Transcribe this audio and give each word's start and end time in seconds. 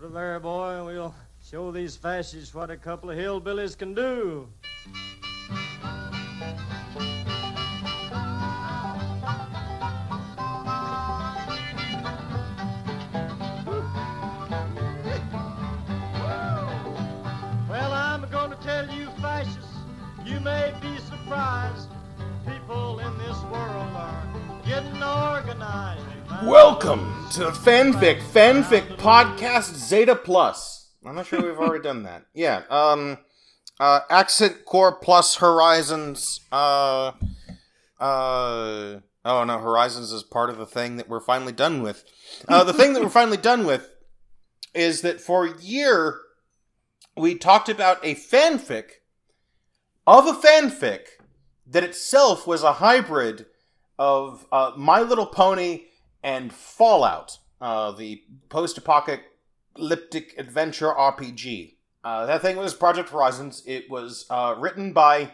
Put 0.00 0.12
her 0.12 0.14
there, 0.14 0.40
boy, 0.40 0.76
and 0.76 0.86
we'll 0.86 1.14
show 1.42 1.70
these 1.70 1.94
fascists 1.94 2.54
what 2.54 2.70
a 2.70 2.76
couple 2.76 3.10
of 3.10 3.18
hillbillies 3.18 3.76
can 3.76 3.92
do. 3.92 4.48
Welcome 26.42 27.26
to 27.32 27.40
the 27.40 27.50
Fanfic 27.50 28.22
Fanfic 28.22 28.96
Podcast 28.96 29.74
Zeta 29.74 30.16
Plus. 30.16 30.90
I'm 31.04 31.14
not 31.14 31.26
sure 31.26 31.42
we've 31.42 31.58
already 31.58 31.82
done 31.82 32.04
that. 32.04 32.24
Yeah. 32.32 32.62
Um. 32.70 33.18
Uh. 33.78 34.00
Accent 34.08 34.64
Core 34.64 34.96
Plus 34.96 35.36
Horizons. 35.36 36.40
Uh. 36.50 37.12
Uh. 38.00 39.00
Oh 39.22 39.44
no, 39.44 39.58
Horizons 39.58 40.12
is 40.12 40.22
part 40.22 40.48
of 40.48 40.56
the 40.56 40.64
thing 40.64 40.96
that 40.96 41.08
we're 41.10 41.20
finally 41.20 41.52
done 41.52 41.82
with. 41.82 42.04
Uh, 42.48 42.64
the 42.64 42.72
thing 42.72 42.94
that 42.94 43.02
we're 43.02 43.10
finally 43.10 43.36
done 43.36 43.66
with 43.66 43.90
is 44.74 45.02
that 45.02 45.20
for 45.20 45.44
a 45.46 45.60
year 45.60 46.20
we 47.16 47.34
talked 47.34 47.68
about 47.68 47.98
a 48.02 48.14
fanfic 48.14 48.84
of 50.06 50.26
a 50.26 50.32
fanfic 50.32 51.00
that 51.66 51.84
itself 51.84 52.46
was 52.46 52.62
a 52.62 52.74
hybrid 52.74 53.44
of 53.98 54.46
uh, 54.50 54.72
My 54.76 55.02
Little 55.02 55.26
Pony 55.26 55.82
and 56.22 56.52
Fallout, 56.52 57.38
uh, 57.60 57.92
the 57.92 58.22
post-apocalyptic 58.48 60.34
adventure 60.38 60.92
RPG. 60.92 61.76
Uh, 62.02 62.26
that 62.26 62.42
thing 62.42 62.56
was 62.56 62.74
Project 62.74 63.10
Horizons. 63.10 63.62
It 63.66 63.90
was 63.90 64.26
uh, 64.30 64.54
written 64.58 64.92
by 64.92 65.32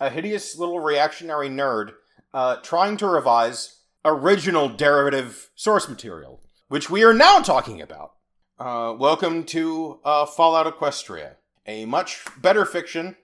a 0.00 0.10
hideous 0.10 0.56
little 0.56 0.80
reactionary 0.80 1.48
nerd 1.48 1.92
uh, 2.34 2.56
trying 2.56 2.96
to 2.98 3.06
revise 3.06 3.80
original 4.04 4.68
derivative 4.68 5.50
source 5.54 5.88
material, 5.88 6.40
which 6.68 6.90
we 6.90 7.04
are 7.04 7.14
now 7.14 7.40
talking 7.40 7.80
about. 7.80 8.12
Uh, 8.58 8.94
welcome 8.98 9.44
to 9.44 10.00
uh, 10.04 10.26
Fallout 10.26 10.66
Equestria, 10.66 11.36
a 11.66 11.84
much 11.84 12.24
better 12.40 12.64
fiction 12.64 13.16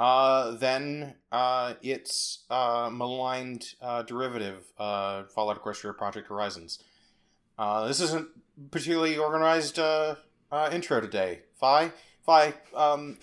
uh, 0.00 0.52
than 0.52 1.14
uh, 1.30 1.74
its 1.82 2.44
uh, 2.48 2.88
maligned 2.90 3.74
uh, 3.82 4.02
derivative, 4.02 4.64
uh, 4.78 5.24
Fallout 5.24 5.62
Equestria 5.62 5.96
Project 5.96 6.28
Horizons. 6.28 6.82
Uh, 7.58 7.86
this 7.86 8.00
isn't 8.00 8.28
particularly 8.70 9.18
organized 9.18 9.78
intro 10.72 11.00
today. 11.02 11.40
Fi, 11.60 11.92
Fi, 12.24 12.54
um, 12.74 13.18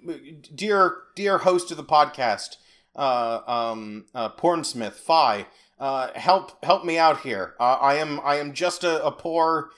dear 0.54 0.96
dear 1.14 1.38
host 1.38 1.70
of 1.70 1.76
the 1.76 1.84
podcast, 1.84 2.56
um, 2.96 4.06
Pornsmith, 4.14 4.94
Fi, 4.94 5.46
uh, 5.78 6.08
help 6.14 6.64
help 6.64 6.86
me 6.86 6.96
out 6.96 7.20
here. 7.20 7.54
I 7.60 7.96
am 7.96 8.18
I 8.24 8.36
am 8.36 8.54
just 8.54 8.84
a, 8.84 9.04
a 9.04 9.12
poor 9.12 9.68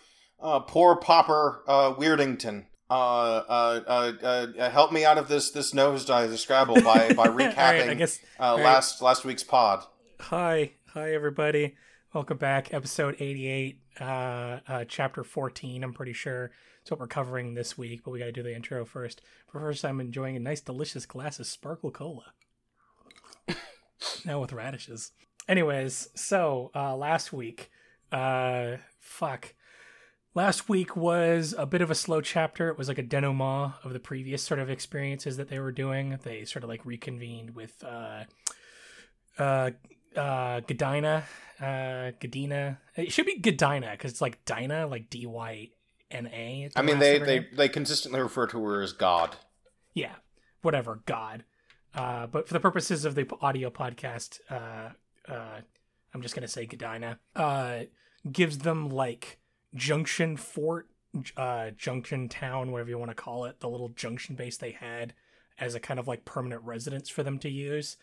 poor 0.69 0.95
pauper 0.95 1.65
Weirdington. 1.67 2.67
Uh, 2.91 2.93
uh, 3.49 3.81
uh, 3.87 4.47
uh, 4.59 4.71
help 4.71 4.93
me 4.93 5.05
out 5.07 5.17
of 5.17 5.27
this 5.27 5.51
this 5.51 5.73
nosedive 5.73 6.29
the 6.29 6.37
Scrabble 6.37 6.75
by 6.83 7.13
by 7.15 7.25
All 7.29 7.33
right, 7.33 7.57
recapping 7.57 7.89
I 7.89 7.95
guess. 7.95 8.19
uh, 8.39 8.55
right. 8.57 8.65
last 8.65 9.01
last 9.01 9.25
week's 9.25 9.43
pod. 9.43 9.85
Hi, 10.21 10.73
hi 10.89 11.15
everybody. 11.15 11.77
Welcome 12.13 12.37
back, 12.37 12.75
episode 12.75 13.17
eighty-eight, 13.21 13.81
uh, 13.99 14.59
uh, 14.69 14.85
chapter 14.87 15.25
fourteen. 15.25 15.83
I'm 15.83 15.95
pretty 15.95 16.13
sure 16.13 16.51
it's 16.83 16.91
what 16.91 17.01
we're 17.01 17.07
covering 17.07 17.55
this 17.55 17.79
week, 17.79 18.03
but 18.05 18.11
we 18.11 18.19
got 18.19 18.27
to 18.27 18.33
do 18.33 18.43
the 18.43 18.55
intro 18.55 18.85
first. 18.85 19.23
For 19.51 19.61
first, 19.61 19.83
I'm 19.83 19.99
enjoying 19.99 20.37
a 20.37 20.41
nice, 20.41 20.61
delicious 20.61 21.07
glass 21.07 21.39
of 21.39 21.47
sparkle 21.47 21.91
cola. 21.91 22.35
now 24.27 24.41
with 24.43 24.53
radishes. 24.53 25.13
Anyways, 25.49 26.11
so 26.15 26.71
uh, 26.75 26.95
last 26.95 27.33
week, 27.33 27.71
uh, 28.13 28.77
fuck. 29.01 29.55
Last 30.37 30.69
week 30.69 30.97
was 30.97 31.55
a 31.57 31.65
bit 31.65 31.81
of 31.81 31.93
a 31.93 31.95
slow 31.95 32.21
chapter. 32.21 32.69
It 32.69 32.77
was 32.77 32.89
like 32.89 32.99
a 32.99 33.05
denouement 33.05 33.75
of 33.85 33.93
the 33.93 34.01
previous 34.01 34.43
sort 34.43 34.59
of 34.59 34.69
experiences 34.69 35.37
that 35.37 35.49
they 35.49 35.61
were 35.61 35.71
doing. 35.71 36.19
They 36.25 36.45
sort 36.45 36.65
of 36.65 36.69
like 36.69 36.85
reconvened 36.85 37.55
with 37.55 37.73
uh, 37.85 38.25
uh, 39.39 39.71
uh, 40.17 40.61
Gawdyna, 40.61 41.23
uh, 41.61 41.65
Gawdyna. 42.21 42.79
It 42.97 43.13
should 43.13 43.27
be 43.27 43.41
Gawdyna 43.41 43.93
because 43.93 44.11
it's 44.11 44.21
like 44.21 44.45
Dinah, 44.45 44.89
like 44.89 45.09
D 45.09 45.25
Y 45.25 45.69
N 46.11 46.27
A. 46.27 46.69
I 46.75 46.83
mean, 46.83 46.99
they, 46.99 47.21
they 47.21 47.47
they 47.55 47.69
consistently 47.69 48.21
refer 48.21 48.49
to 48.49 48.65
her 48.65 48.83
as 48.83 48.93
God. 48.93 49.37
yeah, 49.95 50.17
whatever, 50.63 51.01
God. 51.07 51.45
Uh, 51.95 52.27
but 52.27 52.49
for 52.49 52.55
the 52.55 52.61
purposes 52.61 53.05
of 53.05 53.15
the 53.15 53.25
audio 53.41 53.71
podcast, 53.71 54.41
uh, 54.51 54.89
uh, 55.33 55.61
I'm 56.13 56.23
just 56.23 56.35
gonna 56.35 56.49
say 56.49 56.67
Gawdyna. 56.67 57.19
Uh, 57.37 57.81
gives 58.33 58.59
them 58.59 58.89
like 58.91 59.39
Junction 59.75 60.37
Fort, 60.37 60.89
uh, 61.37 61.71
Junction 61.77 62.29
Town, 62.29 62.71
whatever 62.73 62.91
you 62.91 62.99
want 62.99 63.11
to 63.11 63.15
call 63.15 63.45
it, 63.45 63.61
the 63.61 63.69
little 63.69 63.89
junction 63.91 64.35
base 64.37 64.57
they 64.57 64.73
had 64.73 65.15
as 65.59 65.75
a 65.75 65.81
kind 65.81 66.01
of 66.01 66.09
like 66.09 66.25
permanent 66.25 66.63
residence 66.63 67.09
for 67.09 67.23
them 67.23 67.39
to 67.41 67.49
use. 67.49 67.97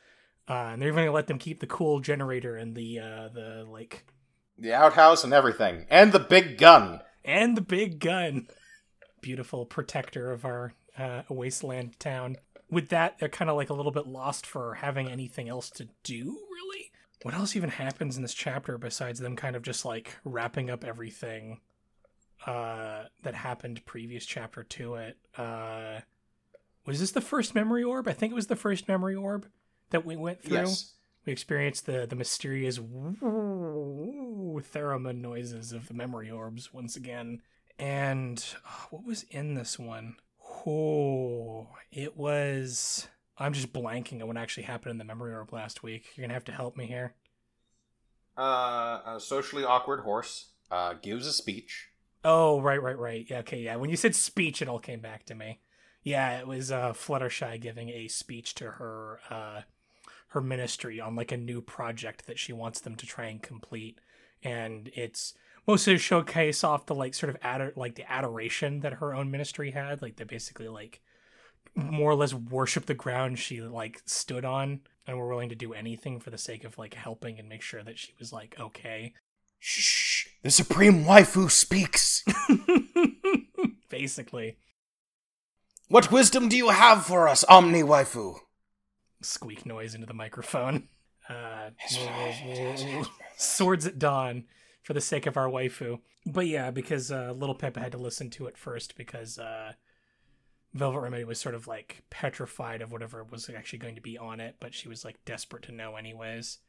Uh, 0.49 0.71
and 0.73 0.81
they're 0.81 0.89
even 0.89 1.03
gonna 1.03 1.11
let 1.11 1.27
them 1.27 1.37
keep 1.37 1.59
the 1.59 1.67
cool 1.67 1.99
generator 1.99 2.55
and 2.57 2.75
the 2.75 2.99
uh, 2.99 3.29
the 3.33 3.65
like 3.69 4.05
The 4.57 4.73
outhouse 4.73 5.23
and 5.23 5.33
everything. 5.33 5.85
And 5.89 6.11
the 6.11 6.19
big 6.19 6.57
gun. 6.57 7.01
and 7.23 7.55
the 7.55 7.61
big 7.61 7.99
gun. 7.99 8.47
Beautiful 9.21 9.65
protector 9.65 10.31
of 10.31 10.45
our 10.45 10.73
uh, 10.97 11.21
wasteland 11.29 11.99
town. 11.99 12.37
With 12.69 12.89
that, 12.89 13.19
they're 13.19 13.29
kind 13.29 13.49
of 13.51 13.57
like 13.57 13.69
a 13.69 13.73
little 13.73 13.91
bit 13.91 14.07
lost 14.07 14.45
for 14.45 14.75
having 14.75 15.09
anything 15.09 15.47
else 15.49 15.69
to 15.71 15.89
do, 16.03 16.39
really. 16.51 16.90
What 17.23 17.33
else 17.35 17.55
even 17.55 17.69
happens 17.69 18.15
in 18.15 18.21
this 18.23 18.33
chapter 18.33 18.77
besides 18.77 19.19
them 19.19 19.35
kind 19.35 19.55
of 19.55 19.61
just 19.61 19.85
like 19.85 20.17
wrapping 20.23 20.69
up 20.69 20.83
everything 20.83 21.59
uh, 22.47 23.03
that 23.21 23.35
happened 23.35 23.85
previous 23.85 24.25
chapter 24.25 24.63
to 24.63 24.95
it? 24.95 25.17
Uh, 25.37 25.99
was 26.85 26.99
this 26.99 27.11
the 27.11 27.21
first 27.21 27.53
memory 27.53 27.83
orb? 27.83 28.07
I 28.07 28.13
think 28.13 28.31
it 28.31 28.35
was 28.35 28.47
the 28.47 28.55
first 28.55 28.87
memory 28.87 29.15
orb 29.15 29.47
that 29.91 30.03
we 30.05 30.15
went 30.15 30.41
through 30.43 30.57
Yes. 30.57 30.93
we 31.25 31.31
experienced 31.31 31.85
the 31.85 32.07
the 32.07 32.15
mysterious 32.15 32.79
theremin 34.73 35.21
noises 35.21 35.71
of 35.73 35.87
the 35.87 35.93
memory 35.93 36.31
orbs 36.31 36.73
once 36.73 36.95
again. 36.95 37.41
And 37.77 38.43
oh, 38.67 38.87
what 38.89 39.05
was 39.05 39.23
in 39.29 39.53
this 39.55 39.77
one? 39.77 40.15
Oh, 40.65 41.67
it 41.91 42.17
was. 42.17 43.07
I'm 43.37 43.53
just 43.53 43.73
blanking 43.73 44.21
on 44.21 44.27
what 44.27 44.37
actually 44.37 44.63
happened 44.63 44.91
in 44.91 44.97
the 44.97 45.03
memory 45.03 45.33
orb 45.33 45.53
last 45.53 45.83
week. 45.83 46.05
You're 46.15 46.25
gonna 46.25 46.33
have 46.33 46.45
to 46.45 46.51
help 46.51 46.77
me 46.77 46.85
here. 46.85 47.15
Uh, 48.37 49.01
a 49.05 49.19
socially 49.19 49.63
awkward 49.63 50.01
horse 50.01 50.51
uh, 50.69 50.93
gives 50.93 51.27
a 51.27 51.33
speech. 51.33 51.89
Oh, 52.23 52.61
right, 52.61 52.81
right, 52.81 52.97
right. 52.97 53.25
Yeah, 53.29 53.39
okay, 53.39 53.59
yeah. 53.59 53.75
When 53.75 53.89
you 53.89 53.97
said 53.97 54.15
speech, 54.15 54.61
it 54.61 54.67
all 54.67 54.79
came 54.79 54.99
back 54.99 55.25
to 55.25 55.35
me. 55.35 55.59
Yeah, 56.03 56.39
it 56.39 56.47
was 56.47 56.71
uh, 56.71 56.93
Fluttershy 56.93 57.59
giving 57.59 57.89
a 57.89 58.07
speech 58.07 58.55
to 58.55 58.71
her 58.71 59.19
uh, 59.29 59.61
her 60.29 60.41
ministry 60.41 60.99
on 60.99 61.15
like 61.15 61.31
a 61.31 61.37
new 61.37 61.61
project 61.61 62.25
that 62.27 62.39
she 62.39 62.53
wants 62.53 62.79
them 62.79 62.95
to 62.95 63.05
try 63.05 63.25
and 63.25 63.41
complete, 63.41 63.99
and 64.43 64.89
it's 64.95 65.33
mostly 65.67 65.95
a 65.95 65.97
showcase 65.97 66.63
off 66.63 66.85
the 66.85 66.95
like 66.95 67.13
sort 67.13 67.29
of 67.29 67.37
ad- 67.41 67.73
like 67.75 67.95
the 67.95 68.11
adoration 68.11 68.79
that 68.79 68.93
her 68.93 69.13
own 69.13 69.29
ministry 69.29 69.71
had. 69.71 70.01
Like 70.01 70.15
they 70.15 70.23
basically 70.23 70.67
like 70.67 71.01
more 71.75 72.11
or 72.11 72.15
less 72.15 72.33
worship 72.33 72.85
the 72.85 72.93
ground 72.93 73.39
she 73.39 73.61
like 73.61 74.01
stood 74.05 74.45
on 74.45 74.81
and 75.07 75.17
were 75.17 75.27
willing 75.27 75.49
to 75.49 75.55
do 75.55 75.73
anything 75.73 76.19
for 76.19 76.29
the 76.29 76.37
sake 76.37 76.63
of 76.63 76.77
like 76.77 76.93
helping 76.93 77.39
and 77.39 77.47
make 77.49 77.61
sure 77.61 77.83
that 77.83 77.97
she 77.97 78.13
was 78.19 78.31
like 78.33 78.55
okay. 78.59 79.13
Shh! 79.59 80.27
The 80.43 80.51
supreme 80.51 81.03
waifu 81.05 81.49
speaks. 81.51 82.23
basically. 83.89 84.57
What 85.87 86.11
wisdom 86.11 86.49
do 86.49 86.57
you 86.57 86.69
have 86.69 87.05
for 87.05 87.27
us, 87.27 87.43
Omni 87.43 87.83
waifu? 87.83 88.37
squeak 89.21 89.65
noise 89.65 89.93
into 89.93 90.07
the 90.07 90.13
microphone. 90.13 90.87
Uh, 91.29 91.69
swords 93.37 93.85
at 93.85 93.97
dawn 93.97 94.43
for 94.83 94.91
the 94.91 94.99
sake 94.99 95.25
of 95.25 95.37
our 95.37 95.47
waifu. 95.47 95.99
But 96.25 96.47
yeah, 96.47 96.71
because 96.71 97.09
uh, 97.09 97.31
Little 97.37 97.55
Pip 97.55 97.77
had 97.77 97.93
to 97.93 97.97
listen 97.97 98.29
to 98.31 98.47
it 98.47 98.57
first 98.57 98.97
because 98.97 99.39
uh, 99.39 99.73
Velvet 100.73 100.99
Remedy 101.01 101.23
was 101.23 101.39
sort 101.39 101.55
of 101.55 101.67
like 101.67 102.03
petrified 102.09 102.81
of 102.81 102.91
whatever 102.91 103.23
was 103.23 103.49
actually 103.49 103.79
going 103.79 103.95
to 103.95 104.01
be 104.01 104.17
on 104.17 104.39
it, 104.39 104.55
but 104.59 104.73
she 104.73 104.87
was 104.87 105.03
like 105.03 105.23
desperate 105.25 105.63
to 105.63 105.71
know 105.71 105.95
anyways. 105.95 106.59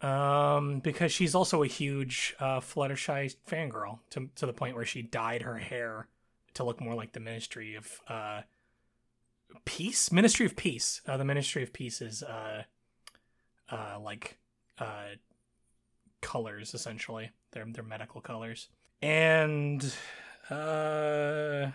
Um, 0.00 0.80
because 0.80 1.12
she's 1.12 1.34
also 1.34 1.62
a 1.62 1.66
huge 1.66 2.34
uh, 2.38 2.60
Fluttershy 2.60 3.34
fangirl 3.48 3.98
to 4.10 4.30
to 4.36 4.46
the 4.46 4.52
point 4.52 4.76
where 4.76 4.84
she 4.84 5.02
dyed 5.02 5.42
her 5.42 5.58
hair 5.58 6.06
to 6.54 6.64
look 6.64 6.80
more 6.80 6.94
like 6.94 7.12
the 7.12 7.20
Ministry 7.20 7.74
of 7.74 8.00
uh, 8.08 8.42
Peace, 9.64 10.12
Ministry 10.12 10.46
of 10.46 10.56
Peace. 10.56 11.00
Uh, 11.06 11.16
the 11.16 11.24
Ministry 11.24 11.62
of 11.62 11.72
Peace 11.72 12.00
is 12.00 12.22
uh, 12.22 12.62
uh, 13.70 13.98
like 14.00 14.38
uh, 14.78 15.16
colors 16.20 16.74
essentially. 16.74 17.30
They're 17.50 17.66
they're 17.68 17.84
medical 17.84 18.20
colors, 18.20 18.68
and 19.02 19.92
Uh, 20.50 21.70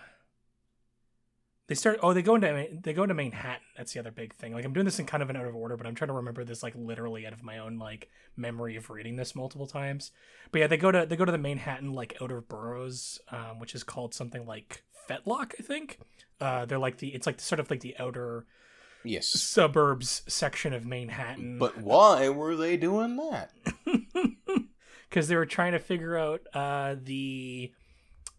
they 1.68 1.76
start. 1.76 2.00
Oh, 2.04 2.14
they 2.14 2.22
go 2.22 2.36
into 2.36 2.68
they 2.82 2.94
go 2.94 3.04
into 3.04 3.14
Manhattan. 3.16 3.62
That's 3.78 3.94
the 3.94 4.00
other 4.00 4.12
big 4.12 4.34
thing. 4.36 4.54
Like 4.54 4.66
I'm 4.66 4.74
doing 4.74 4.86
this 4.86 5.00
in 5.00 5.06
kind 5.06 5.24
of 5.24 5.30
an 5.30 5.36
out 5.38 5.46
of 5.46 5.56
order, 5.56 5.78
but 5.78 5.88
I'm 5.88 5.96
trying 5.96 6.10
to 6.10 6.14
remember 6.14 6.44
this 6.44 6.62
like 6.64 6.74
literally 6.76 7.26
out 7.26 7.34
of 7.34 7.44
my 7.44 7.58
own 7.60 7.80
like 7.80 8.10
memory 8.36 8.76
of 8.76 8.90
reading 8.90 9.16
this 9.16 9.36
multiple 9.36 9.68
times. 9.68 10.12
But 10.52 10.60
yeah, 10.60 10.68
they 10.68 10.78
go 10.78 10.92
to 10.92 11.06
they 11.06 11.16
go 11.16 11.26
to 11.26 11.32
the 11.32 11.38
Manhattan 11.38 11.94
like 11.94 12.18
outer 12.22 12.42
boroughs, 12.42 13.20
um, 13.32 13.60
which 13.60 13.76
is 13.76 13.84
called 13.84 14.14
something 14.14 14.46
like 14.46 14.84
Fetlock, 15.10 15.54
I 15.60 15.64
think. 15.64 16.00
Uh, 16.42 16.66
they're 16.66 16.80
like 16.80 16.98
the 16.98 17.10
it's 17.16 17.26
like 17.28 17.40
sort 17.40 17.60
of 17.60 17.70
like 17.70 17.80
the 17.82 17.96
outer 17.98 18.46
Yes. 19.06 19.28
suburbs 19.28 20.22
section 20.28 20.74
of 20.74 20.86
Manhattan. 20.86 21.60
But 21.60 21.78
why 21.78 22.30
were 22.30 22.56
they 22.56 22.78
doing 22.78 23.18
that? 23.18 23.52
because 25.10 25.28
they 25.28 25.36
were 25.36 25.46
trying 25.46 25.74
to 25.74 25.80
figure 25.80 26.18
out 26.18 26.42
uh, 26.54 26.96
the 27.02 27.72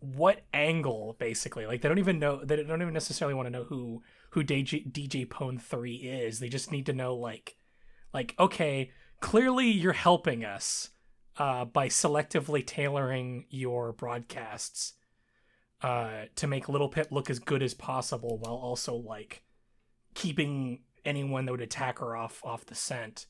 what 0.04 0.42
angle 0.52 1.16
basically? 1.18 1.66
Like 1.66 1.80
they 1.80 1.88
don't 1.88 1.98
even 1.98 2.18
know 2.18 2.44
they 2.44 2.62
don't 2.62 2.82
even 2.82 2.94
necessarily 2.94 3.34
want 3.34 3.46
to 3.46 3.50
know 3.50 3.64
who 3.64 4.02
who 4.30 4.42
DJ, 4.42 4.90
DJ 4.90 5.28
Pon-3 5.28 6.26
is. 6.26 6.38
They 6.40 6.48
just 6.48 6.72
need 6.72 6.86
to 6.86 6.92
know 6.92 7.14
like 7.14 7.56
like 8.12 8.34
okay 8.38 8.90
clearly 9.20 9.70
you're 9.70 9.92
helping 9.92 10.44
us 10.44 10.90
uh, 11.38 11.64
by 11.64 11.88
selectively 11.88 12.64
tailoring 12.64 13.46
your 13.48 13.92
broadcasts 13.92 14.94
uh, 15.82 16.24
to 16.36 16.46
make 16.46 16.68
Little 16.68 16.88
Pip 16.88 17.08
look 17.10 17.30
as 17.30 17.38
good 17.38 17.62
as 17.62 17.74
possible 17.74 18.38
while 18.38 18.54
also 18.54 18.94
like 18.94 19.42
keeping 20.14 20.80
anyone 21.04 21.44
that 21.44 21.52
would 21.52 21.60
attack 21.60 21.98
her 21.98 22.16
off 22.16 22.40
off 22.44 22.66
the 22.66 22.74
scent 22.74 23.26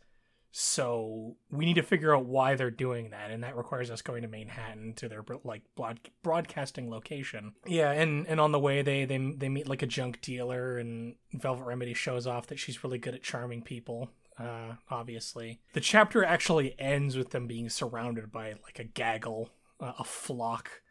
so 0.57 1.35
we 1.51 1.65
need 1.65 1.75
to 1.75 1.83
figure 1.83 2.15
out 2.15 2.27
why 2.27 2.55
they're 2.55 2.71
doing 2.71 3.11
that, 3.11 3.33
and 3.33 3.43
that 3.43 3.57
requires 3.57 3.91
us 3.91 4.03
going 4.03 4.23
to 4.23 4.29
Manhattan 4.29 4.95
to 4.99 5.09
their 5.09 5.25
like 5.43 5.63
broad- 5.75 6.11
broadcasting 6.23 6.89
location. 6.89 7.55
Yeah, 7.67 7.91
and 7.91 8.25
and 8.29 8.41
on 8.41 8.53
the 8.53 8.61
way 8.61 8.81
they 8.81 9.05
they 9.05 9.19
they 9.37 9.49
meet 9.49 9.69
like 9.69 9.83
a 9.83 9.87
junk 9.89 10.21
dealer, 10.21 10.79
and 10.79 11.17
Velvet 11.33 11.65
Remedy 11.65 11.93
shows 11.93 12.29
off 12.29 12.47
that 12.47 12.61
she's 12.61 12.85
really 12.85 12.99
good 12.99 13.17
at 13.17 13.25
charming 13.25 13.63
people. 13.63 14.11
Uh, 14.39 14.75
obviously, 14.89 15.59
the 15.73 15.81
chapter 15.81 16.25
actually 16.25 16.79
ends 16.79 17.17
with 17.17 17.31
them 17.31 17.49
being 17.49 17.69
surrounded 17.69 18.31
by 18.31 18.55
like 18.63 18.79
a 18.79 18.85
gaggle, 18.85 19.51
uh, 19.81 19.95
a 19.99 20.05
flock, 20.05 20.83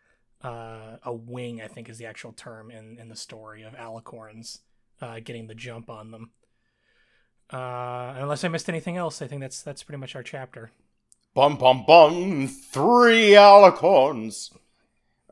uh, 0.43 0.97
a 1.05 1.13
wing. 1.13 1.61
I 1.61 1.69
think 1.69 1.87
is 1.87 1.97
the 1.97 2.05
actual 2.05 2.33
term 2.33 2.69
in 2.69 2.97
in 2.99 3.07
the 3.07 3.15
story 3.15 3.63
of 3.63 3.75
alicorns 3.75 4.59
uh, 5.01 5.21
getting 5.23 5.47
the 5.47 5.55
jump 5.55 5.89
on 5.89 6.11
them. 6.11 6.31
Uh, 7.51 8.13
unless 8.17 8.43
I 8.43 8.47
missed 8.47 8.69
anything 8.69 8.97
else, 8.97 9.21
I 9.21 9.27
think 9.27 9.41
that's 9.41 9.61
that's 9.61 9.83
pretty 9.83 9.99
much 9.99 10.15
our 10.15 10.23
chapter. 10.23 10.71
Bum 11.33 11.57
bum 11.57 11.83
bum. 11.85 12.47
Three 12.47 13.31
alicorns. 13.31 14.51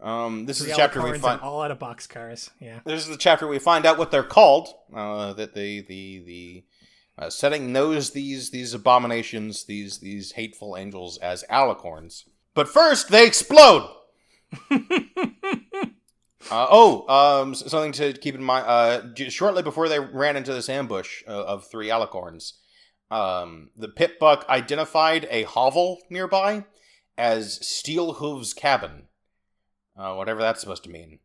Um, 0.02 0.46
this 0.46 0.58
is 0.60 0.63
Three 0.66 0.72
the 0.74 0.78
chapter 0.78 1.02
we 1.02 1.18
find. 1.19 1.42
all 1.42 1.62
out 1.62 1.69
of 1.72 1.78
boxcars. 1.80 2.50
Yeah. 2.60 2.80
This 2.86 3.02
is 3.04 3.08
the 3.10 3.18
chapter 3.18 3.48
we 3.48 3.60
find 3.60 3.86
out 3.86 3.98
what 4.00 4.10
they're 4.10 4.24
called. 4.24 4.69
Uh, 4.94 5.34
that 5.34 5.54
the 5.54 5.81
the 5.81 6.19
the 6.25 6.63
uh, 7.19 7.30
setting 7.30 7.72
knows 7.72 8.12
these 8.12 8.50
these 8.50 8.74
abominations, 8.74 9.66
these 9.66 10.00
these 10.00 10.31
hateful 10.31 10.75
angels 10.75 11.18
as 11.19 11.44
alicorns. 11.52 12.24
But 12.54 12.68
first, 12.68 13.10
they 13.10 13.25
explode. 13.28 13.90
Uh, 16.50 16.68
oh, 16.70 17.08
um, 17.42 17.54
something 17.54 17.92
to 17.94 18.14
keep 18.14 18.36
in 18.36 18.44
mind. 18.44 18.66
Uh, 18.68 19.30
shortly 19.30 19.62
before 19.64 19.88
they 19.88 20.00
ran 20.00 20.36
into 20.36 20.54
this 20.54 20.70
ambush 20.70 21.24
uh, 21.28 21.44
of 21.46 21.68
three 21.70 21.90
alicorns, 21.90 22.54
um, 23.12 23.70
the 23.76 23.88
PipBuck 23.88 24.48
identified 24.48 25.28
a 25.30 25.44
hovel 25.44 26.00
nearby 26.10 26.66
as 27.18 27.66
Steel 27.66 28.14
Hooves' 28.14 28.54
cabin. 28.54 29.04
Uh, 29.98 30.16
whatever 30.16 30.40
that's 30.40 30.62
supposed 30.62 30.84
to 30.84 30.90
mean. 30.90 31.20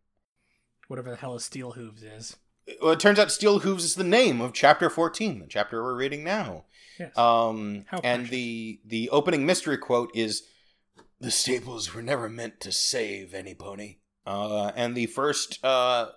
Whatever 0.89 1.11
the 1.11 1.17
hell 1.17 1.35
a 1.35 1.41
steel 1.41 1.73
hooves 1.73 2.03
is. 2.03 2.37
Well, 2.83 2.93
it 2.93 3.01
turns 3.01 3.19
out 3.19 3.31
Steel 3.31 3.61
Hooves 3.61 3.85
is 3.85 3.95
the 3.95 4.05
name 4.05 4.41
of 4.41 4.53
chapter 4.53 4.91
14, 4.91 5.39
the 5.39 5.47
chapter 5.47 5.83
we're 5.83 5.97
reading 5.97 6.25
now. 6.25 6.65
Yes. 6.99 7.17
Um, 7.17 7.85
How 7.89 8.01
and 8.03 8.23
precious. 8.23 8.31
the 8.31 8.81
the 8.85 9.11
opening 9.11 9.47
mystery 9.47 9.79
quote 9.79 10.11
is, 10.15 10.43
"The 11.21 11.31
staples 11.31 11.95
were 11.95 12.03
never 12.03 12.29
meant 12.29 12.61
to 12.61 12.73
save 12.73 13.35
any 13.35 13.55
pony." 13.55 13.99
Uh, 14.27 14.73
and 14.75 14.95
the 14.95 15.07
first 15.07 15.65
uh, 15.65 16.09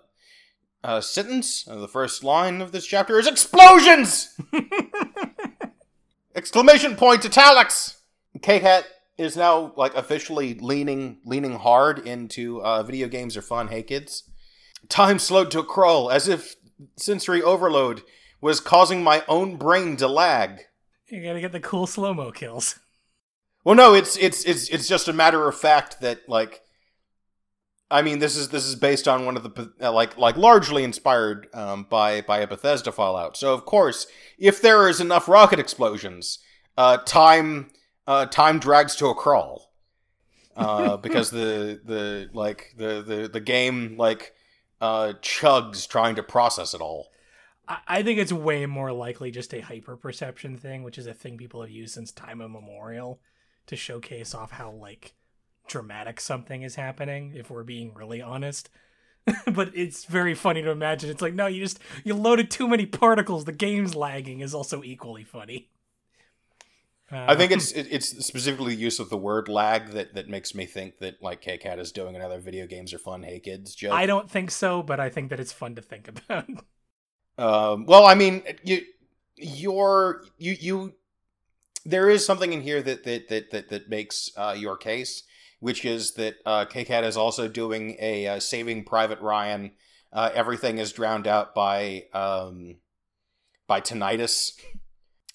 uh, 0.84 1.02
sentence, 1.02 1.68
uh, 1.68 1.76
the 1.76 1.88
first 1.88 2.24
line 2.24 2.62
of 2.62 2.72
this 2.72 2.86
chapter 2.86 3.20
is 3.20 3.28
explosions! 3.28 4.36
Exclamation 6.36 6.96
point 6.96 7.26
italics. 7.26 8.02
Kkat 8.40 8.84
is 9.18 9.36
now 9.36 9.74
like 9.76 9.94
officially 9.96 10.54
leaning 10.56 11.18
leaning 11.26 11.56
hard 11.56 12.00
into 12.00 12.62
uh, 12.64 12.82
video 12.84 13.08
games 13.08 13.36
are 13.36 13.42
fun. 13.42 13.68
Hey 13.68 13.84
kids, 13.84 14.24
time 14.88 15.20
slowed 15.20 15.52
to 15.52 15.60
a 15.60 15.64
crawl 15.64 16.10
as 16.10 16.28
if 16.28 16.56
sensory 16.96 17.42
overload 17.42 18.04
was 18.42 18.60
causing 18.60 19.04
my 19.04 19.24
own 19.28 19.58
brain 19.58 19.98
to 19.98 20.08
lag. 20.08 20.62
you 21.08 21.22
gotta 21.22 21.42
get 21.42 21.52
the 21.52 21.60
cool 21.60 21.88
slow 21.88 22.14
mo 22.14 22.32
kills. 22.32 22.80
Well, 23.64 23.76
no, 23.76 23.94
it's 23.94 24.16
it's 24.18 24.44
it's 24.46 24.70
it's 24.70 24.88
just 24.88 25.08
a 25.08 25.14
matter 25.14 25.48
of 25.48 25.56
fact 25.58 26.00
that 26.02 26.28
like, 26.30 26.62
I 27.92 28.02
mean, 28.04 28.20
this 28.20 28.36
is 28.36 28.50
this 28.50 28.66
is 28.66 28.76
based 28.76 29.08
on 29.08 29.26
one 29.26 29.36
of 29.36 29.44
the 29.44 29.72
uh, 29.82 29.92
like 29.92 30.18
like 30.18 30.38
largely 30.38 30.84
inspired 30.84 31.48
um, 31.54 31.88
by 31.90 32.22
by 32.22 32.40
a 32.40 32.48
Bethesda 32.48 32.92
Fallout. 32.92 33.36
So 33.36 33.54
of 33.54 33.66
course, 33.66 34.06
if 34.38 34.62
there 34.62 34.88
is 34.88 35.02
enough 35.02 35.28
rocket 35.28 35.60
explosions, 35.60 36.40
uh, 36.78 36.98
time 36.98 37.72
uh, 38.06 38.28
time 38.28 38.60
drags 38.60 38.96
to 38.98 39.08
a 39.08 39.16
crawl, 39.16 39.72
uh, 40.56 40.98
because 41.06 41.32
the 41.32 41.82
the 41.84 42.30
like 42.34 42.76
the 42.78 43.02
the 43.02 43.28
the 43.28 43.40
game 43.40 43.96
like 43.98 44.34
uh, 44.82 45.14
chugs 45.22 45.88
trying 45.88 46.16
to 46.16 46.24
process 46.24 46.76
it 46.76 46.82
all. 46.82 47.08
I, 47.68 47.78
I 47.88 48.04
think 48.04 48.20
it's 48.20 48.32
way 48.32 48.68
more 48.68 48.92
likely 48.92 49.32
just 49.32 49.54
a 49.54 49.62
hyper 49.62 49.98
perception 49.98 50.58
thing, 50.58 50.84
which 50.84 51.00
is 51.00 51.08
a 51.08 51.14
thing 51.14 51.38
people 51.38 51.62
have 51.62 51.72
used 51.72 51.96
since 51.96 52.12
time 52.12 52.40
immemorial 52.40 53.20
to 53.66 53.76
showcase 53.76 54.36
off 54.36 54.52
how 54.52 54.72
like 54.72 55.16
dramatic 55.70 56.20
something 56.20 56.64
is 56.64 56.76
happening. 56.76 57.34
If 57.36 57.50
we're 57.50 57.64
being 57.64 57.94
really 57.94 58.22
honest. 58.22 58.70
but 59.54 59.72
it's 59.76 60.06
very 60.06 60.34
funny 60.34 60.62
to 60.62 60.72
imagine. 60.72 61.10
It's 61.10 61.22
like, 61.22 61.34
no, 61.34 61.48
you 61.48 61.62
just 61.62 61.80
you 62.04 62.16
loaded 62.16 62.52
too 62.52 62.68
many 62.68 62.86
particles. 62.86 63.46
The 63.46 63.52
game's 63.52 63.96
lagging 63.96 64.42
is 64.42 64.54
also 64.54 64.84
equally 64.84 65.24
funny. 65.24 65.70
Uh, 67.12 67.26
I 67.28 67.36
think 67.36 67.52
it's 67.52 67.72
it's 67.72 68.26
specifically 68.26 68.76
the 68.76 68.82
use 68.82 69.00
of 69.00 69.10
the 69.10 69.18
word 69.18 69.48
lag 69.48 69.92
that 69.92 70.14
that 70.14 70.30
makes 70.30 70.54
me 70.54 70.66
think 70.66 71.00
that 71.00 71.22
like 71.24 71.42
Kkat 71.42 71.80
is 71.80 71.92
doing 71.92 72.16
another 72.16 72.40
video 72.40 72.68
games 72.68 72.94
are 72.94 73.00
fun. 73.00 73.24
Hey 73.24 73.40
kids 73.40 73.74
joke. 73.74 73.94
I 73.94 74.06
don't 74.06 74.30
think 74.30 74.52
so, 74.52 74.84
but 74.84 75.00
I 75.00 75.10
think 75.10 75.30
that 75.30 75.40
it's 75.40 75.52
fun 75.52 75.76
to 75.76 75.82
think 75.82 76.08
about. 76.08 76.46
Um, 77.40 77.86
well, 77.86 78.06
I 78.06 78.16
mean, 78.16 78.44
you, 78.66 78.82
your, 79.38 80.26
you, 80.38 80.58
you, 80.60 80.94
there 81.86 82.10
is 82.10 82.26
something 82.26 82.52
in 82.52 82.60
here 82.62 82.82
that 82.82 83.06
that 83.06 83.30
that 83.30 83.52
that, 83.52 83.70
that 83.70 83.90
makes 83.90 84.30
uh, 84.36 84.54
your 84.58 84.76
case, 84.76 85.24
which 85.60 85.86
is 85.86 86.14
that 86.14 86.36
uh, 86.46 86.66
Kkat 86.66 87.04
is 87.04 87.18
also 87.18 87.48
doing 87.48 87.98
a 88.00 88.28
uh, 88.28 88.40
Saving 88.40 88.84
Private 88.84 89.20
Ryan. 89.20 89.72
Uh, 90.12 90.30
everything 90.34 90.78
is 90.78 90.92
drowned 90.92 91.28
out 91.28 91.54
by 91.54 92.06
um, 92.14 92.78
by 93.68 93.82
tinnitus. 93.82 94.54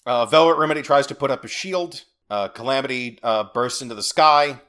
Uh, 0.05 0.25
Velvet 0.25 0.57
Remedy 0.57 0.81
tries 0.81 1.07
to 1.07 1.15
put 1.15 1.31
up 1.31 1.43
a 1.43 1.47
shield. 1.47 2.03
Uh, 2.29 2.47
Calamity 2.47 3.19
uh, 3.23 3.45
bursts 3.53 3.81
into 3.81 3.95
the 3.95 4.03
sky, 4.03 4.59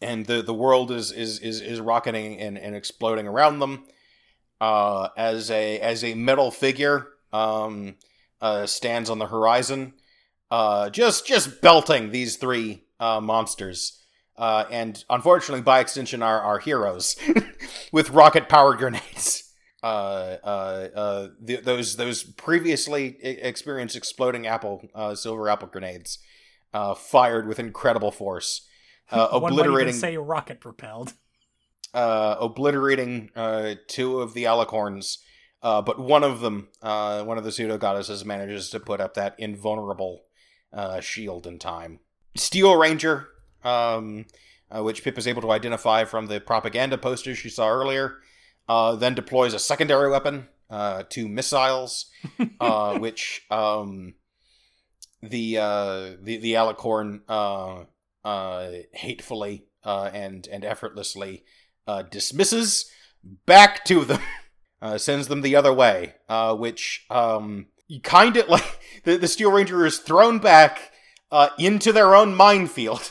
and 0.00 0.26
the 0.26 0.42
the 0.42 0.54
world 0.54 0.90
is 0.90 1.12
is 1.12 1.38
is, 1.40 1.60
is 1.60 1.80
rocketing 1.80 2.38
and, 2.38 2.56
and 2.56 2.74
exploding 2.74 3.26
around 3.26 3.58
them 3.58 3.84
uh, 4.60 5.08
as 5.16 5.50
a 5.50 5.80
as 5.80 6.04
a 6.04 6.14
metal 6.14 6.50
figure 6.50 7.08
um, 7.32 7.96
uh, 8.40 8.66
stands 8.66 9.10
on 9.10 9.18
the 9.18 9.26
horizon, 9.26 9.94
uh, 10.50 10.90
just 10.90 11.26
just 11.26 11.60
belting 11.60 12.10
these 12.10 12.36
three 12.36 12.84
uh, 12.98 13.20
monsters, 13.20 13.99
uh, 14.40 14.64
and 14.72 15.04
unfortunately, 15.08 15.62
by 15.62 15.78
extension, 15.80 16.22
our 16.24 16.40
our 16.40 16.58
heroes 16.58 17.14
with 17.92 18.10
rocket 18.10 18.48
powered 18.48 18.78
grenades. 18.78 19.44
Uh, 19.82 20.36
uh, 20.44 20.88
uh, 20.94 21.28
th- 21.46 21.62
those 21.64 21.96
those 21.96 22.22
previously 22.22 23.16
experienced 23.22 23.96
exploding 23.96 24.46
apple 24.46 24.82
uh, 24.94 25.14
silver 25.14 25.48
apple 25.48 25.68
grenades, 25.68 26.18
uh, 26.74 26.94
fired 26.94 27.48
with 27.48 27.58
incredible 27.58 28.10
force, 28.10 28.68
uh, 29.10 29.28
One 29.38 29.56
might 29.56 29.64
even 29.64 29.64
obliterating 29.64 29.94
say 29.94 30.18
rocket 30.18 30.60
propelled. 30.60 31.14
uh, 31.94 32.36
obliterating 32.38 33.30
uh, 33.34 33.76
two 33.88 34.20
of 34.20 34.34
the 34.34 34.44
alicorns, 34.44 35.16
uh, 35.62 35.80
but 35.80 35.98
one 35.98 36.24
of 36.24 36.40
them, 36.40 36.68
uh, 36.82 37.24
one 37.24 37.38
of 37.38 37.44
the 37.44 37.50
pseudo 37.50 37.78
goddesses, 37.78 38.22
manages 38.22 38.68
to 38.68 38.80
put 38.80 39.00
up 39.00 39.14
that 39.14 39.34
invulnerable 39.38 40.24
uh, 40.74 41.00
shield 41.00 41.46
in 41.46 41.58
time. 41.58 42.00
Steel 42.36 42.76
Ranger, 42.76 43.29
um, 43.64 44.26
uh, 44.70 44.82
which 44.82 45.02
Pip 45.04 45.18
is 45.18 45.26
able 45.26 45.42
to 45.42 45.50
identify 45.50 46.04
from 46.04 46.26
the 46.26 46.40
propaganda 46.40 46.98
posters 46.98 47.38
she 47.38 47.48
saw 47.48 47.68
earlier, 47.68 48.18
uh, 48.68 48.94
then 48.94 49.14
deploys 49.14 49.54
a 49.54 49.58
secondary 49.58 50.10
weapon, 50.10 50.48
uh, 50.70 51.02
two 51.08 51.28
missiles, 51.28 52.06
uh, 52.60 52.98
which 52.98 53.42
um, 53.50 54.14
the 55.22 55.58
uh, 55.58 56.10
the 56.22 56.38
the 56.38 56.54
alicorn 56.54 57.20
uh, 57.28 57.84
uh, 58.24 58.70
hatefully 58.92 59.66
uh, 59.84 60.10
and 60.12 60.46
and 60.48 60.64
effortlessly 60.64 61.44
uh, 61.86 62.02
dismisses 62.02 62.90
back 63.46 63.84
to 63.84 64.04
them, 64.04 64.20
uh, 64.82 64.98
sends 64.98 65.28
them 65.28 65.42
the 65.42 65.56
other 65.56 65.72
way, 65.72 66.14
uh, 66.28 66.54
which 66.54 67.06
um, 67.10 67.66
kind 68.02 68.36
of 68.36 68.48
like 68.48 68.80
the, 69.04 69.16
the 69.16 69.28
Steel 69.28 69.50
Ranger 69.50 69.84
is 69.84 69.98
thrown 69.98 70.38
back 70.38 70.92
uh, 71.30 71.48
into 71.58 71.92
their 71.92 72.14
own 72.14 72.34
minefield. 72.34 73.10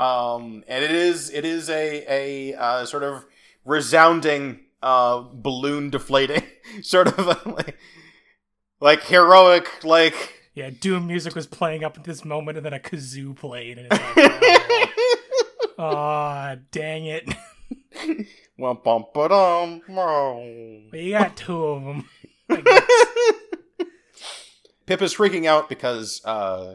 Um, 0.00 0.64
and 0.66 0.82
it 0.82 0.90
is 0.90 1.30
it 1.30 1.44
is 1.44 1.68
a 1.68 2.04
a 2.08 2.54
uh, 2.54 2.84
sort 2.86 3.02
of 3.02 3.26
resounding 3.64 4.60
uh, 4.82 5.22
balloon 5.32 5.90
deflating 5.90 6.42
sort 6.82 7.06
of 7.08 7.46
like 7.46 7.76
like 8.80 9.02
heroic 9.04 9.84
like 9.84 10.34
Yeah, 10.54 10.70
Doom 10.70 11.06
music 11.06 11.34
was 11.34 11.46
playing 11.46 11.84
up 11.84 11.98
at 11.98 12.04
this 12.04 12.24
moment, 12.24 12.56
and 12.56 12.64
then 12.64 12.72
a 12.72 12.78
kazoo 12.78 13.36
played, 13.36 13.78
and 13.78 13.88
it's 13.90 14.16
like, 14.16 14.90
oh, 15.78 16.56
dang 16.72 17.06
it! 17.06 17.34
Wum, 18.58 18.78
bum, 18.84 19.04
ba-dum, 19.14 19.82
meow. 19.88 20.82
But 20.90 21.00
you 21.00 21.12
got 21.12 21.36
two 21.36 21.64
of 21.64 21.84
them. 21.84 22.08
Pip 24.86 25.02
is 25.02 25.14
freaking 25.14 25.46
out 25.46 25.68
because 25.68 26.20
uh, 26.24 26.74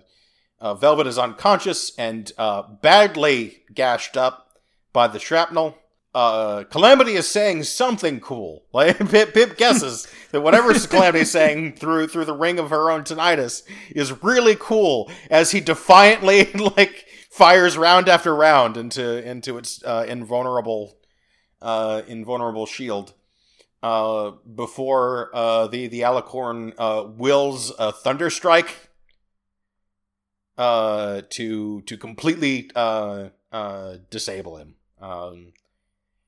uh, 0.65 0.73
Velvet 0.73 1.05
is 1.05 1.19
unconscious 1.19 1.91
and 1.95 2.31
uh, 2.39 2.63
badly 2.63 3.61
gashed 3.71 4.17
up 4.17 4.57
by 4.93 5.07
the 5.07 5.19
shrapnel. 5.19 5.77
Uh, 6.15 6.63
Calamity 6.63 7.13
is 7.13 7.27
saying 7.27 7.63
something 7.63 8.19
cool. 8.19 8.63
Like 8.73 8.97
Pip, 9.11 9.35
Pip 9.35 9.57
guesses 9.57 10.07
that 10.31 10.41
whatever 10.41 10.73
Calamity 10.73 11.19
is 11.19 11.29
saying 11.29 11.73
through 11.73 12.07
through 12.07 12.25
the 12.25 12.33
ring 12.33 12.57
of 12.57 12.71
her 12.71 12.89
own 12.89 13.03
tinnitus 13.03 13.61
is 13.91 14.23
really 14.23 14.55
cool 14.59 15.11
as 15.29 15.51
he 15.51 15.61
defiantly 15.61 16.51
like 16.75 17.05
fires 17.29 17.77
round 17.77 18.09
after 18.09 18.35
round 18.35 18.75
into 18.75 19.23
into 19.23 19.59
its 19.59 19.83
uh, 19.83 20.03
invulnerable 20.07 20.97
uh, 21.61 22.01
invulnerable 22.07 22.65
shield 22.65 23.13
uh, 23.83 24.31
before 24.55 25.29
uh, 25.35 25.67
the 25.67 25.85
the 25.87 26.01
alicorn 26.01 26.73
uh, 26.79 27.05
wills 27.05 27.71
a 27.77 27.93
thunderstrike 27.93 28.84
uh, 30.57 31.21
to 31.31 31.81
to 31.81 31.97
completely 31.97 32.69
uh, 32.75 33.29
uh, 33.51 33.97
disable 34.09 34.57
him. 34.57 34.75
Um, 35.01 35.53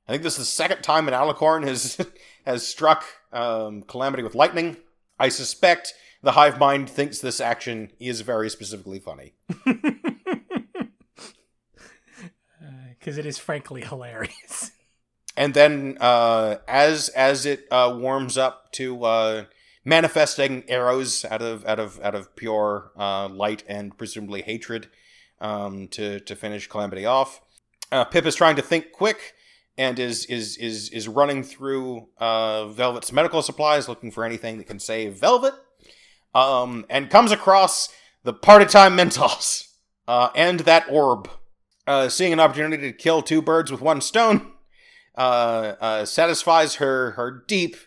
I 0.08 0.12
think 0.12 0.24
this 0.24 0.34
is 0.34 0.40
the 0.40 0.46
second 0.46 0.82
time 0.82 1.08
an 1.08 1.14
alicorn 1.14 1.68
has 1.68 1.98
has 2.46 2.68
struck 2.68 3.04
um, 3.32 3.84
Calamity 3.84 4.24
with 4.24 4.36
lightning. 4.36 4.78
I 5.20 5.30
suspect 5.30 5.94
the 6.22 6.34
hive 6.34 6.60
mind 6.60 6.90
thinks 6.90 7.20
this 7.20 7.42
action 7.42 7.92
is 8.00 8.22
very 8.22 8.50
specifically 8.50 9.00
funny. 9.00 9.34
Because 13.08 13.18
it 13.18 13.26
is 13.26 13.38
frankly 13.38 13.86
hilarious. 13.86 14.72
and 15.38 15.54
then 15.54 15.98
uh, 16.02 16.58
as 16.68 17.08
as 17.08 17.46
it 17.46 17.66
uh, 17.72 17.96
warms 17.98 18.38
up 18.38 18.70
to 18.74 19.02
uh, 19.06 19.46
manifesting 19.88 20.66
arrows 20.68 21.24
out 21.24 21.42
of 21.42 21.66
out 21.66 21.80
of 21.80 21.98
out 22.04 22.14
of 22.14 22.36
pure 22.36 22.92
uh, 23.00 23.30
light 23.30 23.64
and 23.70 23.98
presumably 23.98 24.42
hatred 24.42 24.90
um, 25.40 25.88
to 25.88 26.20
to 26.20 26.36
finish 26.36 26.68
Calamity 26.68 27.06
off, 27.06 27.42
uh, 27.92 28.04
Pip 28.04 28.26
is 28.26 28.36
trying 28.36 28.58
to 28.58 28.62
think 28.62 28.92
quick 28.92 29.34
and 29.78 29.98
is 29.98 30.26
is 30.26 30.58
is 30.58 30.90
is 30.90 31.08
running 31.08 31.42
through 31.42 32.10
uh, 32.18 32.68
Velvet's 32.68 33.14
medical 33.14 33.42
supplies 33.42 33.88
looking 33.88 34.12
for 34.12 34.26
anything 34.26 34.58
that 34.58 34.68
can 34.68 34.80
save 34.80 35.14
Velvet, 35.14 35.54
um, 36.36 36.86
and 36.90 37.10
comes 37.10 37.32
across 37.32 37.88
the 38.24 38.34
Party 38.34 38.66
Time 38.66 38.98
Mintals 38.98 39.70
uh, 40.08 40.30
and 40.36 40.62
that 40.62 40.86
orb. 40.90 41.30
Uh, 41.86 42.10
seeing 42.10 42.34
an 42.34 42.40
opportunity 42.42 42.92
to 42.92 42.92
kill 42.92 43.22
two 43.22 43.42
birds 43.42 43.72
with 43.72 43.80
one 43.80 44.02
stone, 44.02 44.52
uh, 45.16 46.04
satisfies 46.04 46.76
her 46.76 47.12
her 47.12 47.46
deep, 47.48 47.78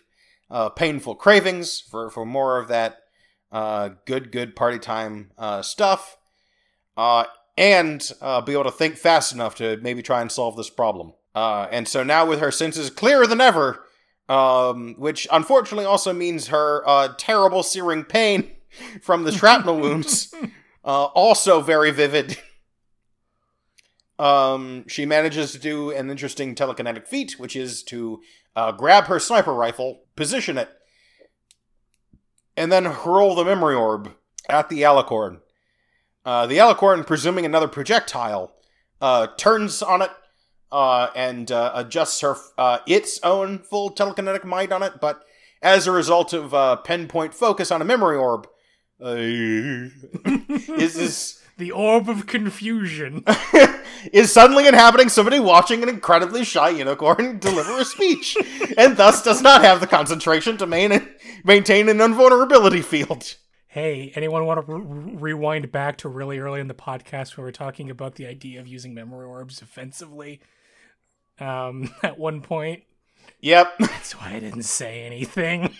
uh, 0.51 0.69
painful 0.69 1.15
cravings 1.15 1.79
for 1.79 2.09
for 2.09 2.25
more 2.25 2.59
of 2.59 2.67
that 2.67 2.97
uh, 3.51 3.89
good 4.05 4.31
good 4.31 4.55
party 4.55 4.77
time 4.77 5.31
uh, 5.37 5.61
stuff, 5.61 6.17
uh, 6.97 7.23
and 7.57 8.11
uh, 8.21 8.41
be 8.41 8.53
able 8.53 8.65
to 8.65 8.71
think 8.71 8.97
fast 8.97 9.33
enough 9.33 9.55
to 9.55 9.77
maybe 9.77 10.01
try 10.01 10.21
and 10.21 10.31
solve 10.31 10.55
this 10.57 10.69
problem. 10.69 11.13
Uh, 11.33 11.67
and 11.71 11.87
so 11.87 12.03
now 12.03 12.25
with 12.25 12.39
her 12.39 12.51
senses 12.51 12.89
clearer 12.89 13.25
than 13.25 13.39
ever, 13.39 13.85
um, 14.27 14.95
which 14.97 15.27
unfortunately 15.31 15.85
also 15.85 16.13
means 16.13 16.47
her 16.47 16.87
uh, 16.87 17.13
terrible 17.17 17.63
searing 17.63 18.03
pain 18.03 18.51
from 19.01 19.23
the 19.23 19.31
shrapnel 19.31 19.79
wounds, 19.81 20.33
uh, 20.83 21.05
also 21.05 21.61
very 21.61 21.91
vivid. 21.91 22.37
Um, 24.19 24.85
she 24.87 25.05
manages 25.05 25.51
to 25.53 25.59
do 25.59 25.89
an 25.91 26.11
interesting 26.11 26.53
telekinetic 26.53 27.07
feat, 27.07 27.39
which 27.39 27.55
is 27.55 27.81
to 27.83 28.21
uh, 28.55 28.71
grab 28.71 29.05
her 29.05 29.19
sniper 29.19 29.53
rifle, 29.53 30.01
position 30.21 30.55
it, 30.55 30.69
and 32.55 32.71
then 32.71 32.85
hurl 32.85 33.33
the 33.33 33.43
memory 33.43 33.73
orb 33.73 34.13
at 34.47 34.69
the 34.69 34.83
alicorn. 34.83 35.39
Uh, 36.23 36.45
the 36.45 36.57
alicorn, 36.59 37.07
presuming 37.07 37.43
another 37.43 37.67
projectile, 37.67 38.53
uh, 39.01 39.25
turns 39.35 39.81
on 39.81 40.03
it 40.03 40.11
uh, 40.71 41.07
and 41.15 41.51
uh, 41.51 41.71
adjusts 41.73 42.21
her 42.21 42.35
uh, 42.59 42.77
its 42.85 43.19
own 43.23 43.57
full 43.57 43.89
telekinetic 43.89 44.43
might 44.43 44.71
on 44.71 44.83
it, 44.83 45.01
but 45.01 45.23
as 45.63 45.87
a 45.87 45.91
result 45.91 46.33
of 46.33 46.53
uh, 46.53 46.75
pinpoint 46.75 47.33
focus 47.33 47.71
on 47.71 47.81
a 47.81 47.85
memory 47.85 48.15
orb, 48.15 48.47
uh, 49.03 49.15
is 49.17 50.97
is 50.97 51.40
the 51.61 51.71
orb 51.71 52.09
of 52.09 52.25
confusion. 52.27 53.23
is 54.11 54.33
suddenly 54.33 54.67
inhabiting 54.67 55.07
somebody 55.09 55.39
watching 55.39 55.83
an 55.83 55.89
incredibly 55.89 56.43
shy 56.43 56.69
unicorn 56.69 57.37
deliver 57.39 57.79
a 57.79 57.85
speech, 57.85 58.35
and 58.77 58.97
thus 58.97 59.23
does 59.23 59.41
not 59.43 59.63
have 59.63 59.79
the 59.79 59.85
concentration 59.87 60.57
to 60.57 60.65
main, 60.65 61.07
maintain 61.43 61.87
an 61.87 62.01
invulnerability 62.01 62.81
field. 62.81 63.35
Hey, 63.67 64.11
anyone 64.15 64.45
want 64.45 64.65
to 64.65 64.73
re- 64.73 65.13
rewind 65.17 65.71
back 65.71 65.97
to 65.99 66.09
really 66.09 66.39
early 66.39 66.59
in 66.59 66.67
the 66.67 66.73
podcast 66.73 67.37
where 67.37 67.45
we're 67.45 67.51
talking 67.51 67.89
about 67.91 68.15
the 68.15 68.25
idea 68.25 68.59
of 68.59 68.67
using 68.67 68.93
memory 68.95 69.25
orbs 69.27 69.61
offensively? 69.61 70.41
Um, 71.39 71.93
at 72.03 72.17
one 72.17 72.41
point, 72.41 72.83
Yep. 73.39 73.77
that's 73.79 74.13
why 74.19 74.33
I 74.33 74.39
didn't 74.39 74.63
say 74.63 75.03
anything. 75.03 75.73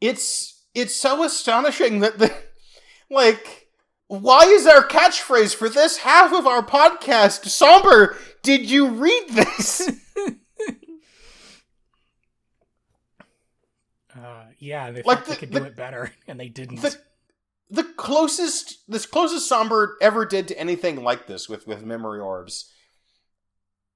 It's 0.00 0.59
it's 0.74 0.94
so 0.94 1.22
astonishing 1.24 2.00
that 2.00 2.18
the 2.18 2.34
like 3.10 3.68
why 4.08 4.42
is 4.44 4.66
our 4.66 4.82
catchphrase 4.86 5.54
for 5.54 5.68
this 5.68 5.98
half 5.98 6.32
of 6.32 6.46
our 6.46 6.62
podcast 6.62 7.46
somber? 7.46 8.16
Did 8.42 8.68
you 8.68 8.88
read 8.88 9.28
this? 9.30 9.90
Uh, 14.14 14.44
yeah, 14.58 14.90
they 14.90 15.02
Like 15.02 15.18
thought 15.18 15.26
they 15.26 15.36
could 15.36 15.52
the- 15.52 15.60
do 15.60 15.66
it 15.66 15.76
better, 15.76 16.12
and 16.26 16.38
they 16.38 16.48
didn't. 16.48 16.82
the 16.82 16.96
the 17.70 17.84
closest 17.84 18.78
this 18.88 19.06
closest 19.06 19.46
somber 19.48 19.96
ever 20.02 20.26
did 20.26 20.48
to 20.48 20.58
anything 20.58 21.02
like 21.04 21.28
this 21.28 21.48
with 21.48 21.68
with 21.68 21.84
memory 21.84 22.18
orbs 22.18 22.72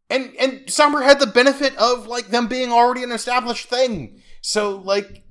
and 0.09 0.33
and 0.39 0.71
somber 0.71 1.03
had 1.03 1.19
the 1.19 1.27
benefit 1.27 1.77
of 1.77 2.07
like 2.07 2.29
them 2.29 2.47
being 2.47 2.71
already 2.71 3.03
an 3.03 3.11
established 3.11 3.69
thing 3.69 4.23
so 4.41 4.77
like 4.77 5.25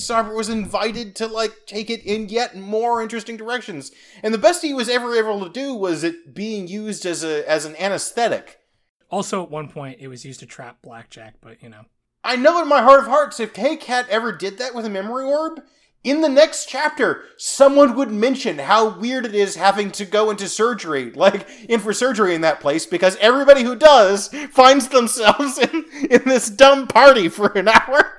somber 0.00 0.34
was 0.34 0.48
invited 0.48 1.14
to 1.14 1.26
like 1.26 1.52
take 1.66 1.90
it 1.90 2.04
in 2.04 2.28
yet 2.28 2.56
more 2.56 3.02
interesting 3.02 3.36
directions 3.36 3.92
and 4.22 4.34
the 4.34 4.38
best 4.38 4.62
he 4.62 4.74
was 4.74 4.88
ever 4.88 5.14
able 5.14 5.44
to 5.44 5.50
do 5.50 5.74
was 5.74 6.02
it 6.02 6.34
being 6.34 6.66
used 6.66 7.06
as 7.06 7.22
a 7.22 7.48
as 7.48 7.64
an 7.64 7.76
anesthetic 7.76 8.60
also, 9.10 9.42
at 9.42 9.50
one 9.50 9.68
point, 9.68 9.98
it 10.00 10.08
was 10.08 10.24
used 10.24 10.40
to 10.40 10.46
trap 10.46 10.78
blackjack, 10.82 11.34
but 11.40 11.62
you 11.62 11.68
know. 11.68 11.84
I 12.22 12.36
know 12.36 12.60
in 12.62 12.68
my 12.68 12.82
heart 12.82 13.00
of 13.00 13.06
hearts, 13.06 13.40
if 13.40 13.52
Kkat 13.52 14.08
ever 14.08 14.32
did 14.32 14.58
that 14.58 14.74
with 14.74 14.84
a 14.84 14.90
memory 14.90 15.24
orb, 15.24 15.60
in 16.04 16.20
the 16.20 16.28
next 16.28 16.66
chapter, 16.66 17.24
someone 17.36 17.96
would 17.96 18.10
mention 18.10 18.58
how 18.58 18.98
weird 18.98 19.26
it 19.26 19.34
is 19.34 19.56
having 19.56 19.90
to 19.92 20.04
go 20.04 20.30
into 20.30 20.48
surgery, 20.48 21.10
like 21.14 21.46
in 21.68 21.80
for 21.80 21.92
surgery 21.92 22.34
in 22.34 22.42
that 22.42 22.60
place, 22.60 22.86
because 22.86 23.16
everybody 23.16 23.62
who 23.62 23.74
does 23.74 24.28
finds 24.50 24.88
themselves 24.88 25.58
in, 25.72 25.84
in 26.08 26.22
this 26.24 26.48
dumb 26.48 26.86
party 26.86 27.28
for 27.28 27.48
an 27.58 27.68
hour. 27.68 28.18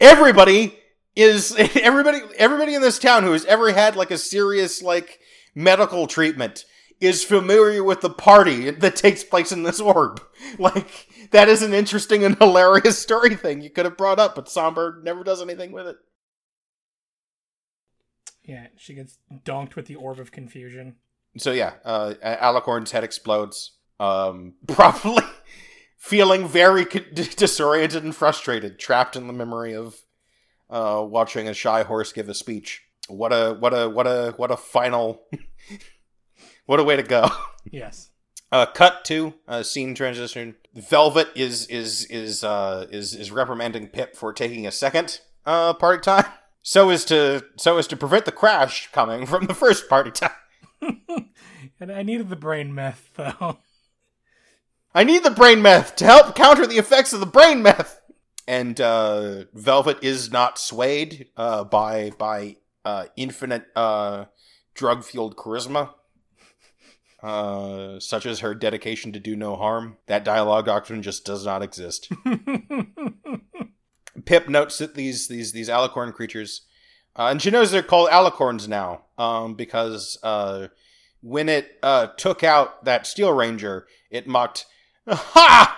Everybody 0.00 0.78
is 1.16 1.54
everybody 1.74 2.20
everybody 2.36 2.74
in 2.74 2.82
this 2.82 2.98
town 2.98 3.24
who 3.24 3.32
has 3.32 3.44
ever 3.46 3.72
had 3.72 3.96
like 3.96 4.10
a 4.10 4.18
serious 4.18 4.82
like 4.82 5.20
medical 5.54 6.06
treatment 6.06 6.64
is 7.00 7.24
familiar 7.24 7.84
with 7.84 8.00
the 8.00 8.10
party 8.10 8.70
that 8.70 8.96
takes 8.96 9.22
place 9.22 9.52
in 9.52 9.62
this 9.62 9.80
orb. 9.80 10.22
Like 10.58 11.08
that 11.32 11.48
is 11.48 11.62
an 11.62 11.74
interesting 11.74 12.24
and 12.24 12.38
hilarious 12.38 12.98
story 12.98 13.34
thing 13.34 13.60
you 13.60 13.70
could 13.70 13.84
have 13.84 13.96
brought 13.96 14.20
up, 14.20 14.36
but 14.36 14.48
Somber 14.48 15.00
never 15.02 15.24
does 15.24 15.42
anything 15.42 15.72
with 15.72 15.88
it. 15.88 15.96
Yeah, 18.44 18.68
she 18.76 18.94
gets 18.94 19.18
donked 19.44 19.76
with 19.76 19.86
the 19.86 19.96
orb 19.96 20.20
of 20.20 20.30
confusion. 20.32 20.94
So 21.36 21.50
yeah, 21.50 21.74
uh, 21.84 22.14
Alicorn's 22.24 22.92
head 22.92 23.04
explodes. 23.04 23.72
Um, 24.00 24.54
probably 24.68 25.24
feeling 25.98 26.48
very 26.48 26.84
disoriented 27.14 28.02
and 28.04 28.14
frustrated, 28.16 28.78
trapped 28.78 29.16
in 29.16 29.26
the 29.26 29.32
memory 29.32 29.74
of 29.74 29.96
uh, 30.70 31.04
watching 31.06 31.48
a 31.48 31.54
shy 31.54 31.82
horse 31.82 32.12
give 32.12 32.28
a 32.28 32.34
speech. 32.34 32.82
what 33.08 33.32
a 33.32 33.54
what 33.54 33.72
a 33.74 33.88
what 33.88 34.06
a 34.06 34.32
what 34.36 34.50
a 34.50 34.56
final 34.56 35.22
what 36.66 36.80
a 36.80 36.84
way 36.84 36.96
to 36.96 37.02
go. 37.02 37.28
Yes. 37.70 38.08
Uh, 38.50 38.64
cut 38.64 39.04
to 39.04 39.34
uh, 39.46 39.62
scene 39.62 39.94
transition. 39.94 40.56
Velvet 40.74 41.28
is 41.34 41.66
is 41.66 42.06
is 42.06 42.42
uh, 42.42 42.86
is 42.90 43.14
is 43.14 43.30
reprimanding 43.30 43.88
Pip 43.88 44.16
for 44.16 44.32
taking 44.32 44.66
a 44.66 44.70
second 44.72 45.20
uh, 45.44 45.74
party 45.74 46.00
time, 46.00 46.24
so 46.62 46.88
as 46.88 47.04
to 47.06 47.44
so 47.58 47.76
as 47.76 47.86
to 47.88 47.96
prevent 47.96 48.24
the 48.24 48.32
crash 48.32 48.88
coming 48.90 49.26
from 49.26 49.48
the 49.48 49.54
first 49.54 49.86
party 49.90 50.10
time. 50.10 50.30
and 51.78 51.92
I 51.92 52.02
needed 52.02 52.30
the 52.30 52.36
brain 52.36 52.74
meth 52.74 53.10
though. 53.16 53.58
I 54.98 55.04
need 55.04 55.22
the 55.22 55.30
brain 55.30 55.62
meth 55.62 55.94
to 55.96 56.04
help 56.04 56.34
counter 56.34 56.66
the 56.66 56.78
effects 56.78 57.12
of 57.12 57.20
the 57.20 57.26
brain 57.26 57.62
meth. 57.62 58.00
And 58.48 58.80
uh, 58.80 59.44
Velvet 59.54 60.02
is 60.02 60.32
not 60.32 60.58
swayed 60.58 61.28
uh, 61.36 61.62
by 61.62 62.10
by 62.18 62.56
uh, 62.84 63.04
infinite 63.16 63.66
uh, 63.76 64.24
drug 64.74 65.04
fueled 65.04 65.36
charisma, 65.36 65.90
uh, 67.22 68.00
such 68.00 68.26
as 68.26 68.40
her 68.40 68.56
dedication 68.56 69.12
to 69.12 69.20
do 69.20 69.36
no 69.36 69.54
harm. 69.54 69.98
That 70.06 70.24
dialogue 70.24 70.66
doctrine 70.66 71.02
just 71.02 71.24
does 71.24 71.46
not 71.46 71.62
exist. 71.62 72.10
Pip 74.24 74.48
notes 74.48 74.78
that 74.78 74.96
these 74.96 75.28
these 75.28 75.52
these 75.52 75.68
alicorn 75.68 76.12
creatures, 76.12 76.62
uh, 77.14 77.28
and 77.30 77.40
she 77.40 77.52
knows 77.52 77.70
they're 77.70 77.84
called 77.84 78.10
alicorns 78.10 78.66
now, 78.66 79.02
um, 79.16 79.54
because 79.54 80.18
uh, 80.24 80.66
when 81.20 81.48
it 81.48 81.78
uh, 81.84 82.08
took 82.16 82.42
out 82.42 82.84
that 82.84 83.06
Steel 83.06 83.32
Ranger, 83.32 83.86
it 84.10 84.26
mocked, 84.26 84.66
"Ha! 85.08 85.74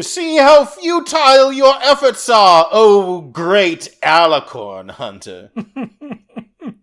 See 0.00 0.36
how 0.36 0.64
futile 0.66 1.52
your 1.52 1.74
efforts 1.82 2.28
are, 2.28 2.68
oh 2.70 3.22
great 3.22 3.88
alicorn 4.02 4.90
hunter. 4.90 5.50
the 5.54 6.74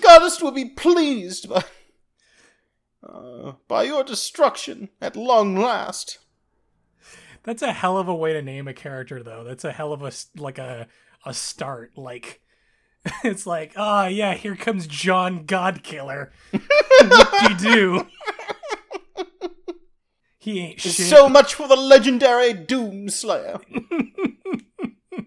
goddess 0.00 0.40
will 0.40 0.52
be 0.52 0.70
pleased 0.70 1.48
by 1.48 1.64
uh, 3.06 3.52
by 3.68 3.82
your 3.84 4.04
destruction 4.04 4.88
at 5.00 5.16
long 5.16 5.56
last." 5.56 6.18
That's 7.44 7.62
a 7.62 7.72
hell 7.72 7.96
of 7.96 8.08
a 8.08 8.14
way 8.14 8.32
to 8.32 8.42
name 8.42 8.68
a 8.68 8.74
character, 8.74 9.22
though. 9.22 9.44
That's 9.44 9.64
a 9.64 9.72
hell 9.72 9.92
of 9.92 10.02
a 10.02 10.12
like 10.36 10.58
a 10.58 10.88
a 11.24 11.32
start. 11.32 11.92
Like 11.96 12.40
it's 13.24 13.46
like, 13.46 13.72
ah, 13.76 14.06
yeah, 14.06 14.34
here 14.34 14.56
comes 14.56 14.86
John 14.86 15.46
Godkiller. 15.46 16.30
what 16.50 17.58
do 17.58 17.70
you 17.70 17.74
do? 17.74 18.06
He 20.48 20.60
ain't 20.60 20.80
shit. 20.80 20.92
So 20.92 21.28
much 21.28 21.52
for 21.52 21.68
the 21.68 21.76
legendary 21.76 22.54
Doomslayer. 22.54 23.60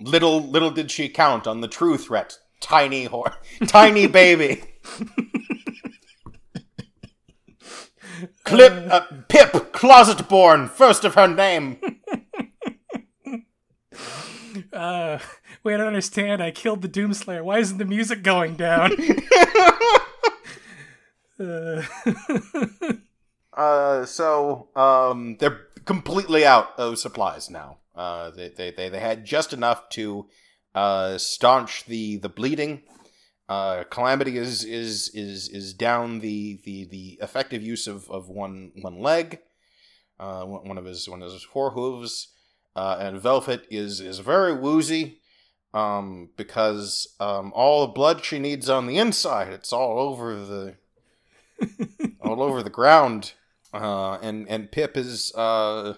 little 0.00 0.40
little 0.42 0.72
did 0.72 0.90
she 0.90 1.08
count 1.08 1.46
on 1.46 1.60
the 1.60 1.68
true 1.68 1.96
threat, 1.96 2.36
tiny 2.60 3.06
whore, 3.06 3.34
tiny 3.68 4.06
baby. 4.08 4.64
Clip 8.42 8.72
uh, 8.90 9.02
Pip 9.28 9.72
Closet 9.72 10.28
Born, 10.28 10.66
first 10.66 11.04
of 11.04 11.14
her 11.14 11.28
name. 11.28 11.78
uh, 14.72 15.20
wait, 15.62 15.74
I 15.74 15.76
don't 15.76 15.86
understand. 15.86 16.42
I 16.42 16.50
killed 16.50 16.82
the 16.82 16.88
Doomslayer. 16.88 17.44
Why 17.44 17.60
isn't 17.60 17.78
the 17.78 17.84
music 17.84 18.24
going 18.24 18.56
down? 18.56 18.96
uh, 21.38 21.82
Uh, 23.56 24.04
so 24.04 24.68
um, 24.76 25.36
they're 25.38 25.66
completely 25.84 26.46
out 26.46 26.78
of 26.78 26.98
supplies 26.98 27.50
now. 27.50 27.78
Uh, 27.94 28.30
they, 28.30 28.48
they 28.48 28.70
they 28.70 28.88
they 28.88 29.00
had 29.00 29.24
just 29.24 29.52
enough 29.52 29.88
to 29.90 30.26
uh, 30.74 31.18
staunch 31.18 31.84
the 31.86 32.16
the 32.18 32.28
bleeding. 32.28 32.82
Uh, 33.48 33.82
Calamity 33.90 34.36
is 34.36 34.62
is 34.62 35.10
is 35.12 35.48
is 35.48 35.74
down 35.74 36.20
the 36.20 36.60
the 36.64 36.84
the 36.84 37.18
effective 37.20 37.62
use 37.62 37.88
of, 37.88 38.08
of 38.08 38.28
one 38.28 38.70
one 38.80 39.00
leg, 39.00 39.40
uh, 40.20 40.44
one 40.44 40.78
of 40.78 40.84
his 40.84 41.08
one 41.08 41.22
of 41.22 41.32
his 41.32 41.42
four 41.42 41.72
hooves, 41.72 42.28
uh, 42.76 42.96
and 43.00 43.20
Velvet 43.20 43.66
is 43.70 44.00
is 44.00 44.20
very 44.20 44.54
woozy, 44.54 45.18
um, 45.74 46.30
because 46.36 47.16
um, 47.18 47.52
all 47.54 47.86
the 47.86 47.92
blood 47.92 48.24
she 48.24 48.38
needs 48.38 48.70
on 48.70 48.86
the 48.86 48.98
inside, 48.98 49.52
it's 49.52 49.72
all 49.72 49.98
over 49.98 50.36
the 50.36 50.76
all 52.20 52.40
over 52.40 52.62
the 52.62 52.70
ground. 52.70 53.32
Uh, 53.72 54.14
and 54.22 54.48
and 54.48 54.72
Pip 54.72 54.96
is 54.96 55.32
uh, 55.34 55.94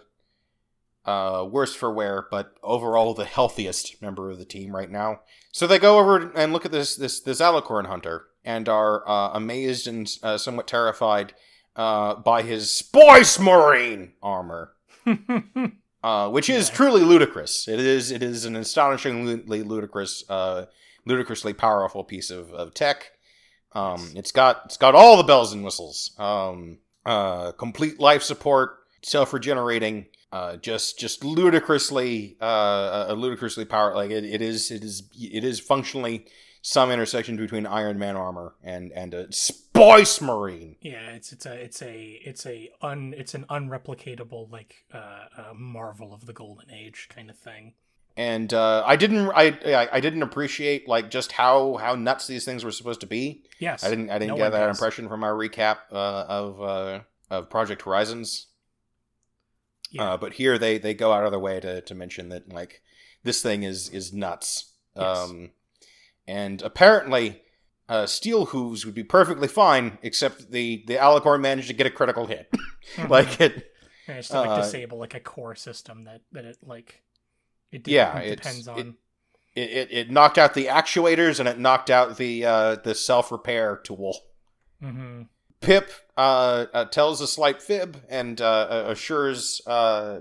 uh, 1.04 1.46
worse 1.50 1.74
for 1.74 1.92
wear, 1.92 2.26
but 2.30 2.54
overall 2.62 3.14
the 3.14 3.24
healthiest 3.24 4.00
member 4.00 4.30
of 4.30 4.38
the 4.38 4.44
team 4.44 4.74
right 4.74 4.90
now. 4.90 5.20
So 5.50 5.66
they 5.66 5.78
go 5.78 5.98
over 5.98 6.32
and 6.32 6.52
look 6.52 6.64
at 6.64 6.72
this 6.72 6.96
this 6.96 7.20
this 7.20 7.40
alicorn 7.40 7.86
hunter 7.86 8.26
and 8.44 8.68
are 8.68 9.08
uh, 9.08 9.30
amazed 9.34 9.86
and 9.86 10.10
uh, 10.22 10.38
somewhat 10.38 10.66
terrified 10.66 11.34
uh, 11.76 12.14
by 12.16 12.42
his 12.42 12.70
Space 12.70 13.38
Marine 13.38 14.12
armor, 14.22 14.72
uh, 16.02 16.28
which 16.30 16.50
is 16.50 16.70
truly 16.70 17.02
ludicrous. 17.02 17.68
It 17.68 17.80
is 17.80 18.10
it 18.10 18.22
is 18.22 18.44
an 18.44 18.56
astonishingly 18.56 19.62
ludicrous, 19.62 20.24
uh, 20.28 20.66
ludicrously 21.04 21.52
powerful 21.52 22.04
piece 22.04 22.30
of, 22.30 22.52
of 22.52 22.74
tech. 22.74 23.12
Um, 23.72 24.12
it's 24.14 24.32
got 24.32 24.62
it's 24.66 24.76
got 24.76 24.94
all 24.94 25.16
the 25.16 25.22
bells 25.22 25.52
and 25.52 25.64
whistles. 25.64 26.14
Um, 26.18 26.78
uh, 27.04 27.52
complete 27.52 27.98
life 28.00 28.22
support, 28.22 28.78
self 29.02 29.32
regenerating, 29.32 30.06
uh, 30.32 30.56
just 30.56 30.98
just 30.98 31.24
ludicrously 31.24 32.36
uh, 32.40 33.08
uh, 33.08 33.14
ludicrously 33.16 33.64
power. 33.64 33.94
Like 33.94 34.10
it, 34.10 34.24
it 34.24 34.42
is 34.42 34.70
it 34.70 34.82
is 34.82 35.02
it 35.18 35.44
is 35.44 35.60
functionally 35.60 36.26
some 36.62 36.90
intersection 36.90 37.36
between 37.36 37.66
Iron 37.66 37.98
Man 37.98 38.16
armor 38.16 38.54
and 38.62 38.92
and 38.92 39.12
a 39.14 39.32
Space 39.32 40.20
Marine. 40.20 40.76
yeah, 40.80 41.10
it's 41.10 41.32
it's 41.32 41.44
a 41.44 41.54
it's 41.54 41.82
a 41.82 42.20
it's 42.24 42.46
a 42.46 42.70
un 42.80 43.14
it's 43.16 43.34
an 43.34 43.44
unreplicatable 43.50 44.50
like 44.50 44.84
uh, 44.94 45.24
uh 45.36 45.54
marvel 45.54 46.14
of 46.14 46.26
the 46.26 46.32
golden 46.32 46.70
age 46.70 47.08
kind 47.14 47.28
of 47.28 47.36
thing. 47.36 47.74
And 48.16 48.52
uh, 48.52 48.82
I 48.86 48.96
didn't 48.96 49.30
I 49.30 49.58
I- 49.64 49.88
I 49.92 50.00
didn't 50.00 50.22
appreciate 50.22 50.86
like 50.86 51.10
just 51.10 51.32
how 51.32 51.76
how 51.78 51.94
nuts 51.94 52.26
these 52.26 52.44
things 52.44 52.62
were 52.64 52.70
supposed 52.70 53.00
to 53.00 53.06
be. 53.06 53.44
Yes, 53.58 53.82
I 53.84 53.88
didn't 53.90 54.10
I 54.10 54.18
didn't 54.18 54.36
no 54.36 54.36
get 54.36 54.52
that 54.52 54.66
does. 54.66 54.76
impression 54.78 55.08
from 55.08 55.24
our 55.24 55.32
recap 55.32 55.78
uh, 55.90 56.24
of 56.28 56.60
uh, 56.62 57.00
of 57.30 57.48
Project 57.48 57.82
Horizons. 57.82 58.48
Yeah. 59.90 60.12
Uh, 60.12 60.16
but 60.16 60.34
here 60.34 60.58
they 60.58 60.78
they 60.78 60.94
go 60.94 61.12
out 61.12 61.24
of 61.24 61.30
their 61.32 61.40
way 61.40 61.60
to 61.60 61.80
to 61.82 61.94
mention 61.94 62.28
that 62.30 62.52
like 62.52 62.82
this 63.22 63.42
thing 63.42 63.62
is 63.62 63.88
is 63.88 64.12
nuts. 64.12 64.72
Yes. 64.96 65.16
Um, 65.18 65.50
and 66.26 66.60
apparently, 66.62 67.42
uh, 67.88 68.06
steel 68.06 68.46
hooves 68.46 68.84
would 68.84 68.94
be 68.94 69.04
perfectly 69.04 69.48
fine, 69.48 69.98
except 70.02 70.50
the 70.50 70.84
the 70.86 70.94
alicorn 70.96 71.40
managed 71.40 71.68
to 71.68 71.74
get 71.74 71.86
a 71.86 71.90
critical 71.90 72.26
hit. 72.26 72.52
like 73.08 73.40
it, 73.40 73.70
just 74.06 74.30
to 74.32 74.40
like 74.40 74.50
uh, 74.50 74.60
disable 74.62 74.98
like 74.98 75.14
a 75.14 75.20
core 75.20 75.54
system 75.54 76.04
that 76.04 76.20
that 76.32 76.44
it 76.44 76.58
like 76.62 77.02
it 77.72 77.82
de- 77.84 77.92
Yeah, 77.92 78.18
it 78.18 78.36
depends 78.36 78.68
on. 78.68 78.78
it- 78.78 78.94
it, 79.54 79.88
it 79.90 80.10
knocked 80.10 80.38
out 80.38 80.54
the 80.54 80.66
actuators 80.66 81.38
and 81.38 81.46
it 81.46 81.58
knocked 81.58 81.90
out 81.90 82.16
the 82.16 82.44
uh, 82.44 82.76
the 82.76 82.94
self 82.94 83.30
repair 83.30 83.76
tool. 83.84 84.18
hmm 84.80 85.22
Pip 85.60 85.90
uh, 86.16 86.66
uh, 86.72 86.84
tells 86.86 87.20
a 87.20 87.26
slight 87.26 87.62
fib 87.62 88.02
and 88.08 88.40
uh, 88.40 88.84
assures 88.88 89.60
uh, 89.66 90.20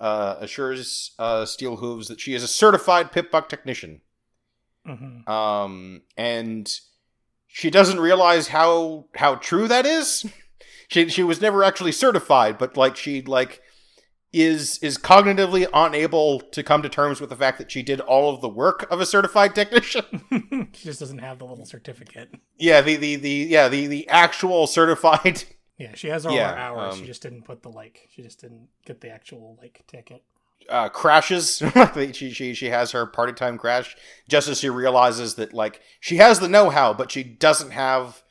uh, 0.00 0.36
assures 0.40 1.12
uh, 1.18 1.44
Steel 1.44 1.76
Hooves 1.76 2.08
that 2.08 2.20
she 2.20 2.34
is 2.34 2.42
a 2.42 2.48
certified 2.48 3.12
pip 3.12 3.30
buck 3.30 3.48
technician. 3.48 4.00
hmm 4.86 5.30
Um, 5.30 6.02
and 6.16 6.68
she 7.46 7.70
doesn't 7.70 8.00
realize 8.00 8.48
how 8.48 9.06
how 9.14 9.34
true 9.36 9.68
that 9.68 9.86
is. 9.86 10.24
she 10.88 11.08
she 11.08 11.22
was 11.22 11.40
never 11.40 11.62
actually 11.62 11.92
certified, 11.92 12.56
but 12.58 12.76
like 12.76 12.96
she 12.96 13.22
like 13.22 13.60
is 14.42 14.78
is 14.78 14.98
cognitively 14.98 15.66
unable 15.72 16.40
to 16.40 16.62
come 16.62 16.82
to 16.82 16.88
terms 16.88 17.20
with 17.20 17.30
the 17.30 17.36
fact 17.36 17.58
that 17.58 17.70
she 17.70 17.82
did 17.82 18.00
all 18.00 18.34
of 18.34 18.40
the 18.40 18.48
work 18.48 18.86
of 18.90 19.00
a 19.00 19.06
certified 19.06 19.54
technician. 19.54 20.04
she 20.74 20.84
just 20.84 21.00
doesn't 21.00 21.18
have 21.18 21.38
the 21.38 21.44
little 21.46 21.66
certificate. 21.66 22.30
yeah, 22.58 22.80
the 22.80 22.96
the 22.96 23.16
the 23.16 23.30
yeah 23.30 23.68
the 23.68 23.86
the 23.86 24.08
actual 24.08 24.66
certified 24.66 25.44
Yeah, 25.78 25.90
she 25.94 26.08
has 26.08 26.24
all 26.24 26.32
Yeah, 26.36 26.52
her 26.52 26.56
hours. 26.56 26.94
she 26.94 27.00
um, 27.00 27.06
just 27.06 27.22
didn't 27.22 27.42
put 27.42 27.62
the 27.62 27.68
like. 27.68 28.08
She 28.10 28.22
just 28.22 28.40
didn't 28.40 28.68
get 28.86 29.00
the 29.00 29.10
actual 29.10 29.58
like 29.60 29.82
ticket. 29.88 30.22
uh, 30.68 30.88
crashes. 30.88 31.60
She 32.12 32.30
she 32.32 32.54
she 32.54 32.66
has 32.66 32.92
her 32.92 33.06
party 33.06 33.32
time 33.32 33.58
crash 33.58 33.96
just 34.28 34.48
as 34.48 34.60
she 34.60 34.70
realizes 34.70 35.34
that 35.34 35.52
like 35.52 35.80
she 36.00 36.16
has 36.18 36.38
the 36.40 36.48
know 36.48 36.70
how, 36.70 36.94
but 36.94 37.10
she 37.10 37.24
doesn't 37.24 37.70
have 37.72 38.22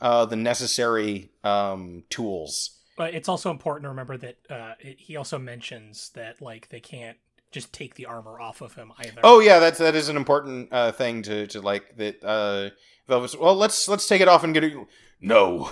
uh, 0.00 0.24
the 0.26 0.36
necessary 0.36 1.30
um, 1.44 2.04
tools. 2.08 2.78
But 2.96 3.14
it's 3.14 3.28
also 3.28 3.50
important 3.50 3.84
to 3.84 3.88
remember 3.88 4.16
that 4.18 4.36
uh, 4.50 4.74
it, 4.80 5.00
he 5.00 5.16
also 5.16 5.38
mentions 5.38 6.10
that 6.10 6.42
like 6.42 6.68
they 6.68 6.80
can't 6.80 7.16
just 7.50 7.72
take 7.72 7.94
the 7.94 8.06
armor 8.06 8.40
off 8.40 8.60
of 8.60 8.74
him 8.74 8.92
either. 8.98 9.20
Oh 9.24 9.40
yeah, 9.40 9.58
that's 9.58 9.78
that 9.78 9.94
is 9.94 10.08
an 10.08 10.16
important 10.16 10.68
uh, 10.72 10.92
thing 10.92 11.22
to 11.22 11.46
to 11.48 11.60
like 11.60 11.96
that. 11.96 12.22
Uh, 12.24 12.70
Velvet's, 13.08 13.36
well, 13.36 13.54
let's 13.56 13.88
let's 13.88 14.06
take 14.06 14.20
it 14.20 14.28
off 14.28 14.44
and 14.44 14.54
get 14.54 14.64
it. 14.64 14.74
No. 15.20 15.70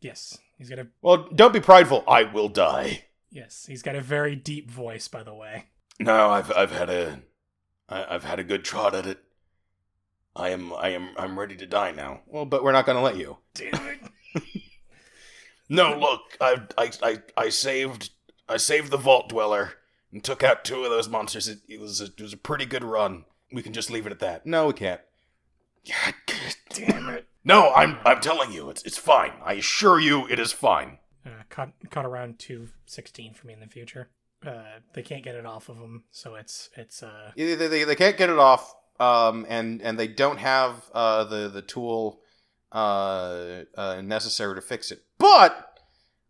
yes, 0.00 0.38
he's 0.58 0.68
got 0.68 0.78
a 0.78 0.86
Well, 1.02 1.28
don't 1.34 1.52
be 1.52 1.60
prideful. 1.60 2.04
I 2.06 2.24
will 2.24 2.48
die. 2.48 3.04
yes, 3.30 3.66
he's 3.66 3.82
got 3.82 3.96
a 3.96 4.00
very 4.00 4.36
deep 4.36 4.70
voice, 4.70 5.08
by 5.08 5.22
the 5.22 5.34
way. 5.34 5.66
No, 5.98 6.30
I've 6.30 6.52
I've 6.52 6.72
had 6.72 6.90
a 6.90 7.20
I, 7.88 8.14
I've 8.14 8.24
had 8.24 8.38
a 8.38 8.44
good 8.44 8.64
trot 8.64 8.94
at 8.94 9.06
it. 9.06 9.18
I 10.36 10.50
am, 10.50 10.72
I 10.72 10.90
am, 10.90 11.08
I'm 11.18 11.36
ready 11.38 11.56
to 11.56 11.66
die 11.66 11.90
now. 11.90 12.20
Well, 12.26 12.44
but 12.44 12.62
we're 12.62 12.70
not 12.72 12.86
going 12.86 12.96
to 12.96 13.02
let 13.02 13.16
you. 13.16 13.38
Damn 13.52 13.74
it. 14.34 14.42
No, 15.70 15.96
look, 15.96 16.36
I, 16.40 16.62
I, 16.76 16.90
I, 17.02 17.18
I 17.36 17.48
saved, 17.48 18.10
I 18.48 18.56
saved 18.56 18.90
the 18.90 18.96
Vault 18.96 19.28
Dweller 19.28 19.74
and 20.12 20.22
took 20.22 20.42
out 20.42 20.64
two 20.64 20.82
of 20.82 20.90
those 20.90 21.08
monsters. 21.08 21.46
It, 21.48 21.60
it 21.68 21.80
was, 21.80 22.00
a, 22.00 22.06
it 22.06 22.20
was 22.20 22.32
a 22.32 22.36
pretty 22.36 22.66
good 22.66 22.84
run. 22.84 23.24
We 23.52 23.62
can 23.62 23.72
just 23.72 23.90
leave 23.90 24.04
it 24.04 24.12
at 24.12 24.18
that. 24.18 24.44
No, 24.44 24.66
we 24.66 24.72
can't. 24.72 25.00
God 25.88 26.14
damn 26.74 27.08
it! 27.08 27.26
No, 27.42 27.72
I'm, 27.72 27.96
I'm 28.04 28.20
telling 28.20 28.52
you, 28.52 28.68
it's, 28.68 28.82
it's 28.82 28.98
fine. 28.98 29.32
I 29.42 29.54
assure 29.54 29.98
you, 29.98 30.26
it 30.28 30.38
is 30.38 30.52
fine. 30.52 30.98
Uh, 31.24 31.44
cut, 31.48 31.70
cut 31.90 32.04
around 32.04 32.38
to 32.40 32.68
16 32.86 33.34
for 33.34 33.46
me 33.46 33.54
in 33.54 33.60
the 33.60 33.66
future. 33.66 34.10
Uh, 34.46 34.80
they 34.94 35.02
can't 35.02 35.22
get 35.22 35.34
it 35.34 35.46
off 35.46 35.68
of 35.68 35.78
them, 35.78 36.04
so 36.10 36.34
it's 36.34 36.70
it's 36.74 37.02
uh 37.02 37.30
They, 37.36 37.54
they, 37.54 37.84
they 37.84 37.94
can't 37.94 38.16
get 38.16 38.30
it 38.30 38.38
off, 38.38 38.74
um, 38.98 39.44
and 39.50 39.82
and 39.82 39.98
they 39.98 40.08
don't 40.08 40.38
have 40.38 40.90
uh, 40.94 41.24
the 41.24 41.48
the 41.48 41.60
tool 41.60 42.20
uh, 42.72 43.64
uh, 43.76 44.00
necessary 44.00 44.54
to 44.54 44.62
fix 44.62 44.90
it. 44.90 45.02
But 45.20 45.78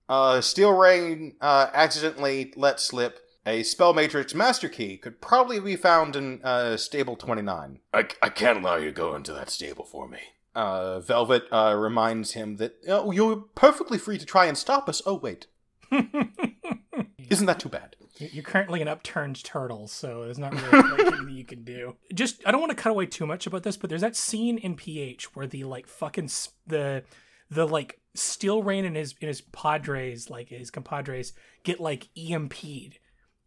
uh, 0.08 0.40
Steel 0.40 0.72
Rain 0.76 1.36
uh, 1.40 1.68
accidentally 1.72 2.52
let 2.56 2.80
slip 2.80 3.20
a 3.46 3.62
Spell 3.62 3.94
Matrix 3.94 4.34
Master 4.34 4.68
Key. 4.68 4.98
Could 4.98 5.22
probably 5.22 5.60
be 5.60 5.76
found 5.76 6.16
in 6.16 6.40
uh, 6.44 6.76
Stable 6.76 7.16
Twenty 7.16 7.42
Nine. 7.42 7.78
I, 7.94 8.08
I 8.20 8.28
can't 8.28 8.58
allow 8.58 8.76
you 8.76 8.86
to 8.86 8.92
go 8.92 9.14
into 9.14 9.32
that 9.32 9.48
stable 9.48 9.84
for 9.84 10.08
me. 10.08 10.18
Uh, 10.54 10.98
Velvet 10.98 11.44
uh, 11.52 11.76
reminds 11.78 12.32
him 12.32 12.56
that 12.56 12.74
oh, 12.88 13.12
you're 13.12 13.36
perfectly 13.54 13.96
free 13.96 14.18
to 14.18 14.26
try 14.26 14.46
and 14.46 14.58
stop 14.58 14.88
us. 14.88 15.00
Oh 15.06 15.14
wait, 15.14 15.46
isn't 15.92 17.46
that 17.46 17.60
too 17.60 17.68
bad? 17.68 17.94
You're 18.18 18.42
currently 18.42 18.82
an 18.82 18.88
upturned 18.88 19.42
turtle, 19.44 19.86
so 19.86 20.24
there's 20.24 20.38
not 20.38 20.52
really 20.52 21.04
anything 21.04 21.26
that 21.26 21.32
you 21.32 21.44
can 21.44 21.62
do. 21.64 21.96
Just, 22.12 22.42
I 22.44 22.50
don't 22.50 22.60
want 22.60 22.70
to 22.70 22.76
cut 22.76 22.90
away 22.90 23.06
too 23.06 23.26
much 23.26 23.46
about 23.46 23.62
this, 23.62 23.78
but 23.78 23.88
there's 23.88 24.02
that 24.02 24.14
scene 24.14 24.58
in 24.58 24.74
PH 24.74 25.34
where 25.34 25.46
the 25.46 25.64
like 25.64 25.86
fucking 25.86 26.24
s- 26.24 26.50
the 26.66 27.02
the 27.50 27.66
like 27.66 27.99
Steel 28.14 28.62
Rain 28.62 28.84
and 28.84 28.96
his 28.96 29.14
and 29.20 29.28
his 29.28 29.40
padres, 29.40 30.30
like 30.30 30.48
his 30.48 30.70
compadres, 30.70 31.32
get 31.62 31.80
like 31.80 32.08
EMP'd, 32.16 32.98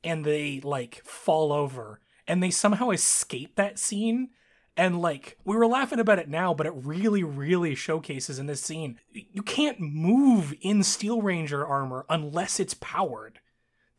and 0.03 0.25
they 0.25 0.61
like 0.61 1.01
fall 1.05 1.51
over, 1.51 1.99
and 2.27 2.41
they 2.41 2.51
somehow 2.51 2.89
escape 2.91 3.55
that 3.55 3.79
scene. 3.79 4.29
And 4.75 5.01
like 5.01 5.37
we 5.45 5.55
were 5.55 5.67
laughing 5.67 5.99
about 5.99 6.19
it 6.19 6.29
now, 6.29 6.53
but 6.53 6.65
it 6.65 6.73
really, 6.75 7.23
really 7.23 7.75
showcases 7.75 8.39
in 8.39 8.47
this 8.47 8.61
scene. 8.61 8.99
You 9.11 9.43
can't 9.43 9.79
move 9.79 10.53
in 10.61 10.81
Steel 10.81 11.21
Ranger 11.21 11.65
armor 11.65 12.05
unless 12.09 12.59
it's 12.59 12.73
powered. 12.73 13.39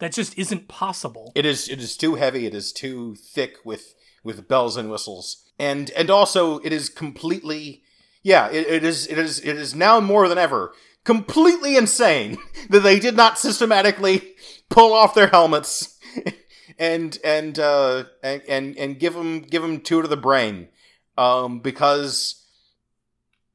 That 0.01 0.13
just 0.13 0.37
isn't 0.37 0.67
possible. 0.67 1.31
It 1.37 1.47
is 1.47 1.69
it 1.69 1.79
is 1.79 1.97
too 1.97 2.17
heavy. 2.17 2.47
It 2.47 2.55
is 2.55 2.73
too 2.73 3.15
thick 3.15 3.59
with 3.65 3.95
with 4.25 4.49
bells 4.49 4.77
and 4.77 4.91
whistles, 4.91 5.45
and 5.59 5.91
and 5.91 6.11
also 6.11 6.59
it 6.59 6.73
is 6.73 6.89
completely 6.89 7.85
yeah. 8.25 8.49
It, 8.51 8.67
it 8.67 8.85
is 8.85 9.07
it 9.07 9.19
is 9.19 9.39
it 9.39 9.57
is 9.57 9.75
now 9.77 10.01
more 10.01 10.29
than 10.29 10.39
ever 10.39 10.73
completely 11.05 11.77
insane 11.77 12.39
that 12.71 12.81
they 12.81 12.99
did 12.99 13.15
not 13.17 13.39
systematically 13.39 14.35
pull 14.69 14.93
off 14.93 15.15
their 15.15 15.29
helmets 15.29 15.99
and 16.79 17.19
and 17.23 17.59
uh 17.59 18.05
and 18.23 18.43
and, 18.49 18.77
and 18.77 18.99
give 18.99 19.15
them 19.15 19.41
give 19.43 19.63
them 19.63 19.81
two 19.81 20.03
to 20.03 20.09
the 20.09 20.17
brain, 20.17 20.69
um 21.17 21.61
because 21.61 22.45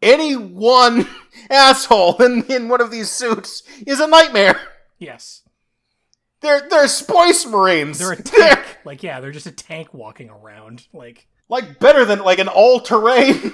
any 0.02 0.36
one 0.36 1.08
asshole 1.50 2.22
in 2.24 2.44
in 2.44 2.70
one 2.70 2.80
of 2.80 2.92
these 2.92 3.10
suits 3.10 3.64
is 3.86 4.00
a 4.00 4.08
nightmare. 4.08 4.60
Yes. 4.98 5.42
They're 6.42 6.68
they're 6.70 6.88
Space 6.88 7.46
Marines. 7.46 8.00
They're 8.00 8.14
a 8.14 8.22
tank. 8.22 8.78
like, 8.86 9.04
yeah, 9.04 9.20
they're 9.20 9.32
just 9.32 9.46
a 9.46 9.52
tank 9.52 9.94
walking 9.94 10.30
around. 10.30 10.88
Like, 10.94 11.28
like 11.50 11.80
better 11.80 12.06
than 12.06 12.20
like 12.20 12.40
an 12.40 12.48
all-terrain 12.48 13.54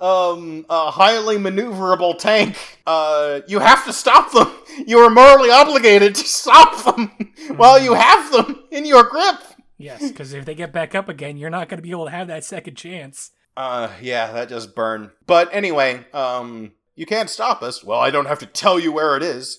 um 0.00 0.64
uh, 0.68 0.90
highly 0.90 1.36
maneuverable 1.36 2.16
tank 2.18 2.56
uh 2.86 3.40
you 3.46 3.58
have 3.58 3.84
to 3.84 3.92
stop 3.92 4.32
them. 4.32 4.48
You 4.86 4.98
are 5.00 5.10
morally 5.10 5.50
obligated 5.50 6.14
to 6.14 6.24
stop 6.24 6.82
them 6.96 7.10
while 7.56 7.78
you 7.82 7.92
have 7.92 8.32
them 8.32 8.64
in 8.70 8.86
your 8.86 9.04
grip. 9.04 9.36
Yes, 9.76 10.00
because 10.08 10.32
if 10.32 10.46
they 10.46 10.54
get 10.54 10.72
back 10.72 10.94
up 10.94 11.10
again, 11.10 11.36
you're 11.36 11.50
not 11.50 11.68
going 11.68 11.76
to 11.76 11.82
be 11.82 11.90
able 11.90 12.06
to 12.06 12.10
have 12.10 12.28
that 12.28 12.42
second 12.44 12.76
chance. 12.76 13.32
uh 13.56 13.90
yeah 14.00 14.32
that 14.32 14.48
just 14.48 14.74
burned 14.74 15.10
but 15.26 15.48
anyway 15.52 16.00
um 16.14 16.72
you 16.94 17.04
can't 17.04 17.28
stop 17.28 17.62
us. 17.62 17.84
Well 17.84 18.00
i 18.00 18.10
don't 18.10 18.28
have 18.28 18.38
to 18.38 18.46
tell 18.46 18.78
you 18.80 18.92
where 18.92 19.14
it 19.16 19.22
is. 19.22 19.58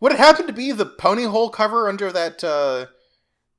Would 0.00 0.12
it 0.12 0.18
happen 0.18 0.46
to 0.46 0.52
be 0.52 0.70
the 0.70 0.86
pony 0.86 1.24
hole 1.24 1.50
cover 1.50 1.88
under 1.88 2.12
that 2.12 2.44
uh 2.44 2.86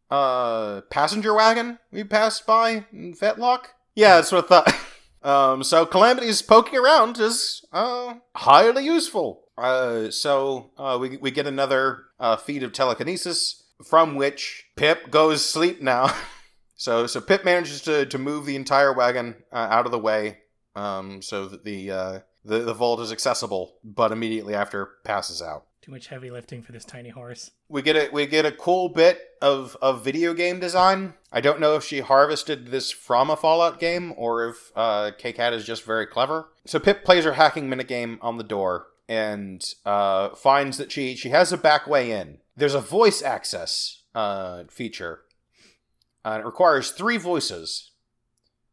uh 0.09 0.81
passenger 0.89 1.33
wagon 1.33 1.79
we 1.91 2.03
passed 2.03 2.45
by 2.45 2.85
in 2.93 3.13
fetlock? 3.15 3.65
Yeah 3.95 4.15
that's 4.15 4.31
what 4.31 4.45
i 4.45 4.47
thought 4.47 4.75
um 5.25 5.63
so 5.63 5.85
calamity's 5.85 6.41
poking 6.41 6.79
around 6.79 7.17
is 7.19 7.65
uh 7.73 8.13
highly 8.35 8.85
useful. 8.85 9.43
Uh 9.57 10.11
so 10.11 10.71
uh 10.77 10.97
we, 10.99 11.17
we 11.17 11.31
get 11.31 11.47
another 11.47 12.03
uh 12.19 12.35
feat 12.35 12.63
of 12.63 12.71
telekinesis 12.71 13.63
from 13.83 14.15
which 14.15 14.65
pip 14.75 15.09
goes 15.11 15.43
sleep 15.43 15.81
now. 15.81 16.13
So 16.77 17.07
so 17.07 17.21
pip 17.21 17.45
manages 17.45 17.81
to 17.83 18.05
to 18.05 18.17
move 18.17 18.45
the 18.45 18.57
entire 18.57 18.91
wagon 18.91 19.35
uh, 19.51 19.67
out 19.71 19.85
of 19.85 19.93
the 19.93 19.97
way 19.99 20.39
um 20.75 21.21
so 21.21 21.45
that 21.47 21.63
the 21.63 21.89
uh 21.89 22.19
the, 22.43 22.59
the 22.59 22.73
vault 22.73 22.99
is 22.99 23.13
accessible 23.13 23.75
but 23.81 24.11
immediately 24.11 24.53
after 24.53 24.89
passes 25.05 25.41
out 25.41 25.65
Too 25.85 25.91
much 25.91 26.07
heavy 26.07 26.31
lifting 26.31 26.63
for 26.63 26.71
this 26.71 26.83
tiny 26.83 27.09
horse. 27.09 27.51
we 27.69 27.83
get 27.83 27.95
a 27.95 28.09
we 28.11 28.25
get 28.25 28.43
a 28.43 28.51
cool 28.51 28.89
bit 28.89 29.21
of 29.39 29.77
of 29.83 30.03
video 30.03 30.33
game 30.33 30.59
design. 30.59 31.13
I 31.31 31.41
don't 31.41 31.59
know 31.59 31.75
if 31.75 31.83
she 31.83 31.99
harvested 31.99 32.71
this 32.71 32.89
from 32.89 33.29
a 33.29 33.37
Fallout 33.37 33.79
game 33.79 34.11
or 34.17 34.49
if 34.49 34.71
uh, 34.75 35.11
Kkat 35.11 35.53
is 35.53 35.63
just 35.63 35.83
very 35.83 36.07
clever. 36.07 36.49
So 36.65 36.79
Pip 36.79 37.05
plays 37.05 37.23
her 37.23 37.33
hacking 37.33 37.69
minigame 37.69 38.17
on 38.19 38.37
the 38.37 38.43
door 38.43 38.87
and 39.07 39.63
uh, 39.85 40.29
finds 40.29 40.79
that 40.79 40.91
she 40.91 41.15
she 41.15 41.29
has 41.29 41.53
a 41.53 41.57
back 41.57 41.85
way 41.85 42.09
in. 42.09 42.39
There's 42.57 42.73
a 42.73 42.81
voice 42.81 43.21
access 43.21 44.01
uh, 44.15 44.63
feature. 44.67 45.19
Uh, 46.25 46.39
it 46.39 46.45
requires 46.47 46.89
three 46.89 47.17
voices, 47.17 47.91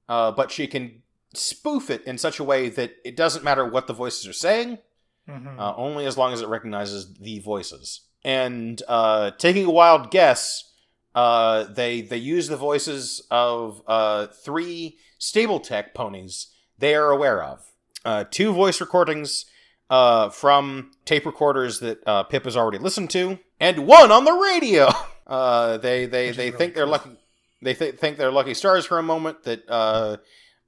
uh, 0.09 0.33
but 0.33 0.51
she 0.51 0.67
can 0.67 1.03
spoof 1.35 1.91
it 1.91 2.03
in 2.07 2.17
such 2.17 2.39
a 2.39 2.45
way 2.45 2.71
that 2.71 2.95
it 3.05 3.17
doesn't 3.17 3.45
matter 3.45 3.67
what 3.67 3.87
the 3.87 3.93
voices 3.93 4.27
are 4.27 4.33
saying 4.33 4.79
Mhm. 5.29 5.59
uh, 5.59 5.75
only 5.77 6.05
as 6.07 6.17
long 6.19 6.33
as 6.33 6.41
it 6.41 6.49
recognizes 6.49 7.15
the 7.15 7.39
voices. 7.41 8.01
And 8.25 8.83
uh, 8.89 9.31
taking 9.39 9.65
a 9.67 9.71
wild 9.71 10.11
guess, 10.11 10.73
uh, 11.15 11.65
they 11.65 12.01
they 12.03 12.17
use 12.17 12.49
the 12.49 12.57
voices 12.57 13.25
of 13.31 13.83
uh, 13.87 14.27
three 14.29 14.97
stable 15.19 15.61
tech 15.61 15.95
ponies 15.95 16.49
they 16.79 16.95
are 16.95 17.11
aware 17.11 17.43
of. 17.43 17.65
Uh, 18.05 18.25
two 18.31 18.53
voice 18.53 18.81
recordings 18.81 19.45
uh, 19.91 20.29
from 20.31 20.91
tape 21.05 21.25
recorders 21.27 21.79
that 21.81 21.99
uh, 22.07 22.23
Pip 22.25 22.45
has 22.45 22.57
already 22.57 22.79
listened 22.79 23.11
to, 23.11 23.39
and 23.61 23.87
one 23.87 24.11
on 24.13 24.25
the 24.25 24.33
radio. 24.33 24.89
Uh, 25.25 25.79
they 25.79 26.05
they 26.05 26.27
Which 26.27 26.37
they 26.37 26.47
really 26.47 26.59
think 26.59 26.75
they're 26.75 26.85
cool. 26.85 26.93
lucky. 26.93 27.11
They 27.63 27.75
th- 27.75 27.95
think 27.95 28.19
they're 28.19 28.33
lucky 28.33 28.55
stars 28.55 28.85
for 28.85 28.99
a 28.99 29.03
moment 29.05 29.45
that 29.45 29.63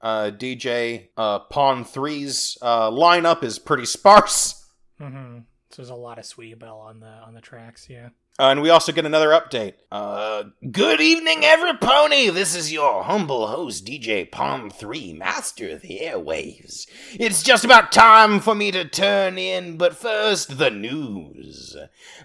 uh, 0.04 0.30
DJ 0.30 1.08
uh, 1.16 1.40
Pon-3's 1.40 2.58
uh, 2.62 2.90
lineup 2.90 3.42
is 3.42 3.58
pretty 3.58 3.86
sparse. 3.86 4.64
Mhm. 5.00 5.44
So 5.70 5.76
there's 5.82 5.90
a 5.90 5.94
lot 5.96 6.18
of 6.20 6.24
Sweetie 6.26 6.54
Belle 6.54 6.78
on 6.78 7.00
the 7.00 7.08
on 7.08 7.34
the 7.34 7.40
tracks. 7.40 7.88
Yeah. 7.90 8.10
Uh, 8.38 8.48
and 8.50 8.62
we 8.62 8.68
also 8.68 8.90
get 8.90 9.06
another 9.06 9.28
update. 9.28 9.74
Uh, 9.92 10.42
good 10.72 11.00
evening, 11.00 11.44
every 11.44 11.72
pony. 11.76 12.28
This 12.30 12.56
is 12.56 12.72
your 12.72 13.04
humble 13.04 13.46
host, 13.46 13.86
DJ 13.86 14.28
Pon-3, 14.28 15.16
master 15.16 15.70
of 15.70 15.82
the 15.82 16.00
airwaves. 16.02 16.88
It's 17.12 17.44
just 17.44 17.64
about 17.64 17.92
time 17.92 18.40
for 18.40 18.56
me 18.56 18.72
to 18.72 18.84
turn 18.84 19.38
in, 19.38 19.76
but 19.76 19.96
first, 19.96 20.58
the 20.58 20.68
news. 20.70 21.76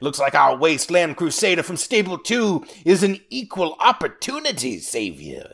Looks 0.01 0.17
like 0.19 0.33
our 0.33 0.57
Wasteland 0.57 1.15
Crusader 1.15 1.61
from 1.61 1.77
Stable 1.77 2.17
2 2.17 2.65
is 2.85 3.03
an 3.03 3.19
equal 3.29 3.75
opportunity 3.79 4.79
savior. 4.79 5.53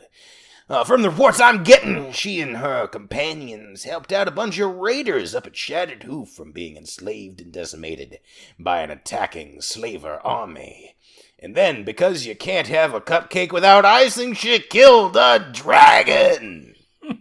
Uh, 0.68 0.82
from 0.82 1.02
the 1.02 1.10
reports 1.10 1.40
I'm 1.40 1.62
getting, 1.62 2.10
she 2.10 2.40
and 2.40 2.56
her 2.56 2.88
companions 2.88 3.84
helped 3.84 4.12
out 4.12 4.26
a 4.26 4.32
bunch 4.32 4.58
of 4.58 4.74
raiders 4.74 5.32
up 5.32 5.46
at 5.46 5.56
Shattered 5.56 6.02
Hoof 6.02 6.30
from 6.30 6.50
being 6.50 6.76
enslaved 6.76 7.40
and 7.40 7.52
decimated 7.52 8.18
by 8.58 8.80
an 8.80 8.90
attacking 8.90 9.60
slaver 9.60 10.14
army. 10.24 10.96
And 11.38 11.54
then, 11.54 11.84
because 11.84 12.26
you 12.26 12.34
can't 12.34 12.66
have 12.66 12.94
a 12.94 13.00
cupcake 13.00 13.52
without 13.52 13.84
icing, 13.84 14.32
she 14.32 14.58
killed 14.58 15.16
a 15.16 15.50
dragon! 15.52 16.74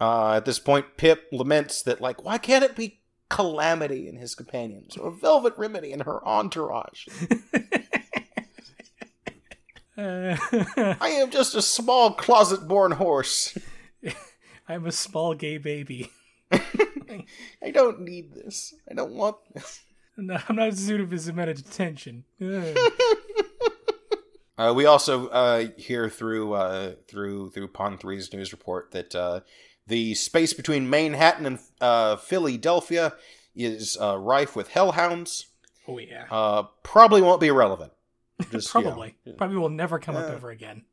uh, 0.00 0.32
at 0.36 0.46
this 0.46 0.58
point, 0.58 0.96
Pip 0.96 1.24
laments 1.30 1.82
that, 1.82 2.00
like, 2.00 2.24
why 2.24 2.38
can't 2.38 2.64
it 2.64 2.74
be 2.74 3.00
Calamity 3.28 4.08
and 4.08 4.18
his 4.18 4.34
companions, 4.34 4.96
or 4.96 5.10
Velvet 5.10 5.52
Remedy 5.58 5.92
and 5.92 6.04
her 6.04 6.26
entourage? 6.26 7.06
Uh, 9.96 10.36
I 11.00 11.08
am 11.20 11.30
just 11.30 11.54
a 11.54 11.62
small 11.62 12.12
closet 12.12 12.66
born 12.66 12.92
horse. 12.92 13.56
I'm 14.68 14.86
a 14.86 14.92
small 14.92 15.34
gay 15.34 15.58
baby. 15.58 16.10
I 16.52 17.70
don't 17.72 18.00
need 18.00 18.34
this. 18.34 18.74
I 18.90 18.94
don't 18.94 19.12
want 19.12 19.36
this. 19.54 19.82
No, 20.16 20.38
I'm 20.48 20.56
not 20.56 20.74
suited 20.74 21.08
for 21.10 21.18
some 21.18 21.34
amount 21.34 21.50
of 21.50 21.64
detention. 21.64 22.24
Uh, 24.58 24.72
we 24.74 24.84
also 24.84 25.28
uh, 25.28 25.66
hear 25.76 26.08
through 26.08 26.52
uh, 26.52 26.92
through 27.08 27.50
through 27.50 27.68
Pon-3's 27.68 28.32
news 28.32 28.52
report 28.52 28.90
that 28.92 29.14
uh, 29.14 29.40
the 29.86 30.14
space 30.14 30.52
between 30.52 30.88
Manhattan 30.90 31.46
and 31.46 31.58
uh, 31.80 32.16
Fillydelphia 32.16 33.14
is 33.56 33.96
uh, 34.00 34.18
rife 34.18 34.54
with 34.54 34.68
hellhounds. 34.68 35.46
Oh 35.88 35.98
yeah. 35.98 36.26
Uh, 36.30 36.64
probably 36.82 37.22
won't 37.22 37.40
be 37.40 37.50
relevant. 37.50 37.92
Just, 38.52 38.74
you 38.74 38.80
know, 38.82 38.88
Probably. 38.90 39.16
Probably 39.36 39.56
will 39.56 39.68
never 39.68 39.98
come 39.98 40.16
up 40.16 40.28
Uh, 40.28 40.34
ever 40.34 40.50
again. 40.50 40.84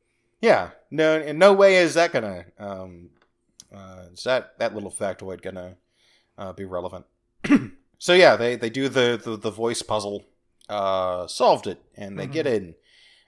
Yeah, 0.42 0.70
no, 0.90 1.20
in 1.20 1.38
no 1.38 1.54
way 1.54 1.78
is 1.78 1.96
that 1.96 2.12
gonna 2.14 2.46
um, 2.58 3.10
uh, 3.74 4.06
is 4.14 4.24
that 4.24 4.58
that 4.60 4.74
little 4.74 4.92
factoid 4.92 5.42
gonna 5.42 5.76
uh, 6.38 6.54
be 6.54 6.64
relevant. 6.66 7.06
so 7.98 8.14
yeah, 8.14 8.36
they 8.38 8.56
they 8.56 8.70
do 8.70 8.88
the 8.90 9.20
the, 9.22 9.36
the 9.38 9.52
voice 9.52 9.82
puzzle, 9.82 10.26
uh, 10.70 11.28
solved 11.28 11.68
it, 11.68 11.82
and 11.96 12.18
they 12.18 12.28
Mhm. 12.28 12.32
get 12.32 12.48
in. 12.48 12.76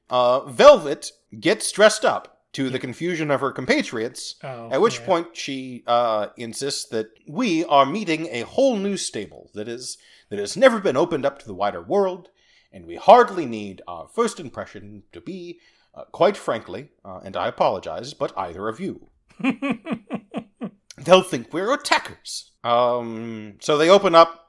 Uh, 0.10 0.46
Velvet 0.46 1.12
gets 1.40 1.72
dressed 1.72 2.06
up 2.06 2.38
to 2.54 2.70
the 2.70 2.80
confusion 2.80 3.32
of 3.32 3.40
her 3.42 3.52
compatriots. 3.52 4.36
Oh. 4.44 4.70
At 4.72 4.82
which 4.82 5.00
yeah. 5.00 5.06
point 5.06 5.28
she 5.38 5.84
uh, 5.88 6.28
insists 6.38 6.86
that 6.90 7.08
we 7.28 7.64
are 7.66 7.86
meeting 7.86 8.28
a 8.32 8.42
whole 8.42 8.76
new 8.78 8.98
stable 8.98 9.50
that 9.54 9.68
is 9.68 9.98
that 10.30 10.40
has 10.40 10.56
never 10.58 10.80
been 10.80 10.98
opened 10.98 11.26
up 11.26 11.40
to 11.40 11.46
the 11.48 11.54
wider 11.54 11.82
world, 11.82 12.30
and 12.72 12.86
we 12.86 12.96
hardly 12.96 13.46
need 13.46 13.82
our 13.88 14.08
first 14.08 14.40
impression 14.40 15.04
to 15.12 15.22
be, 15.22 15.60
uh, 15.94 16.06
quite 16.12 16.38
frankly, 16.38 16.90
uh, 17.04 17.20
and 17.24 17.36
I 17.36 17.48
apologize, 17.48 18.14
but 18.14 18.38
either 18.38 18.68
of 18.68 18.80
you. 18.80 19.10
They'll 20.98 21.24
think 21.24 21.52
we're 21.52 21.74
attackers. 21.74 22.52
Um, 22.64 23.56
so 23.60 23.78
they 23.78 23.90
open 23.90 24.14
up 24.14 24.42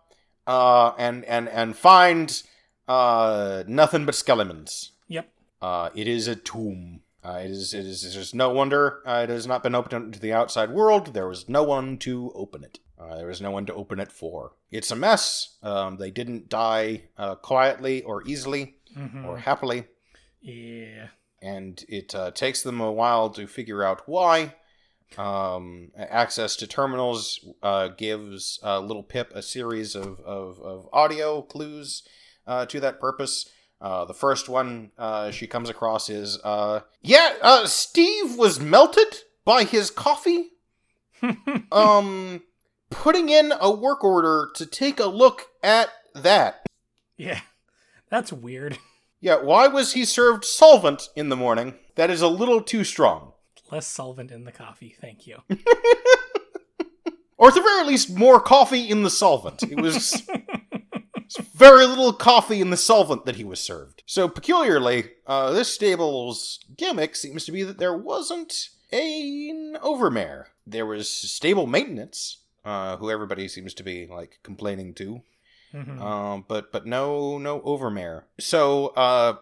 uh, 0.46 0.92
and 0.98 1.24
and 1.24 1.48
and 1.48 1.76
find 1.76 2.42
uh, 2.88 3.64
nothing 3.66 4.04
but 4.04 4.14
skeletons. 4.14 4.92
Yep. 5.08 5.28
Uh, 5.60 5.90
it 5.94 6.08
is 6.08 6.28
a 6.28 6.36
tomb. 6.36 7.00
Uh, 7.24 7.40
it 7.44 7.50
is. 7.50 7.72
It 7.72 7.86
is. 7.86 8.04
Is 8.04 8.34
no 8.34 8.50
wonder 8.50 9.00
uh, 9.06 9.20
it 9.24 9.28
has 9.30 9.46
not 9.46 9.62
been 9.62 9.74
opened 9.74 10.14
to 10.14 10.20
the 10.20 10.32
outside 10.32 10.70
world. 10.70 11.14
There 11.14 11.28
was 11.28 11.48
no 11.48 11.62
one 11.62 11.96
to 11.98 12.32
open 12.34 12.64
it. 12.64 12.80
Uh, 13.02 13.16
there 13.16 13.26
was 13.26 13.40
no 13.40 13.50
one 13.50 13.66
to 13.66 13.74
open 13.74 13.98
it 13.98 14.12
for. 14.12 14.52
It's 14.70 14.90
a 14.90 14.96
mess. 14.96 15.56
Um, 15.62 15.96
they 15.96 16.10
didn't 16.10 16.48
die 16.48 17.04
uh, 17.18 17.34
quietly 17.36 18.02
or 18.02 18.22
easily 18.26 18.76
Mhm. 18.96 19.24
or 19.26 19.38
happily, 19.38 19.84
Yeah. 20.40 21.08
and 21.40 21.82
it 21.88 22.14
uh, 22.14 22.30
takes 22.30 22.62
them 22.62 22.80
a 22.80 22.92
while 22.92 23.30
to 23.30 23.46
figure 23.46 23.82
out 23.82 24.02
why. 24.06 24.54
Um, 25.18 25.90
access 25.96 26.56
to 26.56 26.66
terminals 26.66 27.38
uh, 27.62 27.88
gives 27.88 28.58
uh, 28.62 28.80
Little 28.80 29.02
Pip 29.02 29.30
a 29.34 29.42
series 29.42 29.94
of, 29.94 30.20
of, 30.20 30.58
of 30.60 30.88
audio 30.92 31.42
clues 31.42 32.02
uh, 32.46 32.64
to 32.66 32.80
that 32.80 32.98
purpose. 33.00 33.48
Uh, 33.80 34.04
the 34.04 34.14
first 34.14 34.48
one 34.48 34.90
uh, 34.96 35.30
she 35.30 35.46
comes 35.46 35.68
across 35.68 36.08
is, 36.08 36.38
uh, 36.44 36.80
yeah, 37.02 37.34
uh, 37.42 37.66
Steve 37.66 38.36
was 38.36 38.60
melted 38.60 39.18
by 39.44 39.64
his 39.64 39.90
coffee. 39.90 40.50
Um, 41.70 42.42
putting 42.92 43.28
in 43.28 43.52
a 43.60 43.70
work 43.70 44.04
order 44.04 44.50
to 44.54 44.66
take 44.66 45.00
a 45.00 45.06
look 45.06 45.46
at 45.62 45.90
that. 46.14 46.66
yeah. 47.16 47.40
That's 48.10 48.32
weird. 48.32 48.78
Yeah, 49.24 49.36
why 49.36 49.68
was 49.68 49.92
he 49.92 50.04
served 50.04 50.44
solvent 50.44 51.08
in 51.14 51.28
the 51.28 51.36
morning? 51.36 51.74
That 51.94 52.10
is 52.10 52.22
a 52.22 52.26
little 52.26 52.60
too 52.60 52.82
strong. 52.82 53.34
Less 53.70 53.86
solvent 53.86 54.32
in 54.32 54.42
the 54.42 54.50
coffee. 54.50 54.96
Thank 55.00 55.28
you. 55.28 55.36
Or 57.38 57.48
at 57.48 57.54
the 57.54 57.60
very 57.60 57.84
least, 57.84 58.16
more 58.16 58.40
coffee 58.40 58.88
in 58.88 59.02
the 59.02 59.10
solvent. 59.10 59.64
It 59.64 59.80
was 59.80 60.22
very 61.54 61.86
little 61.86 62.12
coffee 62.12 62.60
in 62.60 62.70
the 62.70 62.76
solvent 62.76 63.24
that 63.26 63.34
he 63.34 63.42
was 63.42 63.58
served. 63.58 64.04
So, 64.06 64.28
peculiarly, 64.28 65.10
uh, 65.26 65.50
this 65.50 65.74
stable's 65.74 66.60
gimmick 66.76 67.16
seems 67.16 67.44
to 67.46 67.52
be 67.52 67.64
that 67.64 67.78
there 67.78 67.96
wasn't 67.96 68.68
an 68.92 69.76
overmare. 69.82 70.44
There 70.66 70.86
was 70.86 71.08
stable 71.08 71.66
maintenance, 71.66 72.38
uh, 72.64 72.96
who 72.96 73.10
everybody 73.10 73.48
seems 73.48 73.74
to 73.74 73.82
be, 73.82 74.06
like, 74.06 74.38
complaining 74.42 74.94
to. 74.94 75.22
Mhm. 75.74 76.00
Um, 76.00 76.44
but 76.48 76.70
but 76.70 76.84
no 76.86 77.38
no 77.38 77.60
overmare. 77.60 78.24
So 78.38 78.88
uh, 78.88 79.36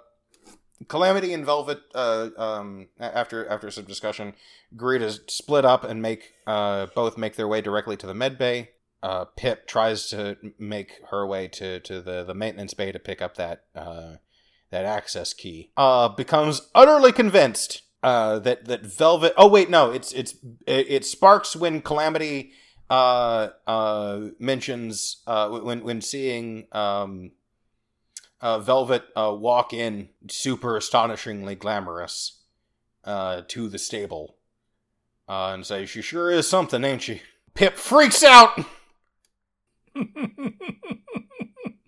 Calamity 0.89 1.35
and 1.35 1.45
Velvet, 1.45 1.81
uh, 1.95 2.31
um, 2.39 2.87
after 2.99 3.47
after 3.49 3.71
some 3.71 3.85
discussion, 3.85 4.35
agree 4.73 4.99
to 5.01 5.11
split 5.11 5.65
up 5.65 5.83
and 5.85 6.01
make 6.01 6.33
uh 6.47 6.87
both 6.95 7.19
make 7.19 7.35
their 7.37 7.49
way 7.49 7.61
directly 7.61 7.97
to 7.97 8.07
the 8.07 8.15
med 8.15 8.39
bay. 8.39 8.71
Uh, 9.03 9.25
Pip 9.25 9.67
tries 9.67 10.09
to 10.11 10.37
make 10.59 11.01
her 11.11 11.27
way 11.27 11.49
to 11.49 11.81
to 11.81 12.01
the 12.01 12.23
the 12.23 12.35
maintenance 12.35 12.75
bay 12.75 12.93
to 12.93 12.99
pick 12.99 13.21
up 13.21 13.37
that 13.37 13.65
uh 13.75 14.17
that 14.71 14.85
access 14.85 15.33
key. 15.35 15.73
Uh, 15.77 16.09
becomes 16.09 16.69
utterly 16.77 17.11
convinced. 17.13 17.83
Uh, 18.03 18.39
that 18.39 18.67
that 18.67 18.83
Velvet. 18.83 19.35
Oh 19.37 19.49
wait, 19.49 19.69
no. 19.69 19.91
It's 19.91 20.13
it's 20.13 20.33
it, 20.67 20.87
it 20.89 21.05
sparks 21.05 21.57
when 21.57 21.83
Calamity 21.83 22.53
uh, 22.91 23.51
uh, 23.67 24.21
mentions 24.39 25.23
uh, 25.27 25.49
when 25.49 25.83
when 25.85 26.01
seeing 26.01 26.67
um, 26.73 27.31
uh, 28.41 28.59
Velvet 28.59 29.05
uh, 29.17 29.35
walk 29.39 29.73
in, 29.73 30.09
super 30.29 30.77
astonishingly 30.77 31.55
glamorous, 31.55 32.41
uh, 33.05 33.43
to 33.49 33.69
the 33.69 33.79
stable, 33.79 34.37
uh, 35.29 35.53
and 35.55 35.65
say, 35.65 35.87
"She 35.87 36.03
sure 36.03 36.31
is 36.31 36.49
something, 36.49 36.83
ain't 36.85 37.03
she?" 37.03 37.23
Pip 37.55 37.77
freaks 37.77 38.23
out. 38.23 38.59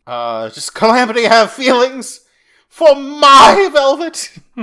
Uh, 0.04 0.48
does 0.48 0.68
Calamity 0.68 1.24
have 1.24 1.52
feelings 1.52 2.22
for 2.72 2.96
my 2.96 3.68
Velvet? 3.72 4.38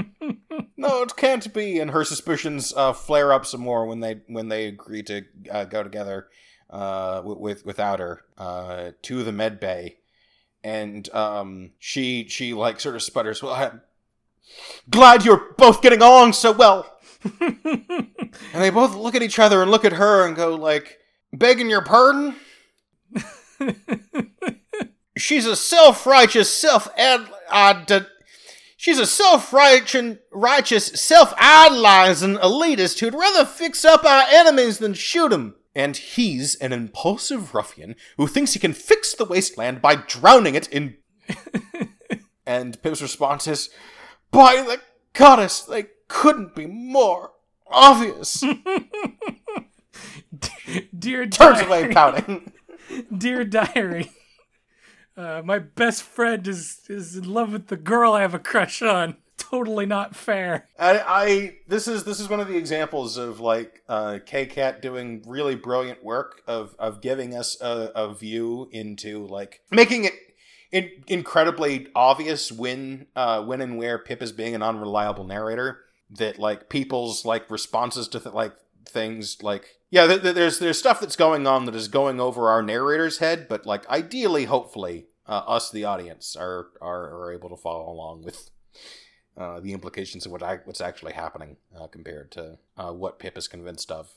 no, 0.77 1.01
it 1.03 1.15
can't 1.15 1.53
be. 1.53 1.79
And 1.79 1.91
her 1.91 2.03
suspicions 2.03 2.73
uh, 2.75 2.93
flare 2.93 3.31
up 3.31 3.45
some 3.45 3.61
more 3.61 3.85
when 3.85 3.99
they 3.99 4.21
when 4.27 4.49
they 4.49 4.65
agree 4.65 5.03
to 5.03 5.25
uh, 5.51 5.65
go 5.65 5.83
together 5.83 6.27
uh, 6.69 7.21
with, 7.23 7.37
with 7.37 7.65
without 7.65 7.99
her 7.99 8.23
uh, 8.37 8.91
to 9.03 9.23
the 9.23 9.31
med 9.31 9.59
bay, 9.59 9.97
and 10.63 11.07
um, 11.13 11.71
she 11.79 12.27
she 12.27 12.53
like 12.53 12.79
sort 12.79 12.95
of 12.95 13.03
sputters. 13.03 13.43
Well, 13.43 13.53
I'm 13.53 13.81
glad 14.89 15.23
you're 15.23 15.53
both 15.57 15.81
getting 15.81 16.01
along 16.01 16.33
so 16.33 16.51
well. 16.51 16.97
And 18.53 18.63
they 18.63 18.69
both 18.69 18.95
look 18.95 19.15
at 19.15 19.23
each 19.23 19.39
other 19.39 19.61
and 19.61 19.71
look 19.71 19.85
at 19.85 19.93
her 19.93 20.25
and 20.25 20.35
go 20.35 20.55
like, 20.55 20.99
begging 21.33 21.69
your 21.69 21.83
pardon. 21.83 22.35
She's 25.19 25.45
a 25.45 25.55
self-righteous, 25.55 26.49
self 26.49 26.87
ad 26.97 27.27
uh, 27.49 28.01
She's 28.77 28.97
a 28.97 29.05
self-righteous, 29.05 30.19
righteous, 30.31 30.85
self-idolizing 30.85 32.37
elitist 32.37 32.99
who'd 32.99 33.13
rather 33.13 33.43
fix 33.43 33.83
up 33.83 34.05
our 34.05 34.23
enemies 34.29 34.77
than 34.77 34.93
shoot 34.93 35.33
'em. 35.33 35.55
And 35.75 35.97
he's 35.97 36.55
an 36.55 36.71
impulsive 36.71 37.53
ruffian 37.53 37.97
who 38.15 38.25
thinks 38.25 38.53
he 38.53 38.59
can 38.59 38.71
fix 38.71 39.13
the 39.13 39.25
wasteland 39.25 39.81
by 39.81 39.95
drowning 39.95 40.55
it 40.55 40.69
in. 40.69 40.95
and 42.45 42.81
Pip's 42.81 43.01
response 43.01 43.47
is, 43.47 43.69
"By 44.31 44.61
the 44.61 44.79
goddess, 45.11 45.59
they 45.59 45.87
couldn't 46.07 46.55
be 46.55 46.65
more 46.65 47.33
obvious." 47.67 48.41
Dear 50.97 51.27
Turns 51.27 51.59
diary, 51.59 51.65
away 51.65 51.93
pouting. 51.93 52.53
Dear 53.17 53.43
diary. 53.43 54.09
Uh, 55.19 55.41
my 55.43 55.59
best 55.59 56.01
friend 56.01 56.47
is 56.47 56.79
is 56.87 57.17
in 57.17 57.25
love 57.25 57.51
with 57.51 57.67
the 57.67 57.75
girl 57.75 58.13
I 58.13 58.21
have 58.21 58.33
a 58.33 58.39
crush 58.39 58.81
on. 58.81 59.17
Totally 59.37 59.85
not 59.85 60.15
fair. 60.15 60.67
I, 60.79 60.99
I 61.05 61.55
this 61.67 61.89
is 61.89 62.05
this 62.05 62.21
is 62.21 62.29
one 62.29 62.39
of 62.39 62.47
the 62.47 62.55
examples 62.55 63.17
of 63.17 63.41
like 63.41 63.83
uh, 63.89 64.19
Kkat 64.25 64.81
doing 64.81 65.21
really 65.27 65.55
brilliant 65.55 66.05
work 66.05 66.41
of 66.47 66.73
of 66.79 67.01
giving 67.01 67.35
us 67.35 67.59
a, 67.59 67.91
a 67.95 68.13
view 68.13 68.69
into 68.71 69.25
like 69.27 69.59
making 69.71 70.05
it 70.05 70.13
in, 70.71 70.89
incredibly 71.07 71.87
obvious 71.95 72.49
when 72.49 73.07
uh, 73.13 73.43
when 73.43 73.59
and 73.59 73.77
where 73.77 73.97
Pip 73.97 74.21
is 74.21 74.31
being 74.31 74.55
an 74.55 74.63
unreliable 74.63 75.25
narrator. 75.25 75.79
That 76.11 76.39
like 76.39 76.69
people's 76.69 77.25
like 77.25 77.51
responses 77.51 78.07
to 78.09 78.21
th- 78.21 78.33
like 78.33 78.53
things 78.87 79.43
like 79.43 79.65
yeah 79.91 80.07
th- 80.07 80.21
th- 80.21 80.33
there's 80.33 80.59
there's 80.59 80.79
stuff 80.79 80.99
that's 80.99 81.15
going 81.15 81.45
on 81.45 81.65
that 81.65 81.75
is 81.75 81.87
going 81.87 82.19
over 82.21 82.49
our 82.49 82.63
narrator's 82.63 83.17
head, 83.19 83.47
but 83.49 83.65
like 83.65 83.87
ideally, 83.89 84.45
hopefully, 84.45 85.05
uh, 85.29 85.43
us 85.47 85.69
the 85.69 85.85
audience 85.85 86.35
are, 86.35 86.67
are 86.81 87.27
are 87.27 87.33
able 87.33 87.49
to 87.49 87.55
follow 87.55 87.89
along 87.89 88.23
with 88.23 88.49
uh, 89.37 89.59
the 89.59 89.71
implications 89.71 90.25
of 90.25 90.31
what 90.31 90.43
I, 90.43 90.59
what's 90.65 90.81
actually 90.81 91.13
happening 91.13 91.57
uh, 91.79 91.87
compared 91.87 92.31
to 92.31 92.57
uh, 92.75 92.91
what 92.91 93.19
Pip 93.19 93.37
is 93.37 93.47
convinced 93.47 93.91
of. 93.91 94.09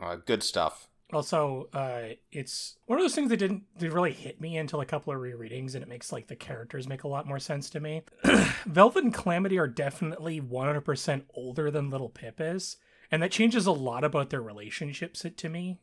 Uh, 0.00 0.16
good 0.16 0.42
stuff. 0.42 0.88
Also, 1.14 1.70
uh, 1.72 2.14
it's 2.30 2.76
one 2.84 2.98
of 2.98 3.02
those 3.02 3.14
things 3.14 3.30
that 3.30 3.38
didn't, 3.38 3.62
didn't 3.78 3.94
really 3.94 4.12
hit 4.12 4.38
me 4.38 4.58
until 4.58 4.82
a 4.82 4.86
couple 4.86 5.14
of 5.14 5.18
rereadings, 5.18 5.74
and 5.74 5.82
it 5.82 5.88
makes 5.88 6.12
like 6.12 6.26
the 6.26 6.36
characters 6.36 6.86
make 6.86 7.04
a 7.04 7.08
lot 7.08 7.26
more 7.26 7.38
sense 7.38 7.70
to 7.70 7.80
me. 7.80 8.02
Velvet 8.66 9.04
and 9.04 9.14
Calamity 9.14 9.58
are 9.58 9.66
definitely 9.66 10.38
100% 10.38 11.22
older 11.32 11.70
than 11.70 11.88
Little 11.88 12.10
Pip 12.10 12.38
is, 12.38 12.76
and 13.10 13.22
that 13.22 13.30
changes 13.30 13.64
a 13.64 13.72
lot 13.72 14.04
about 14.04 14.28
their 14.28 14.42
relationships 14.42 15.24
to 15.34 15.48
me, 15.48 15.80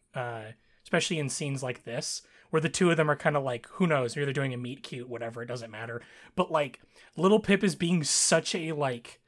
especially 0.83 1.17
in 1.17 1.29
scenes 1.29 1.63
like 1.63 1.85
this, 1.85 2.21
where 2.55 2.61
the 2.61 2.69
two 2.69 2.89
of 2.89 2.95
them 2.95 3.11
are 3.11 3.17
kind 3.17 3.35
of 3.35 3.43
like, 3.43 3.67
who 3.71 3.85
knows, 3.85 4.15
maybe 4.15 4.23
they're 4.23 4.33
doing 4.33 4.53
a 4.53 4.57
meet 4.57 4.81
cute, 4.81 5.09
whatever, 5.09 5.43
it 5.43 5.47
doesn't 5.47 5.71
matter. 5.71 6.01
But 6.37 6.53
like, 6.53 6.79
little 7.17 7.41
Pip 7.41 7.65
is 7.65 7.75
being 7.75 8.01
such 8.01 8.55
a 8.55 8.71
like, 8.71 9.19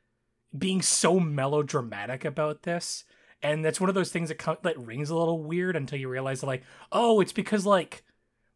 being 0.58 0.82
so 0.82 1.20
melodramatic 1.20 2.24
about 2.24 2.64
this. 2.64 3.04
And 3.44 3.66
that's 3.66 3.82
one 3.82 3.90
of 3.90 3.96
those 3.96 4.14
things 4.14 4.30
that, 4.30 4.40
co- 4.40 4.60
that 4.64 4.80
rings 4.80 5.10
a 5.10 5.18
little 5.18 5.44
weird 5.44 5.76
until 5.76 6.00
you 6.00 6.08
realize 6.08 6.42
like, 6.42 6.64
oh, 6.94 7.20
it's 7.20 7.34
because 7.34 7.66
like 7.66 8.06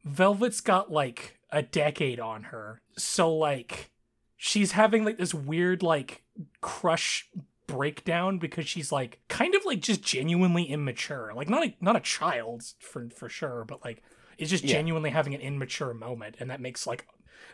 Velvet's 0.06 0.62
got 0.62 0.90
like 0.90 1.38
a 1.50 1.62
decade 1.62 2.22
on 2.22 2.44
her. 2.44 2.82
So 2.96 3.36
like 3.36 3.92
she's 4.38 4.72
having 4.72 5.04
like 5.04 5.18
this 5.18 5.34
weird 5.34 5.84
like 5.84 6.24
crush 6.62 7.28
breakdown 7.68 8.38
because 8.38 8.70
she's 8.70 8.90
like 8.90 9.20
kind 9.28 9.54
of 9.54 9.66
like 9.66 9.82
just 9.82 10.02
genuinely 10.02 10.64
immature. 10.64 11.34
Like 11.36 11.50
not 11.50 11.66
a 11.66 11.76
not 11.82 11.98
a 11.98 12.00
child 12.00 12.64
for 12.80 13.10
for 13.10 13.28
sure, 13.28 13.66
but 13.68 13.84
like 13.84 14.02
is 14.42 14.50
just 14.50 14.64
Yeah. 14.64 14.74
genuinely 14.74 15.12
having 15.12 15.34
an 15.36 15.42
immature 15.42 15.94
moment 15.94 16.36
and 16.40 16.50
that 16.50 16.60
makes 16.60 16.86
like 16.88 17.08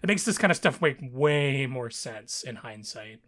it 0.04 0.08
makes 0.08 0.24
this 0.26 0.38
kind 0.38 0.52
of 0.52 0.58
stuff 0.58 0.82
make 0.82 0.98
way 1.02 1.66
more 1.68 1.90
sense 1.90 2.44
in 2.44 2.58
hindsight. 2.58 3.20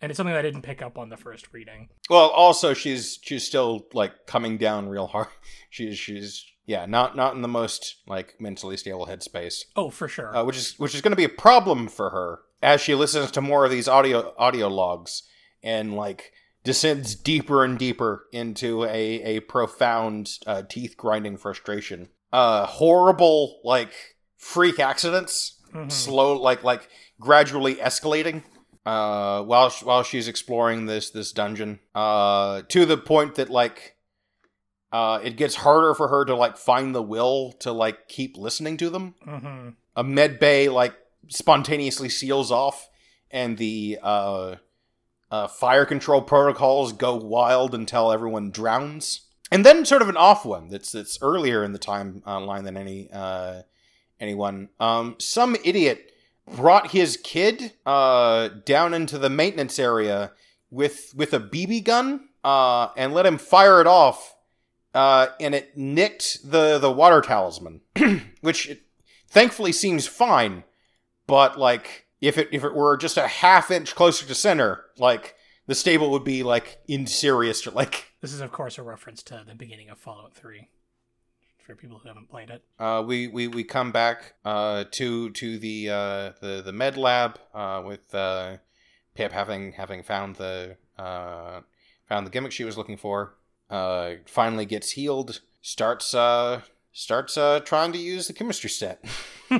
And 0.00 0.10
it's 0.10 0.16
something 0.18 0.34
that 0.34 0.40
I 0.40 0.42
didn't 0.42 0.62
pick 0.62 0.82
up 0.82 0.98
on 0.98 1.08
the 1.08 1.16
first 1.16 1.52
reading. 1.52 1.88
Well, 2.10 2.28
also 2.28 2.74
she's 2.74 3.18
she's 3.22 3.46
still 3.46 3.86
like 3.94 4.26
coming 4.26 4.58
down 4.58 4.88
real 4.88 5.06
hard. 5.06 5.28
She's 5.70 5.98
she's 5.98 6.44
yeah, 6.66 6.84
not 6.84 7.16
not 7.16 7.34
in 7.34 7.42
the 7.42 7.48
most 7.48 7.96
like 8.06 8.34
mentally 8.40 8.76
stable 8.76 9.06
headspace, 9.06 9.64
Oh, 9.76 9.88
for 9.90 10.08
sure. 10.08 10.36
uh, 10.36 10.44
which 10.44 10.56
is 10.56 10.74
which 10.78 10.94
is 10.94 11.00
going 11.00 11.12
to 11.12 11.16
be 11.16 11.24
a 11.24 11.28
problem 11.28 11.88
for 11.88 12.10
her 12.10 12.40
as 12.62 12.80
she 12.80 12.94
listens 12.94 13.30
to 13.32 13.40
more 13.40 13.64
of 13.64 13.70
these 13.70 13.88
audio 13.88 14.34
audio 14.36 14.68
logs 14.68 15.22
and 15.62 15.94
like 15.94 16.32
descends 16.64 17.14
deeper 17.14 17.62
and 17.64 17.78
deeper 17.78 18.26
into 18.32 18.84
a 18.84 19.22
a 19.36 19.40
profound 19.40 20.38
uh, 20.46 20.62
teeth 20.68 20.96
grinding 20.96 21.36
frustration. 21.36 22.08
Uh, 22.32 22.66
horrible 22.66 23.60
like 23.64 23.92
freak 24.36 24.78
accidents 24.80 25.60
Mhm. 25.72 25.90
slow 25.90 26.36
like 26.40 26.62
like 26.64 26.88
gradually 27.20 27.76
escalating 27.76 28.42
uh 28.84 29.42
while 29.42 29.70
sh- 29.70 29.82
while 29.82 30.02
she's 30.02 30.28
exploring 30.28 30.86
this 30.86 31.10
this 31.10 31.32
dungeon 31.32 31.80
uh 31.94 32.62
to 32.68 32.84
the 32.84 32.96
point 32.96 33.34
that 33.36 33.48
like 33.50 33.96
uh 34.92 35.18
it 35.22 35.36
gets 35.36 35.56
harder 35.56 35.94
for 35.94 36.08
her 36.08 36.24
to 36.24 36.34
like 36.36 36.56
find 36.56 36.94
the 36.94 37.02
will 37.02 37.52
to 37.60 37.72
like 37.72 38.06
keep 38.08 38.36
listening 38.36 38.76
to 38.76 38.90
them 38.90 39.14
Mhm. 39.26 39.74
a 39.96 40.04
med 40.04 40.38
bay 40.38 40.68
like 40.68 40.94
spontaneously 41.28 42.08
seals 42.08 42.50
off 42.52 42.88
and 43.30 43.56
the 43.58 43.98
uh 44.02 44.56
uh 45.30 45.46
fire 45.48 45.84
control 45.84 46.22
protocols 46.22 46.92
go 46.92 47.16
wild 47.16 47.74
until 47.74 48.12
everyone 48.12 48.50
drowns 48.50 49.22
and 49.50 49.64
then 49.64 49.84
sort 49.84 50.02
of 50.02 50.08
an 50.08 50.16
off 50.16 50.44
one 50.44 50.68
that's 50.68 50.92
that's 50.92 51.18
earlier 51.22 51.62
in 51.64 51.72
the 51.72 51.78
time 51.78 52.22
timeline 52.26 52.64
than 52.64 52.76
any 52.76 53.08
uh 53.12 53.62
anyone. 54.20 54.68
Um, 54.80 55.16
some 55.18 55.56
idiot 55.64 56.12
brought 56.54 56.92
his 56.92 57.18
kid 57.22 57.72
uh, 57.84 58.48
down 58.64 58.94
into 58.94 59.18
the 59.18 59.30
maintenance 59.30 59.78
area 59.78 60.32
with 60.70 61.12
with 61.16 61.32
a 61.32 61.40
BB 61.40 61.84
gun 61.84 62.28
uh, 62.44 62.88
and 62.96 63.12
let 63.12 63.26
him 63.26 63.38
fire 63.38 63.80
it 63.80 63.86
off, 63.86 64.36
uh, 64.94 65.28
and 65.40 65.54
it 65.54 65.76
nicked 65.76 66.50
the 66.50 66.78
the 66.78 66.92
water 66.92 67.20
talisman, 67.20 67.80
which 68.40 68.68
it 68.68 68.82
thankfully 69.28 69.72
seems 69.72 70.06
fine. 70.06 70.64
But 71.26 71.58
like, 71.58 72.06
if 72.20 72.38
it 72.38 72.48
if 72.52 72.64
it 72.64 72.74
were 72.74 72.96
just 72.96 73.16
a 73.16 73.26
half 73.26 73.70
inch 73.70 73.94
closer 73.94 74.26
to 74.26 74.34
center, 74.34 74.84
like 74.98 75.34
the 75.66 75.74
stable 75.74 76.10
would 76.12 76.24
be 76.24 76.42
like 76.42 76.78
in 76.88 77.06
serious 77.06 77.66
like. 77.66 78.12
This 78.20 78.32
is, 78.32 78.40
of 78.40 78.50
course, 78.50 78.78
a 78.78 78.82
reference 78.82 79.22
to 79.24 79.44
the 79.46 79.54
beginning 79.54 79.90
of 79.90 79.98
Fallout 79.98 80.34
3 80.34 80.68
for 81.66 81.74
people 81.74 81.98
who 81.98 82.08
haven't 82.08 82.30
played 82.30 82.48
it. 82.48 82.62
Uh, 82.78 83.02
we, 83.06 83.26
we, 83.26 83.48
we 83.48 83.64
come 83.64 83.92
back 83.92 84.34
uh, 84.44 84.84
to 84.92 85.30
to 85.30 85.58
the 85.58 85.90
uh, 85.90 86.32
the 86.40 86.62
the 86.64 86.72
med 86.72 86.96
lab 86.96 87.38
uh, 87.52 87.82
with 87.84 88.14
uh, 88.14 88.58
Pip 89.14 89.32
having 89.32 89.72
having 89.72 90.02
found 90.02 90.36
the 90.36 90.76
uh, 90.96 91.60
found 92.08 92.26
the 92.26 92.30
gimmick 92.30 92.52
she 92.52 92.64
was 92.64 92.78
looking 92.78 92.96
for. 92.96 93.34
Finally 94.26 94.64
gets 94.66 94.92
healed. 94.92 95.40
Starts 95.60 96.14
starts 96.98 97.36
uh, 97.36 97.60
trying 97.60 97.92
to 97.92 97.98
use 97.98 98.26
the 98.26 98.32
chemistry 98.32 98.70
set 98.70 99.04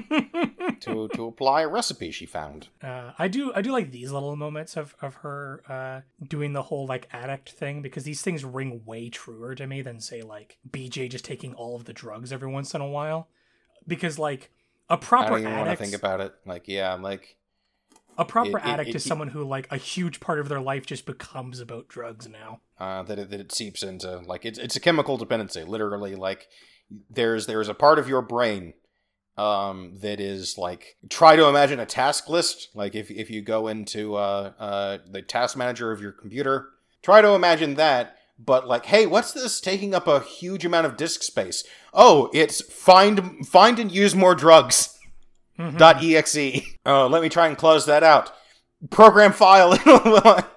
to 0.80 1.08
to 1.14 1.26
apply 1.26 1.62
a 1.62 1.68
recipe 1.68 2.10
she 2.10 2.26
found. 2.26 2.68
Uh, 2.82 3.12
I 3.18 3.28
do 3.28 3.52
I 3.54 3.62
do 3.62 3.72
like 3.72 3.90
these 3.92 4.10
little 4.10 4.36
moments 4.36 4.76
of 4.76 4.94
of 5.02 5.16
her 5.16 5.62
uh, 5.68 6.00
doing 6.26 6.52
the 6.52 6.62
whole 6.62 6.86
like 6.86 7.08
addict 7.12 7.50
thing 7.50 7.82
because 7.82 8.04
these 8.04 8.22
things 8.22 8.44
ring 8.44 8.82
way 8.84 9.08
truer 9.10 9.54
to 9.54 9.66
me 9.66 9.82
than 9.82 10.00
say 10.00 10.22
like 10.22 10.58
BJ 10.70 11.10
just 11.10 11.24
taking 11.24 11.54
all 11.54 11.76
of 11.76 11.84
the 11.84 11.92
drugs 11.92 12.32
every 12.32 12.48
once 12.48 12.74
in 12.74 12.80
a 12.80 12.88
while 12.88 13.28
because 13.86 14.18
like 14.18 14.50
a 14.88 14.96
proper 14.96 15.30
don't 15.30 15.40
even 15.40 15.52
want 15.52 15.64
to 15.66 15.70
addict 15.72 15.82
think 15.82 15.94
about 15.94 16.20
it. 16.20 16.34
Like 16.46 16.68
yeah, 16.68 16.92
I'm 16.92 17.02
like 17.02 17.36
a 18.18 18.24
proper 18.24 18.56
it- 18.58 18.64
it- 18.64 18.66
addict 18.66 18.90
it- 18.90 18.96
is 18.96 19.04
someone 19.04 19.28
who 19.28 19.44
like 19.44 19.70
a 19.70 19.76
huge 19.76 20.20
part 20.20 20.38
of 20.40 20.48
their 20.48 20.60
life 20.60 20.86
just 20.86 21.04
becomes 21.04 21.60
about 21.60 21.88
drugs 21.88 22.26
now. 22.28 22.60
uh, 22.78 23.02
that 23.02 23.18
it, 23.18 23.30
that 23.30 23.40
it 23.40 23.52
seeps 23.52 23.82
into 23.82 24.18
like 24.20 24.44
it's 24.46 24.58
it's 24.58 24.76
a 24.76 24.80
chemical 24.80 25.16
dependency. 25.18 25.64
Literally, 25.64 26.14
like 26.14 26.46
there's 27.10 27.46
there's 27.46 27.68
a 27.68 27.74
part 27.74 27.98
of 27.98 28.08
your 28.08 28.22
brain 28.22 28.74
um, 29.36 29.98
that 30.00 30.20
is 30.20 30.56
like 30.56 30.96
try 31.10 31.36
to 31.36 31.46
imagine 31.46 31.80
a 31.80 31.86
task 31.86 32.28
list. 32.28 32.68
Like 32.74 32.94
if 32.94 33.10
if 33.10 33.30
you 33.30 33.42
go 33.42 33.68
into 33.68 34.14
uh, 34.16 34.52
uh, 34.58 34.98
the 35.10 35.22
task 35.22 35.56
manager 35.56 35.92
of 35.92 36.00
your 36.00 36.12
computer, 36.12 36.68
try 37.02 37.20
to 37.20 37.30
imagine 37.30 37.74
that. 37.74 38.16
But 38.38 38.66
like, 38.66 38.86
hey, 38.86 39.06
what's 39.06 39.32
this 39.32 39.60
taking 39.60 39.94
up 39.94 40.06
a 40.06 40.20
huge 40.20 40.64
amount 40.64 40.86
of 40.86 40.96
disk 40.98 41.22
space? 41.22 41.64
Oh, 41.94 42.28
it's 42.34 42.60
find 42.60 43.46
find 43.46 43.78
and 43.78 43.90
use 43.90 44.14
more 44.14 44.34
drugs. 44.34 44.92
Mhm. 45.58 45.78
dot 45.78 46.02
exe. 46.04 46.60
Oh, 46.84 47.06
let 47.10 47.22
me 47.22 47.30
try 47.30 47.46
and 47.46 47.56
close 47.56 47.86
that 47.86 48.02
out. 48.02 48.30
Program 48.90 49.32
file. 49.32 49.72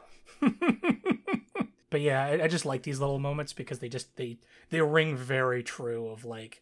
but 1.90 2.02
yeah, 2.02 2.24
I, 2.24 2.44
I 2.44 2.48
just 2.48 2.66
like 2.66 2.84
these 2.84 3.00
little 3.00 3.20
moments 3.20 3.54
because 3.54 3.80
they 3.80 3.90
just 3.90 4.16
they 4.16 4.38
they 4.70 4.82
ring 4.82 5.16
very 5.18 5.64
true 5.64 6.08
of 6.08 6.26
like, 6.26 6.62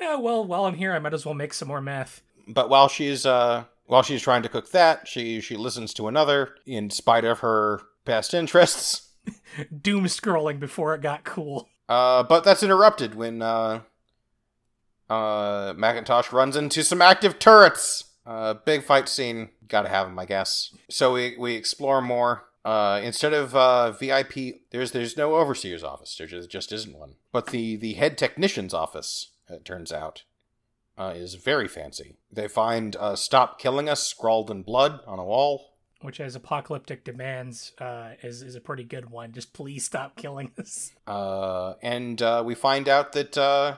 yeah, 0.00 0.16
well, 0.16 0.44
while 0.44 0.64
I'm 0.64 0.74
here, 0.74 0.92
I 0.92 0.98
might 0.98 1.14
as 1.14 1.24
well 1.24 1.34
make 1.34 1.54
some 1.54 1.68
more 1.68 1.80
meth. 1.80 2.22
but 2.48 2.68
while 2.68 2.88
she's 2.88 3.24
uh 3.26 3.64
while 3.86 4.02
she's 4.02 4.22
trying 4.22 4.42
to 4.42 4.48
cook 4.48 4.70
that, 4.72 5.06
she 5.06 5.40
she 5.40 5.56
listens 5.56 5.92
to 5.94 6.08
another 6.08 6.54
in 6.66 6.90
spite 6.90 7.24
of 7.24 7.40
her 7.40 7.80
past 8.04 8.34
interests. 8.34 9.10
Doom 9.82 10.04
scrolling 10.04 10.60
before 10.60 10.94
it 10.94 11.00
got 11.00 11.24
cool. 11.24 11.68
Uh, 11.88 12.22
but 12.22 12.44
that's 12.44 12.62
interrupted 12.62 13.14
when 13.14 13.40
uh 13.42 13.80
uh 15.08 15.74
Macintosh 15.76 16.32
runs 16.32 16.56
into 16.56 16.82
some 16.82 17.02
active 17.02 17.38
turrets. 17.38 18.04
Uh, 18.26 18.54
big 18.54 18.82
fight 18.82 19.08
scene. 19.08 19.50
Gotta 19.68 19.88
have 19.90 20.06
them, 20.06 20.18
I 20.18 20.24
guess. 20.24 20.74
So 20.90 21.12
we 21.12 21.36
we 21.38 21.54
explore 21.54 22.00
more. 22.00 22.44
Uh, 22.64 23.00
instead 23.04 23.34
of 23.34 23.54
uh, 23.54 23.90
VIP, 23.92 24.62
there's 24.70 24.92
there's 24.92 25.16
no 25.16 25.34
overseer's 25.34 25.84
office. 25.84 26.16
There 26.16 26.26
just, 26.26 26.50
just 26.50 26.72
isn't 26.72 26.96
one. 26.98 27.16
But 27.32 27.46
the 27.48 27.76
the 27.76 27.94
head 27.94 28.16
technician's 28.16 28.72
office, 28.72 29.32
it 29.50 29.64
turns 29.66 29.92
out, 29.92 30.22
uh, 30.96 31.12
is 31.14 31.34
very 31.34 31.68
fancy. 31.68 32.16
They 32.32 32.48
find 32.48 32.96
uh, 32.96 33.16
"Stop 33.16 33.58
killing 33.58 33.88
us" 33.88 34.06
scrawled 34.06 34.50
in 34.50 34.62
blood 34.62 35.00
on 35.06 35.18
a 35.18 35.24
wall. 35.24 35.74
which 36.00 36.20
as 36.20 36.34
apocalyptic 36.36 37.04
demands 37.04 37.72
uh, 37.80 38.12
is 38.22 38.40
is 38.40 38.56
a 38.56 38.60
pretty 38.62 38.84
good 38.84 39.10
one. 39.10 39.32
Just 39.32 39.52
please 39.52 39.84
stop 39.84 40.16
killing 40.16 40.50
us. 40.58 40.92
Uh, 41.06 41.74
and 41.82 42.22
uh, 42.22 42.42
we 42.46 42.54
find 42.54 42.88
out 42.88 43.12
that 43.12 43.36
uh, 43.36 43.76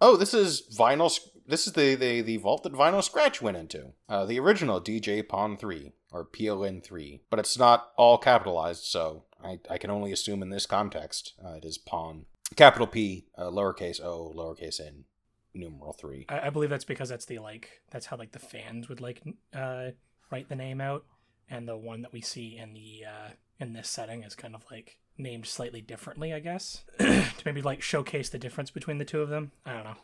oh, 0.00 0.16
this 0.16 0.32
is 0.32 0.62
vinyl. 0.74 1.10
Sc- 1.10 1.28
This 1.46 1.66
is 1.66 1.74
the, 1.74 1.94
the 1.96 2.22
the 2.22 2.38
vault 2.38 2.62
that 2.62 2.72
Vinyl 2.72 3.04
Scratch 3.04 3.42
went 3.42 3.56
into. 3.58 3.92
Uh, 4.08 4.24
the 4.24 4.40
original 4.40 4.80
DJ 4.80 5.22
Pon-3 5.28 5.92
or 6.12 6.24
PON 6.24 6.80
three, 6.80 7.20
but 7.30 7.38
it's 7.38 7.58
not 7.58 7.90
all 7.96 8.18
capitalized, 8.18 8.84
so 8.84 9.24
I 9.42 9.58
I 9.68 9.78
can 9.78 9.90
only 9.90 10.12
assume 10.12 10.42
in 10.42 10.50
this 10.50 10.66
context 10.66 11.34
uh, 11.44 11.54
it 11.54 11.64
is 11.64 11.78
Pawn. 11.78 12.26
Capital 12.54 12.86
P, 12.86 13.26
uh, 13.36 13.50
lowercase 13.50 14.00
o, 14.00 14.32
lowercase 14.36 14.80
n, 14.80 15.04
numeral 15.52 15.92
three. 15.92 16.26
I, 16.28 16.46
I 16.46 16.50
believe 16.50 16.70
that's 16.70 16.84
because 16.84 17.08
that's 17.08 17.24
the 17.24 17.38
like 17.40 17.82
that's 17.90 18.06
how 18.06 18.16
like 18.16 18.32
the 18.32 18.38
fans 18.38 18.88
would 18.88 19.00
like 19.00 19.22
uh, 19.54 19.90
write 20.30 20.48
the 20.48 20.56
name 20.56 20.80
out, 20.80 21.04
and 21.50 21.66
the 21.66 21.76
one 21.76 22.02
that 22.02 22.12
we 22.12 22.20
see 22.20 22.56
in 22.56 22.74
the 22.74 23.04
uh, 23.06 23.30
in 23.58 23.72
this 23.72 23.88
setting 23.88 24.22
is 24.22 24.34
kind 24.34 24.54
of 24.54 24.64
like 24.70 24.98
named 25.18 25.46
slightly 25.46 25.80
differently, 25.80 26.32
I 26.32 26.40
guess, 26.40 26.84
to 26.98 27.24
maybe 27.44 27.62
like 27.62 27.82
showcase 27.82 28.28
the 28.28 28.38
difference 28.38 28.70
between 28.70 28.98
the 28.98 29.04
two 29.04 29.22
of 29.22 29.28
them. 29.28 29.52
I 29.64 29.72
don't 29.72 29.84
know. 29.84 29.96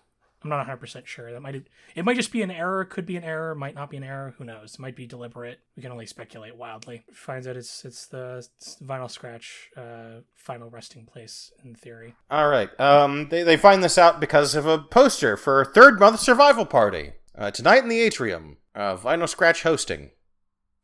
I'm 0.42 0.50
not 0.50 0.58
100 0.58 0.76
percent 0.78 1.06
sure. 1.06 1.32
That 1.32 1.40
might 1.40 1.54
it 1.94 2.04
might 2.04 2.16
just 2.16 2.32
be 2.32 2.42
an 2.42 2.50
error. 2.50 2.84
Could 2.84 3.06
be 3.06 3.16
an 3.16 3.24
error. 3.24 3.54
Might 3.54 3.74
not 3.74 3.90
be 3.90 3.96
an 3.96 4.04
error. 4.04 4.34
Who 4.38 4.44
knows? 4.44 4.74
It 4.74 4.80
might 4.80 4.96
be 4.96 5.06
deliberate. 5.06 5.60
We 5.76 5.82
can 5.82 5.92
only 5.92 6.06
speculate 6.06 6.56
wildly. 6.56 7.04
Finds 7.12 7.46
out 7.46 7.56
it's 7.56 7.84
it's 7.84 8.06
the 8.06 8.44
it's 8.60 8.76
vinyl 8.82 9.10
scratch 9.10 9.70
uh, 9.76 10.20
final 10.34 10.70
resting 10.70 11.06
place 11.06 11.52
in 11.64 11.74
theory. 11.74 12.14
All 12.30 12.48
right. 12.48 12.68
Um, 12.80 13.28
they, 13.28 13.42
they 13.42 13.56
find 13.56 13.82
this 13.82 13.98
out 13.98 14.20
because 14.20 14.54
of 14.54 14.66
a 14.66 14.78
poster 14.78 15.36
for 15.36 15.64
third 15.64 16.00
month 16.00 16.20
survival 16.20 16.66
party 16.66 17.12
uh, 17.36 17.50
tonight 17.50 17.82
in 17.82 17.88
the 17.88 18.00
atrium. 18.00 18.58
Uh, 18.74 18.96
Vinyl 18.96 19.28
Scratch 19.28 19.62
hosting. 19.62 20.10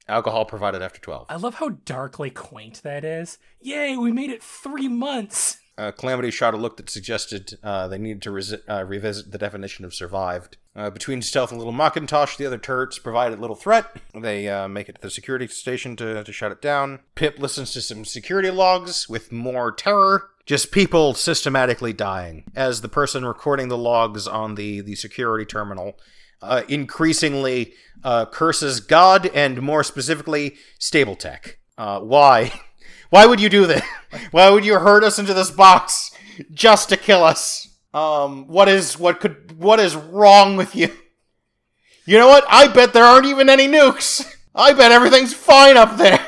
Alcohol 0.06 0.46
provided 0.46 0.80
after 0.80 1.00
twelve. 1.00 1.26
I 1.28 1.36
love 1.36 1.56
how 1.56 1.68
darkly 1.68 2.30
quaint 2.30 2.82
that 2.82 3.04
is. 3.04 3.38
Yay, 3.60 3.96
we 3.96 4.10
made 4.10 4.30
it 4.30 4.42
three 4.42 4.88
months. 4.88 5.58
Uh, 5.78 5.92
Calamity 5.92 6.32
shot 6.32 6.54
a 6.54 6.56
look 6.56 6.76
that 6.76 6.90
suggested 6.90 7.56
uh, 7.62 7.86
they 7.86 7.98
needed 7.98 8.20
to 8.22 8.30
resi- 8.30 8.60
uh, 8.68 8.84
revisit 8.84 9.30
the 9.30 9.38
definition 9.38 9.84
of 9.84 9.94
survived. 9.94 10.56
Uh, 10.74 10.90
between 10.90 11.22
Stealth 11.22 11.52
and 11.52 11.58
Little 11.58 11.72
Macintosh, 11.72 12.36
the 12.36 12.46
other 12.46 12.58
turrets 12.58 12.98
provided 12.98 13.38
little 13.38 13.54
threat. 13.54 13.96
They 14.12 14.48
uh, 14.48 14.66
make 14.66 14.88
it 14.88 14.96
to 14.96 15.00
the 15.00 15.10
security 15.10 15.46
station 15.46 15.94
to, 15.96 16.24
to 16.24 16.32
shut 16.32 16.50
it 16.50 16.60
down. 16.60 16.98
Pip 17.14 17.38
listens 17.38 17.72
to 17.72 17.80
some 17.80 18.04
security 18.04 18.50
logs 18.50 19.08
with 19.08 19.30
more 19.30 19.70
terror. 19.70 20.30
Just 20.46 20.72
people 20.72 21.14
systematically 21.14 21.92
dying. 21.92 22.50
As 22.56 22.80
the 22.80 22.88
person 22.88 23.24
recording 23.24 23.68
the 23.68 23.78
logs 23.78 24.26
on 24.26 24.56
the, 24.56 24.80
the 24.80 24.96
security 24.96 25.44
terminal 25.44 25.96
uh, 26.42 26.62
increasingly 26.68 27.74
curses 28.32 28.80
God 28.80 29.26
and 29.26 29.62
more 29.62 29.84
specifically 29.84 30.56
Stable-Tec. 30.80 31.58
Uh, 31.76 32.00
why? 32.00 32.62
Why 33.10 33.26
would 33.26 33.40
you 33.40 33.48
do 33.48 33.66
that? 33.66 33.84
Why 34.30 34.50
would 34.50 34.64
you 34.64 34.78
herd 34.78 35.04
us 35.04 35.18
into 35.18 35.34
this 35.34 35.50
box 35.50 36.10
just 36.52 36.88
to 36.90 36.96
kill 36.96 37.24
us? 37.24 37.68
Um, 37.94 38.46
what 38.46 38.68
is 38.68 38.98
what 38.98 39.20
could 39.20 39.58
what 39.58 39.80
is 39.80 39.96
wrong 39.96 40.56
with 40.56 40.76
you? 40.76 40.90
You 42.04 42.18
know 42.18 42.28
what? 42.28 42.44
I 42.48 42.68
bet 42.68 42.92
there 42.92 43.04
aren't 43.04 43.26
even 43.26 43.48
any 43.48 43.66
nukes. 43.66 44.34
I 44.54 44.72
bet 44.72 44.92
everything's 44.92 45.34
fine 45.34 45.76
up 45.76 45.96
there. 45.96 46.24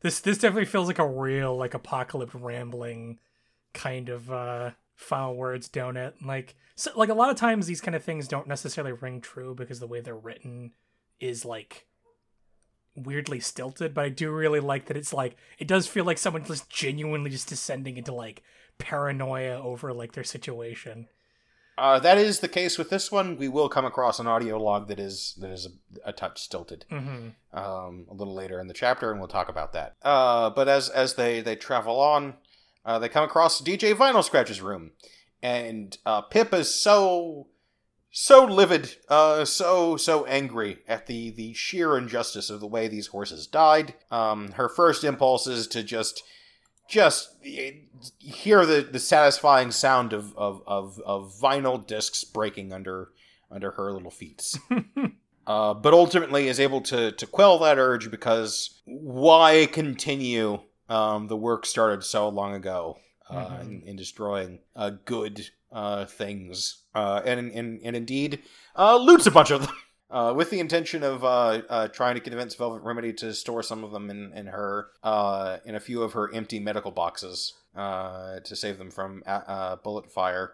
This 0.00 0.20
this 0.20 0.38
definitely 0.38 0.66
feels 0.66 0.86
like 0.86 0.98
a 0.98 1.08
real 1.08 1.56
like 1.56 1.74
apocalypse 1.74 2.34
rambling 2.34 3.18
kind 3.72 4.08
of 4.08 4.30
uh 4.30 4.70
final 4.96 5.36
words, 5.36 5.68
don't 5.68 5.96
it? 5.96 6.16
Like 6.22 6.56
so, 6.74 6.90
like 6.96 7.08
a 7.08 7.14
lot 7.14 7.30
of 7.30 7.36
times 7.36 7.66
these 7.66 7.80
kind 7.80 7.94
of 7.94 8.04
things 8.04 8.28
don't 8.28 8.48
necessarily 8.48 8.92
ring 8.92 9.20
true 9.20 9.54
because 9.54 9.80
the 9.80 9.86
way 9.86 10.00
they're 10.00 10.16
written 10.16 10.72
is 11.20 11.44
like 11.44 11.86
weirdly 12.96 13.40
stilted, 13.40 13.94
but 13.94 14.04
I 14.04 14.08
do 14.08 14.30
really 14.30 14.60
like 14.60 14.86
that 14.86 14.96
it's 14.96 15.12
like 15.12 15.36
it 15.58 15.66
does 15.68 15.86
feel 15.86 16.04
like 16.04 16.18
someone 16.18 16.44
just 16.44 16.68
genuinely 16.70 17.30
just 17.30 17.48
descending 17.48 17.96
into 17.96 18.14
like 18.14 18.42
paranoia 18.78 19.60
over 19.62 19.92
like 19.92 20.12
their 20.12 20.24
situation. 20.24 21.08
Uh, 21.76 21.98
that 21.98 22.18
is 22.18 22.38
the 22.38 22.46
case 22.48 22.78
with 22.78 22.88
this 22.88 23.10
one. 23.10 23.36
We 23.36 23.48
will 23.48 23.68
come 23.68 23.84
across 23.84 24.20
an 24.20 24.28
audio 24.28 24.62
log 24.62 24.86
that 24.88 25.00
is 25.00 25.36
that 25.40 25.50
is 25.50 25.66
a, 25.66 26.10
a 26.10 26.12
touch 26.12 26.40
stilted 26.40 26.84
Mm-hmm. 26.90 27.28
um, 27.58 28.06
a 28.08 28.14
little 28.14 28.34
later 28.34 28.60
in 28.60 28.68
the 28.68 28.74
chapter, 28.74 29.10
and 29.10 29.18
we'll 29.18 29.28
talk 29.28 29.48
about 29.48 29.72
that. 29.72 29.96
Uh, 30.02 30.50
but 30.50 30.68
as 30.68 30.88
as 30.88 31.14
they 31.14 31.40
they 31.40 31.56
travel 31.56 31.98
on, 31.98 32.34
uh, 32.84 33.00
they 33.00 33.08
come 33.08 33.24
across 33.24 33.60
DJ 33.60 33.92
Vinyl 33.92 34.22
Scratch's 34.22 34.60
room, 34.60 34.92
and 35.42 35.98
uh, 36.06 36.20
Pip 36.20 36.54
is 36.54 36.72
so 36.80 37.48
so 38.16 38.44
livid, 38.44 38.94
uh, 39.08 39.44
so 39.44 39.96
so 39.96 40.24
angry 40.26 40.78
at 40.86 41.06
the 41.08 41.30
the 41.30 41.52
sheer 41.52 41.98
injustice 41.98 42.48
of 42.48 42.60
the 42.60 42.66
way 42.66 42.86
these 42.86 43.08
horses 43.08 43.48
died. 43.48 43.94
Um, 44.10 44.52
her 44.52 44.68
first 44.68 45.02
impulse 45.02 45.48
is 45.48 45.66
to 45.68 45.82
just 45.82 46.22
just 46.88 47.30
eh, 47.44 47.72
hear 48.18 48.64
the, 48.64 48.82
the 48.82 49.00
satisfying 49.00 49.70
sound 49.72 50.12
of, 50.12 50.36
of, 50.36 50.62
of, 50.66 51.00
of 51.04 51.34
vinyl 51.42 51.84
discs 51.84 52.22
breaking 52.24 52.72
under 52.72 53.08
under 53.50 53.72
her 53.72 53.92
little 53.92 54.10
feet. 54.12 54.54
uh, 55.46 55.74
but 55.74 55.92
ultimately 55.92 56.46
is 56.46 56.60
able 56.60 56.82
to, 56.82 57.10
to 57.12 57.26
quell 57.26 57.58
that 57.58 57.78
urge 57.78 58.10
because 58.10 58.80
why 58.84 59.66
continue 59.72 60.60
um, 60.88 61.26
the 61.28 61.36
work 61.36 61.66
started 61.66 62.04
so 62.04 62.28
long 62.28 62.54
ago 62.54 62.96
uh, 63.30 63.34
Mhm. 63.34 63.60
in, 63.62 63.82
in 63.88 63.96
destroying 63.96 64.58
uh, 64.76 64.90
good 65.04 65.48
uh, 65.72 66.04
things 66.04 66.82
uh, 66.94 67.22
and, 67.24 67.50
and, 67.52 67.80
and 67.82 67.96
indeed 67.96 68.40
uh, 68.76 68.96
loots 68.96 69.26
a 69.26 69.30
bunch 69.30 69.50
of 69.50 69.66
them. 69.66 69.74
Uh, 70.10 70.32
with 70.32 70.50
the 70.50 70.60
intention 70.60 71.02
of 71.02 71.24
uh, 71.24 71.60
uh, 71.68 71.88
trying 71.88 72.14
to 72.14 72.20
convince 72.20 72.54
Velvet 72.54 72.82
Remedy 72.82 73.12
to 73.12 73.34
store 73.34 73.64
some 73.64 73.82
of 73.82 73.90
them 73.90 74.10
in, 74.10 74.32
in 74.32 74.46
her 74.46 74.90
uh, 75.02 75.56
in 75.64 75.74
a 75.74 75.80
few 75.80 76.02
of 76.04 76.12
her 76.12 76.32
empty 76.32 76.60
medical 76.60 76.92
boxes 76.92 77.54
to 77.74 78.40
save 78.44 78.78
them 78.78 78.92
from 78.92 79.24
bullet 79.82 80.12
fire. 80.12 80.52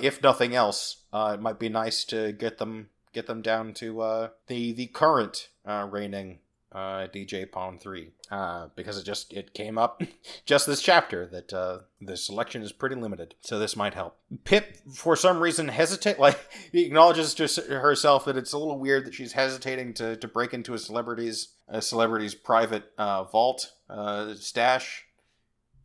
If 0.00 0.22
nothing 0.22 0.54
else, 0.54 1.02
it 1.12 1.42
might 1.42 1.58
be 1.58 1.68
nice 1.68 2.04
to 2.06 2.32
get 2.32 2.56
them 2.56 2.88
get 3.12 3.26
them 3.26 3.42
down 3.42 3.74
to 3.74 4.30
the 4.46 4.72
the 4.72 4.86
current 4.86 5.50
reigning 5.66 6.38
uh, 6.76 7.08
DJ 7.08 7.50
Pon-3 7.50 8.10
uh, 8.30 8.68
because 8.76 8.98
it 8.98 9.04
just 9.04 9.32
it 9.32 9.54
came 9.54 9.78
up 9.78 10.02
just 10.44 10.66
this 10.66 10.82
chapter 10.82 11.26
that 11.26 11.50
uh, 11.52 11.78
the 12.02 12.18
selection 12.18 12.62
is 12.62 12.70
pretty 12.70 12.96
limited, 12.96 13.34
so 13.40 13.58
this 13.58 13.76
might 13.76 13.94
help. 13.94 14.18
Pip, 14.44 14.76
for 14.94 15.16
some 15.16 15.40
reason, 15.40 15.68
hesitate 15.68 16.18
like 16.20 16.38
he 16.70 16.84
acknowledges 16.84 17.32
to 17.34 17.62
herself 17.62 18.26
that 18.26 18.36
it's 18.36 18.52
a 18.52 18.58
little 18.58 18.78
weird 18.78 19.06
that 19.06 19.14
she's 19.14 19.32
hesitating 19.32 19.94
to, 19.94 20.16
to 20.16 20.28
break 20.28 20.52
into 20.52 20.74
a 20.74 20.78
celebrity's 20.78 21.48
a 21.66 21.80
celebrity's 21.80 22.34
private 22.34 22.92
uh, 22.98 23.24
vault 23.24 23.72
uh, 23.88 24.34
stash, 24.34 25.06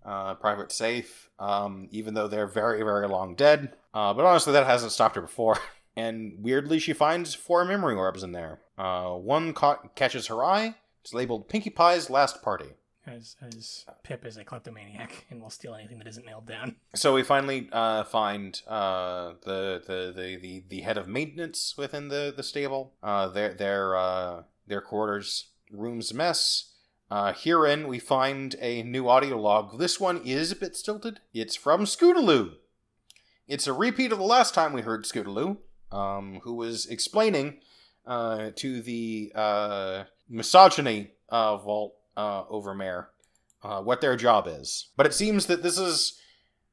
uh, 0.05 0.35
private 0.35 0.73
safe, 0.73 1.29
um, 1.39 1.87
even 1.91 2.15
though 2.15 2.27
they're 2.27 2.47
very 2.47 2.83
very 2.83 3.07
long 3.07 3.33
dead. 3.35 3.73
Uh, 3.93 4.13
but 4.13 4.25
honestly, 4.25 4.51
that 4.51 4.67
hasn't 4.67 4.91
stopped 4.91 5.15
her 5.15 5.21
before. 5.21 5.57
And 5.93 6.35
weirdly, 6.39 6.79
she 6.79 6.93
finds 6.93 7.35
four 7.35 7.65
memory 7.65 7.95
orbs 7.95 8.23
in 8.23 8.31
there. 8.31 8.61
Uh, 8.77 9.09
one 9.09 9.53
caught, 9.53 9.93
catches 9.93 10.27
her 10.27 10.41
eye. 10.41 10.75
It's 11.02 11.14
labeled 11.14 11.49
Pinkie 11.49 11.72
Pie's 11.72 12.10
Last 12.10 12.41
Party. 12.41 12.74
As 13.08 13.36
as 13.41 13.86
Pip 14.04 14.26
is 14.26 14.38
a 14.38 14.43
kleptomaniac 14.43 15.26
and 15.32 15.41
will 15.41 15.49
steal 15.49 15.74
anything 15.74 15.97
that 15.97 16.08
isn't 16.08 16.26
nailed 16.26 16.45
down. 16.45 16.76
So 16.95 17.16
we 17.16 17.24
finally 17.24 17.68
uh, 17.72 18.04
find 18.04 18.62
uh, 18.68 19.34
the, 19.43 19.82
the, 19.88 20.14
the, 20.16 20.38
the, 20.39 20.64
the 20.70 20.82
head 20.82 20.97
of 20.97 21.08
maintenance 21.08 21.76
within 21.78 22.10
the, 22.10 22.32
the 22.36 22.43
stable. 22.43 22.93
Uh, 23.02 23.28
their 23.30 23.54
their 23.56 23.95
uh, 23.95 24.43
their 24.68 24.82
quarters 24.82 25.47
room's 25.72 26.12
a 26.12 26.16
mess. 26.16 26.74
Uh, 27.10 27.34
herein 27.34 27.88
we 27.88 27.97
find 27.97 28.56
a 28.62 28.84
new 28.84 29.10
audio 29.10 29.41
log. 29.41 29.80
This 29.80 29.99
one 29.99 30.22
is 30.24 30.52
a 30.52 30.56
bit 30.56 30.76
stilted. 30.76 31.22
It's 31.34 31.56
from 31.56 31.86
Scootaloo. 31.86 32.54
It's 33.47 33.68
a 33.68 33.74
repeat 33.74 34.12
of 34.12 34.20
the 34.20 34.24
last 34.24 34.54
time 34.54 34.74
we 34.74 34.82
heard 34.82 35.06
Scootaloo, 35.06 35.58
um, 35.91 36.39
who 36.43 36.54
was 36.54 36.86
explaining 36.86 37.58
uh, 38.06 38.52
to 38.56 38.82
the 38.82 39.32
uh, 39.36 40.04
misogyny 40.32 41.11
uh, 41.29 41.57
vault 41.57 41.95
uh, 42.17 42.43
overmare 42.45 43.07
uh, 43.63 43.82
what 43.82 44.01
their 44.01 44.15
job 44.15 44.47
is. 44.47 44.89
But 44.97 45.05
it 45.05 45.13
seems 45.13 45.45
that 45.47 45.61
this 45.63 45.77
is 45.77 46.19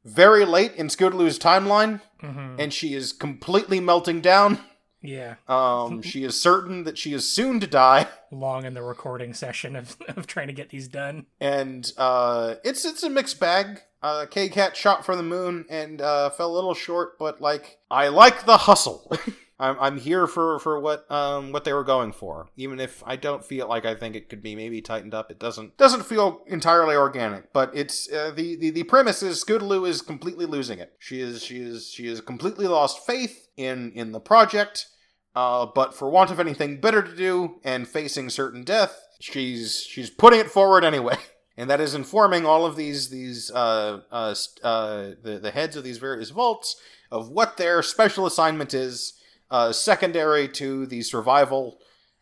very 0.04 0.44
late 0.44 0.74
in 0.76 0.86
Scootaloo's 0.88 1.38
timeline, 1.38 2.00
Mm-hmm. 2.22 2.58
and 2.60 2.72
she 2.74 2.94
is 2.94 3.12
completely 3.12 3.78
melting 3.78 4.20
down. 4.20 4.58
yeah, 5.00 5.34
Um, 5.46 6.02
she 6.10 6.24
is 6.24 6.40
certain 6.40 6.82
that 6.82 6.98
she 6.98 7.12
is 7.12 7.32
soon 7.32 7.60
to 7.60 7.66
die, 7.68 8.08
long 8.32 8.64
in 8.64 8.74
the 8.74 8.82
recording 8.82 9.34
session 9.34 9.76
of, 9.76 9.96
of 10.16 10.26
trying 10.26 10.48
to 10.48 10.52
get 10.52 10.70
these 10.70 10.88
done. 10.88 11.26
and 11.40 11.92
uh, 11.96 12.54
it's 12.64 12.84
it's 12.84 13.04
a 13.04 13.10
mixed 13.10 13.38
bag. 13.38 13.82
Uh, 14.02 14.26
Kkat 14.30 14.74
shot 14.76 15.04
for 15.04 15.14
the 15.16 15.22
moon 15.22 15.64
and 15.70 16.00
uh, 16.00 16.30
fell 16.30 16.52
a 16.52 16.54
little 16.54 16.74
short, 16.74 17.18
but 17.18 17.40
like 17.40 17.78
I 17.90 18.08
like 18.08 18.46
the 18.46 18.56
hustle. 18.56 19.12
I'm 19.60 19.76
I'm 19.80 19.98
here 19.98 20.26
for 20.26 20.58
for 20.58 20.78
what 20.78 21.10
um 21.10 21.52
what 21.52 21.64
they 21.64 21.72
were 21.72 21.84
going 21.84 22.12
for, 22.12 22.48
even 22.56 22.78
if 22.78 23.02
I 23.06 23.16
don't 23.16 23.44
feel 23.44 23.68
like 23.68 23.84
I 23.84 23.94
think 23.94 24.14
it 24.14 24.28
could 24.28 24.42
be 24.42 24.54
maybe 24.54 24.80
tightened 24.80 25.14
up. 25.14 25.30
It 25.30 25.38
doesn't 25.38 25.76
doesn't 25.76 26.06
feel 26.06 26.42
entirely 26.46 26.94
organic, 26.94 27.52
but 27.52 27.70
it's 27.74 28.10
uh, 28.12 28.32
the, 28.34 28.56
the 28.56 28.70
the 28.70 28.84
premise 28.84 29.22
is 29.22 29.42
Scootaloo 29.44 29.88
is 29.88 30.00
completely 30.00 30.46
losing 30.46 30.78
it. 30.78 30.92
She 30.98 31.20
is 31.20 31.42
she 31.42 31.58
is 31.58 31.90
she 31.90 32.06
is 32.06 32.20
completely 32.20 32.66
lost 32.66 33.04
faith 33.04 33.48
in 33.56 33.92
in 33.92 34.12
the 34.12 34.20
project. 34.20 34.86
Uh, 35.34 35.66
but 35.66 35.94
for 35.94 36.10
want 36.10 36.30
of 36.30 36.40
anything 36.40 36.80
better 36.80 37.02
to 37.02 37.14
do 37.14 37.60
and 37.62 37.86
facing 37.86 38.28
certain 38.30 38.64
death, 38.64 39.06
she's 39.20 39.82
she's 39.82 40.10
putting 40.10 40.40
it 40.40 40.50
forward 40.50 40.84
anyway. 40.84 41.16
And 41.58 41.68
that 41.70 41.80
is 41.80 41.92
informing 41.92 42.46
all 42.46 42.64
of 42.64 42.76
these 42.76 43.10
these 43.10 43.50
uh, 43.50 44.02
uh, 44.12 44.32
uh, 44.62 45.10
the 45.20 45.40
the 45.42 45.50
heads 45.50 45.74
of 45.74 45.82
these 45.82 45.98
various 45.98 46.30
vaults 46.30 46.76
of 47.10 47.30
what 47.30 47.56
their 47.56 47.82
special 47.82 48.26
assignment 48.26 48.72
is, 48.72 49.14
uh, 49.50 49.72
secondary 49.72 50.48
to 50.48 50.86
the 50.86 51.02
survival, 51.02 51.78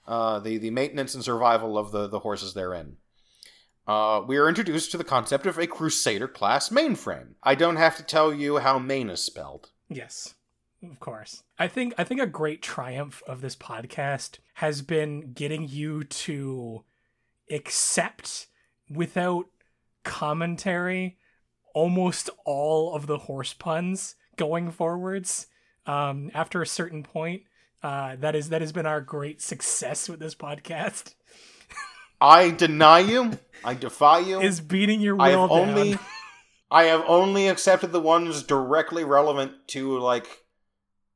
uh, 0.07 0.39
the 0.41 0.59
the 0.59 0.71
maintenance 0.71 1.15
and 1.15 1.25
survival 1.25 1.79
of 1.79 1.93
the 1.93 2.09
the 2.09 2.21
horses 2.21 2.55
therein. 2.55 2.97
Uh, 3.87 4.21
we 4.27 4.37
are 4.37 4.49
introduced 4.49 4.91
to 4.91 4.99
the 4.99 5.05
concept 5.05 5.47
of 5.47 5.59
a 5.59 5.67
Crusader 5.67 6.27
class 6.27 6.71
mainframe. 6.71 7.35
I 7.43 7.55
don't 7.55 7.77
have 7.77 7.97
to 7.99 8.03
tell 8.03 8.35
you 8.35 8.59
how 8.59 8.81
main 8.81 9.09
is 9.11 9.21
spelled. 9.21 9.71
Yes, 9.89 10.35
of 10.83 10.99
course. 10.99 11.45
I 11.59 11.69
think 11.69 11.95
I 11.97 12.05
think 12.05 12.21
a 12.21 12.27
great 12.27 12.63
triumph 12.63 13.23
of 13.27 13.41
this 13.41 13.55
podcast 13.55 14.39
has 14.55 14.83
been 14.83 15.33
getting 15.33 15.69
you 15.69 16.05
to 16.05 16.85
accept 17.51 18.49
without 18.91 19.47
commentary 20.03 21.19
almost 21.75 22.31
all 22.47 22.95
of 22.95 23.07
the 23.07 23.19
horse 23.19 23.53
puns 23.53 24.15
going 24.37 24.71
forwards. 24.71 25.47
Um, 25.87 26.31
after 26.35 26.63
a 26.63 26.67
certain 26.67 27.03
point, 27.03 27.43
uh, 27.83 28.17
that 28.17 28.35
is 28.35 28.49
that 28.49 28.61
has 28.61 28.73
been 28.73 28.87
our 28.87 29.01
great 29.01 29.41
success 29.41 30.09
with 30.09 30.21
this 30.21 30.35
podcast. 30.35 31.15
I 32.21 32.51
deny 32.51 33.01
you. 33.01 33.39
I 33.65 33.75
defy 33.75 34.21
you. 34.21 34.41
Is 34.41 34.61
beating 34.61 35.01
your 35.01 35.15
will 35.17 35.23
I 35.23 35.31
have 35.31 35.51
down. 35.51 35.69
only 35.69 35.99
I 36.71 36.85
have 36.85 37.05
only 37.07 37.49
accepted 37.49 37.93
the 37.93 38.01
ones 38.01 38.43
directly 38.43 39.05
relevant 39.05 39.53
to 39.69 39.99
like 39.99 40.27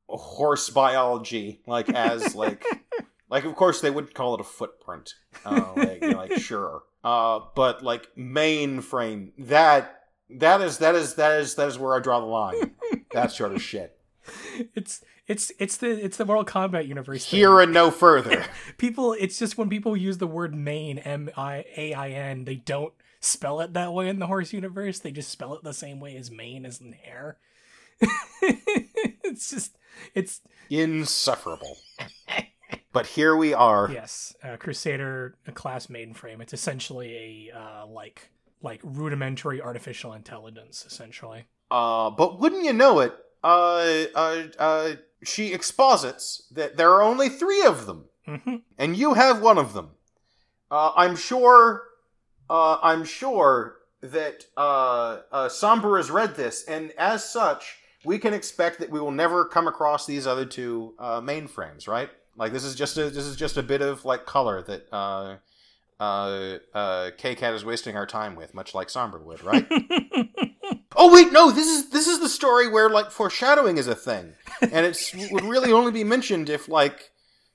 horse 0.07 0.69
biology, 0.69 1.61
like 1.67 1.89
as 1.89 2.35
like 2.35 2.63
like 3.29 3.43
of 3.45 3.55
course 3.55 3.81
they 3.81 3.89
would 3.91 4.13
call 4.13 4.35
it 4.35 4.41
a 4.41 4.45
footprint. 4.45 5.13
Uh, 5.45 5.73
like, 5.75 6.01
you 6.01 6.11
know, 6.11 6.17
like 6.17 6.33
sure. 6.39 6.83
Uh, 7.03 7.39
but 7.55 7.83
like 7.83 8.07
mainframe 8.17 9.31
that 9.39 10.03
That 10.29 10.61
is 10.61 10.77
that 10.77 10.95
is 10.95 11.15
that 11.15 11.39
is 11.41 11.55
that 11.55 11.67
is 11.67 11.79
where 11.79 11.95
I 11.95 11.99
draw 11.99 12.19
the 12.19 12.25
line. 12.27 12.75
that 13.11 13.31
sort 13.31 13.53
of 13.53 13.61
shit. 13.61 13.97
It's 14.75 15.03
it's 15.27 15.51
it's 15.59 15.77
the 15.77 15.89
it's 16.03 16.17
the 16.17 16.25
Mortal 16.25 16.45
Kombat 16.45 16.87
universe. 16.87 17.25
thing. 17.25 17.37
Here 17.39 17.59
and 17.59 17.73
no 17.73 17.89
further. 17.91 18.45
people 18.77 19.13
it's 19.19 19.39
just 19.39 19.57
when 19.57 19.69
people 19.69 19.95
use 19.97 20.17
the 20.17 20.27
word 20.27 20.53
main 20.53 20.99
M 20.99 21.29
I 21.35 21.65
A 21.75 21.93
I 21.93 22.09
N, 22.09 22.45
they 22.45 22.55
don't 22.55 22.93
spell 23.19 23.59
it 23.61 23.73
that 23.73 23.93
way 23.93 24.09
in 24.09 24.19
the 24.19 24.27
horse 24.27 24.53
universe. 24.53 24.99
They 24.99 25.11
just 25.11 25.29
spell 25.29 25.53
it 25.53 25.63
the 25.63 25.73
same 25.73 25.99
way 25.99 26.15
as 26.15 26.29
main 26.29 26.65
as 26.65 26.81
in 26.81 26.93
hair. 26.93 27.37
it's 28.41 29.49
just 29.49 29.77
it's 30.13 30.41
Insufferable. 30.69 31.77
But 32.93 33.07
here 33.07 33.35
we 33.35 33.53
are. 33.53 33.89
yes, 33.91 34.35
uh, 34.43 34.57
Crusader 34.57 35.37
a 35.47 35.51
class 35.51 35.87
mainframe. 35.87 36.41
It's 36.41 36.53
essentially 36.53 37.49
a 37.51 37.57
uh, 37.57 37.87
like 37.87 38.29
like 38.61 38.81
rudimentary 38.83 39.61
artificial 39.61 40.13
intelligence, 40.13 40.85
essentially. 40.85 41.45
Uh, 41.69 42.09
but 42.09 42.39
wouldn't 42.39 42.63
you 42.65 42.73
know 42.73 42.99
it? 42.99 43.13
Uh, 43.43 44.05
uh, 44.15 44.43
uh, 44.59 44.91
she 45.23 45.53
exposits 45.53 46.47
that 46.51 46.77
there 46.77 46.91
are 46.91 47.01
only 47.01 47.29
three 47.29 47.63
of 47.63 47.85
them, 47.85 48.05
hmm 48.25 48.57
and 48.77 48.95
you 48.95 49.13
have 49.13 49.41
one 49.41 49.57
of 49.57 49.73
them. 49.73 49.91
Uh, 50.69 50.91
I'm 50.95 51.15
sure. 51.15 51.83
Uh, 52.49 52.77
I'm 52.83 53.05
sure 53.05 53.77
that 54.01 54.45
uh, 54.57 55.19
uh, 55.31 55.49
Somber 55.49 55.97
has 55.97 56.11
read 56.11 56.35
this, 56.35 56.65
and 56.65 56.91
as 56.97 57.27
such, 57.29 57.77
we 58.03 58.19
can 58.19 58.33
expect 58.33 58.79
that 58.79 58.89
we 58.89 58.99
will 58.99 59.11
never 59.11 59.45
come 59.45 59.67
across 59.67 60.05
these 60.05 60.27
other 60.27 60.45
two 60.45 60.93
uh, 60.99 61.21
mainframes, 61.21 61.87
right? 61.87 62.09
Like 62.35 62.51
this 62.51 62.63
is 62.63 62.75
just 62.75 62.97
a 62.97 63.09
this 63.09 63.25
is 63.25 63.35
just 63.35 63.57
a 63.57 63.63
bit 63.63 63.81
of 63.81 64.03
like 64.05 64.25
color 64.25 64.61
that 64.63 64.87
uh, 64.91 65.37
uh, 65.99 66.57
uh, 66.73 67.11
Kkat 67.17 67.53
is 67.53 67.63
wasting 67.63 67.95
our 67.95 68.07
time 68.07 68.35
with, 68.35 68.53
much 68.53 68.73
like 68.73 68.89
Somber 68.89 69.19
would, 69.19 69.43
right? 69.43 69.67
Oh 71.03 71.11
wait, 71.11 71.31
no. 71.31 71.49
This 71.49 71.65
is 71.65 71.89
this 71.89 72.05
is 72.05 72.19
the 72.19 72.29
story 72.29 72.67
where 72.67 72.87
like 72.87 73.09
foreshadowing 73.09 73.77
is 73.77 73.87
a 73.87 73.95
thing, 73.95 74.35
and 74.61 74.85
it's 74.85 75.15
would 75.31 75.43
really 75.43 75.71
only 75.71 75.91
be 75.91 76.03
mentioned 76.03 76.47
if 76.47 76.69
like 76.69 77.09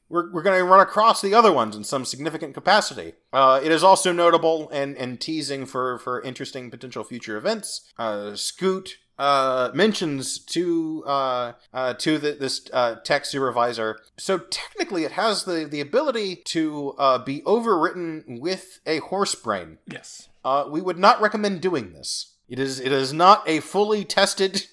we're 0.08 0.32
we're 0.32 0.42
going 0.42 0.58
to 0.58 0.64
run 0.64 0.80
across 0.80 1.22
the 1.22 1.32
other 1.32 1.52
ones 1.52 1.76
in 1.76 1.84
some 1.84 2.04
significant 2.04 2.54
capacity. 2.54 3.12
Uh, 3.32 3.60
it 3.62 3.70
is 3.70 3.84
also 3.84 4.10
notable 4.10 4.68
and 4.70 4.96
and 4.96 5.20
teasing 5.20 5.64
for 5.64 5.96
for 6.00 6.20
interesting 6.22 6.72
potential 6.72 7.04
future 7.04 7.36
events. 7.36 7.88
Uh, 7.96 8.34
Scoot 8.34 8.98
uh, 9.16 9.70
mentions 9.72 10.40
to 10.40 11.04
uh, 11.06 11.52
uh, 11.72 11.94
to 11.94 12.18
the, 12.18 12.32
this 12.32 12.68
uh, 12.72 12.96
tech 12.96 13.24
supervisor. 13.24 14.00
So 14.16 14.38
technically, 14.38 15.04
it 15.04 15.12
has 15.12 15.44
the 15.44 15.68
the 15.70 15.80
ability 15.80 16.42
to 16.46 16.96
uh, 16.98 17.18
be 17.18 17.42
overwritten 17.42 18.40
with 18.40 18.80
a 18.84 18.98
horse 18.98 19.36
brain. 19.36 19.78
yes. 19.86 20.30
Uh, 20.44 20.64
we 20.70 20.80
would 20.80 20.98
not 20.98 21.20
recommend 21.20 21.60
doing 21.60 21.92
this. 21.92 22.35
It 22.48 22.58
is 22.58 22.80
it 22.80 22.92
is 22.92 23.12
not 23.12 23.48
a 23.48 23.60
fully 23.60 24.04
tested 24.04 24.66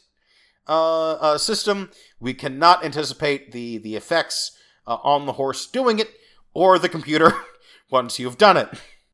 uh, 0.68 1.14
uh, 1.14 1.38
system. 1.38 1.90
We 2.20 2.34
cannot 2.34 2.84
anticipate 2.86 3.52
the 3.52 3.78
the 3.80 3.96
effects 3.96 4.52
uh, 4.88 4.98
on 5.04 5.26
the 5.26 5.34
horse 5.34 5.66
doing 5.68 6.00
it 6.00 6.12
or 6.54 6.78
the 6.78 6.90
computer 6.90 7.34
once 7.90 8.20
you've 8.20 8.38
done 8.38 8.58
it. 8.58 8.70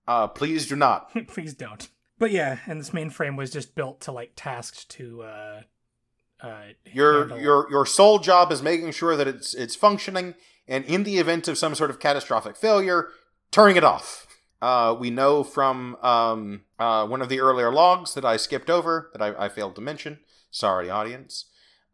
Uh, 0.08 0.28
please 0.28 0.68
do 0.68 0.76
not. 0.76 1.12
Please 1.28 1.54
don't. 1.54 1.88
But 2.18 2.32
yeah, 2.32 2.58
and 2.66 2.80
this 2.80 2.90
mainframe 2.90 3.38
was 3.38 3.52
just 3.52 3.76
built 3.76 4.02
to 4.02 4.12
like 4.12 4.32
tasked 4.36 4.90
to 4.90 5.22
uh 5.24 5.62
uh 6.42 6.62
Your 6.92 7.20
handle- 7.20 7.40
your 7.40 7.68
your 7.70 7.86
sole 7.86 8.20
job 8.20 8.52
is 8.52 8.62
making 8.62 8.92
sure 8.92 9.16
that 9.16 9.28
it's 9.28 9.54
it's 9.54 9.76
functioning, 9.76 10.36
and 10.68 10.84
in 10.86 11.04
the 11.04 11.18
event 11.20 11.48
of 11.48 11.58
some 11.58 11.76
sort 11.76 11.90
of 11.92 12.00
catastrophic 12.00 12.58
failure, 12.58 13.10
turning 13.52 13.78
it 13.78 13.84
off. 13.84 14.26
Uh, 14.62 14.96
we 15.00 15.10
know 15.10 15.44
from 15.44 15.96
um, 16.02 16.62
uh, 16.78 17.06
one 17.08 17.22
of 17.22 17.30
the 17.30 17.40
earlier 17.40 17.72
logs 17.72 18.14
that 18.14 18.26
I 18.26 18.38
skipped 18.38 18.70
over 18.70 19.10
that 19.14 19.22
I, 19.22 19.46
I 19.46 19.50
failed 19.50 19.76
to 19.76 19.82
mention. 19.82 20.20
Sorry, 20.52 20.90
audience. 20.90 21.46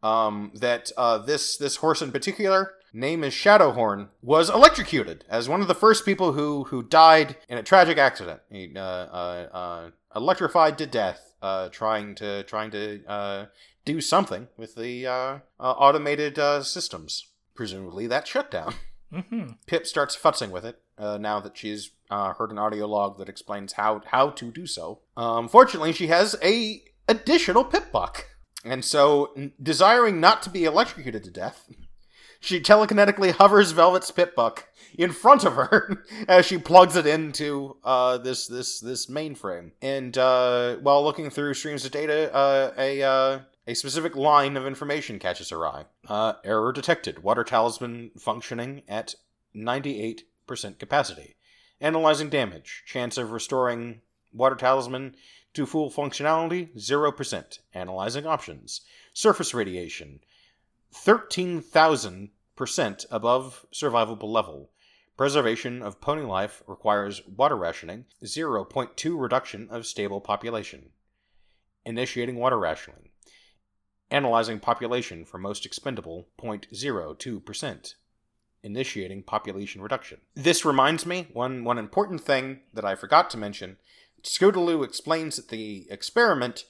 Um, 0.02 0.52
that 0.54 0.90
uh, 0.96 1.18
this 1.18 1.56
this 1.56 1.76
horse 1.76 2.02
in 2.02 2.12
particular, 2.12 2.74
name 2.92 3.24
is 3.24 3.32
Shadowhorn, 3.32 4.08
was 4.22 4.50
electrocuted 4.50 5.24
as 5.28 5.48
one 5.48 5.60
of 5.60 5.68
the 5.68 5.74
first 5.74 6.04
people 6.04 6.32
who 6.32 6.64
who 6.64 6.82
died 6.82 7.36
in 7.48 7.58
a 7.58 7.62
tragic 7.62 7.98
accident. 7.98 8.40
He 8.50 8.72
uh, 8.76 8.80
uh, 8.80 9.48
uh, 9.52 9.90
electrified 10.14 10.76
to 10.78 10.86
death, 10.86 11.34
uh, 11.42 11.68
trying 11.70 12.14
to 12.16 12.42
trying 12.44 12.70
to 12.72 13.04
uh, 13.06 13.46
do 13.84 14.00
something 14.00 14.48
with 14.56 14.74
the 14.74 15.06
uh, 15.06 15.38
uh, 15.58 15.72
automated 15.72 16.38
uh, 16.38 16.62
systems. 16.62 17.26
Presumably 17.54 18.06
that 18.06 18.26
shut 18.28 18.50
down. 18.50 18.74
Mhm. 19.12 19.56
Pip 19.66 19.86
starts 19.86 20.16
futzing 20.16 20.50
with 20.50 20.64
it 20.64 20.80
uh, 20.98 21.18
now 21.18 21.40
that 21.40 21.56
she's 21.56 21.90
uh, 22.10 22.32
heard 22.34 22.50
an 22.50 22.58
audio 22.58 22.86
log 22.86 23.18
that 23.18 23.28
explains 23.28 23.74
how 23.74 24.00
how 24.06 24.30
to 24.30 24.50
do 24.50 24.66
so. 24.66 25.00
Um, 25.16 25.48
fortunately, 25.48 25.92
she 25.92 26.06
has 26.08 26.36
a 26.42 26.82
additional 27.08 27.64
PipBuck, 27.64 28.22
and 28.64 28.84
so 28.84 29.34
desiring 29.62 30.20
not 30.20 30.42
to 30.42 30.50
be 30.50 30.64
electrocuted 30.64 31.24
to 31.24 31.30
death, 31.30 31.68
she 32.40 32.60
telekinetically 32.60 33.32
hovers 33.32 33.72
Velvet's 33.72 34.10
PipBuck 34.10 34.64
in 34.96 35.12
front 35.12 35.44
of 35.44 35.54
her 35.54 36.04
as 36.28 36.46
she 36.46 36.58
plugs 36.58 36.96
it 36.96 37.06
into 37.06 37.76
uh, 37.84 38.18
this 38.18 38.46
this 38.46 38.80
this 38.80 39.06
mainframe. 39.06 39.72
And 39.82 40.16
uh, 40.16 40.76
while 40.76 41.04
looking 41.04 41.30
through 41.30 41.54
streams 41.54 41.84
of 41.84 41.92
data, 41.92 42.32
uh, 42.34 42.72
a 42.78 43.02
uh, 43.02 43.38
a 43.66 43.74
specific 43.74 44.14
line 44.14 44.56
of 44.56 44.66
information 44.66 45.18
catches 45.18 45.50
her 45.50 45.66
eye. 45.66 45.84
Error 46.44 46.72
detected. 46.72 47.24
Water 47.24 47.42
talisman 47.42 48.12
functioning 48.16 48.82
at 48.86 49.16
98% 49.56 50.22
capacity. 50.78 51.36
Analyzing 51.80 52.30
damage. 52.30 52.84
Chance 52.86 53.18
of 53.18 53.32
restoring 53.32 54.00
water 54.32 54.56
talisman 54.56 55.14
to 55.54 55.66
full 55.66 55.90
functionality 55.90 56.74
0%. 56.76 57.58
Analyzing 57.74 58.26
options. 58.26 58.82
Surface 59.12 59.52
radiation 59.54 60.20
13,000% 60.94 63.06
above 63.10 63.66
survivable 63.72 64.32
level. 64.32 64.70
Preservation 65.16 65.82
of 65.82 66.00
pony 66.00 66.22
life 66.22 66.62
requires 66.66 67.26
water 67.26 67.56
rationing 67.56 68.04
0.2 68.22 69.20
reduction 69.20 69.68
of 69.70 69.86
stable 69.86 70.20
population. 70.20 70.90
Initiating 71.84 72.36
water 72.36 72.58
rationing. 72.58 73.08
Analyzing 74.10 74.60
population 74.60 75.24
for 75.24 75.38
most 75.38 75.66
expendable 75.66 76.28
0.02%. 76.38 77.94
Initiating 78.66 79.22
population 79.22 79.80
reduction. 79.80 80.18
This 80.34 80.64
reminds 80.64 81.06
me, 81.06 81.28
one, 81.32 81.62
one 81.62 81.78
important 81.78 82.20
thing 82.20 82.60
that 82.74 82.84
I 82.84 82.96
forgot 82.96 83.30
to 83.30 83.38
mention. 83.38 83.76
Scootaloo 84.24 84.84
explains 84.84 85.36
that 85.36 85.50
the 85.50 85.86
experiment 85.88 86.64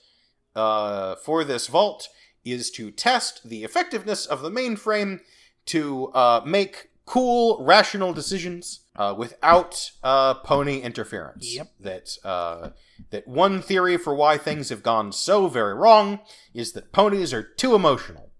uh, 0.54 1.16
for 1.16 1.42
this 1.42 1.68
vault 1.68 2.08
is 2.44 2.70
to 2.72 2.90
test 2.90 3.48
the 3.48 3.64
effectiveness 3.64 4.26
of 4.26 4.42
the 4.42 4.50
mainframe 4.50 5.20
to 5.66 6.08
uh, 6.08 6.42
make 6.44 6.90
cool, 7.06 7.64
rational 7.64 8.12
decisions 8.12 8.80
uh, 8.96 9.14
without 9.16 9.90
uh, 10.02 10.34
pony 10.34 10.80
interference. 10.80 11.54
Yep. 11.54 11.72
That 11.80 12.10
uh, 12.24 12.70
that 13.10 13.26
one 13.26 13.62
theory 13.62 13.96
for 13.96 14.14
why 14.14 14.36
things 14.36 14.68
have 14.68 14.82
gone 14.82 15.12
so 15.12 15.48
very 15.48 15.74
wrong 15.74 16.20
is 16.52 16.72
that 16.72 16.92
ponies 16.92 17.32
are 17.32 17.42
too 17.42 17.74
emotional. 17.74 18.30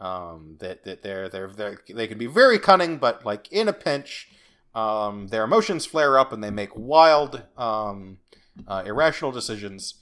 Um, 0.00 0.56
that 0.60 0.84
that 0.84 1.02
they're 1.02 1.28
they're, 1.28 1.48
they're 1.48 1.78
they 1.88 2.06
can 2.06 2.18
be 2.18 2.26
very 2.26 2.58
cunning, 2.58 2.98
but 2.98 3.24
like 3.26 3.50
in 3.50 3.66
a 3.68 3.72
pinch, 3.72 4.28
um, 4.74 5.28
their 5.28 5.44
emotions 5.44 5.86
flare 5.86 6.18
up 6.18 6.32
and 6.32 6.42
they 6.42 6.50
make 6.50 6.76
wild, 6.76 7.42
um, 7.56 8.18
uh, 8.66 8.82
irrational 8.86 9.32
decisions. 9.32 9.94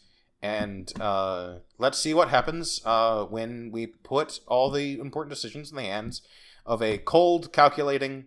And 0.42 0.92
uh, 1.00 1.60
let's 1.78 1.98
see 1.98 2.12
what 2.14 2.28
happens 2.28 2.80
uh, 2.84 3.24
when 3.24 3.70
we 3.72 3.86
put 3.86 4.40
all 4.46 4.70
the 4.70 4.98
important 5.00 5.30
decisions 5.34 5.70
in 5.70 5.76
the 5.76 5.82
hands 5.84 6.20
of 6.66 6.82
a 6.82 6.98
cold, 6.98 7.52
calculating 7.52 8.26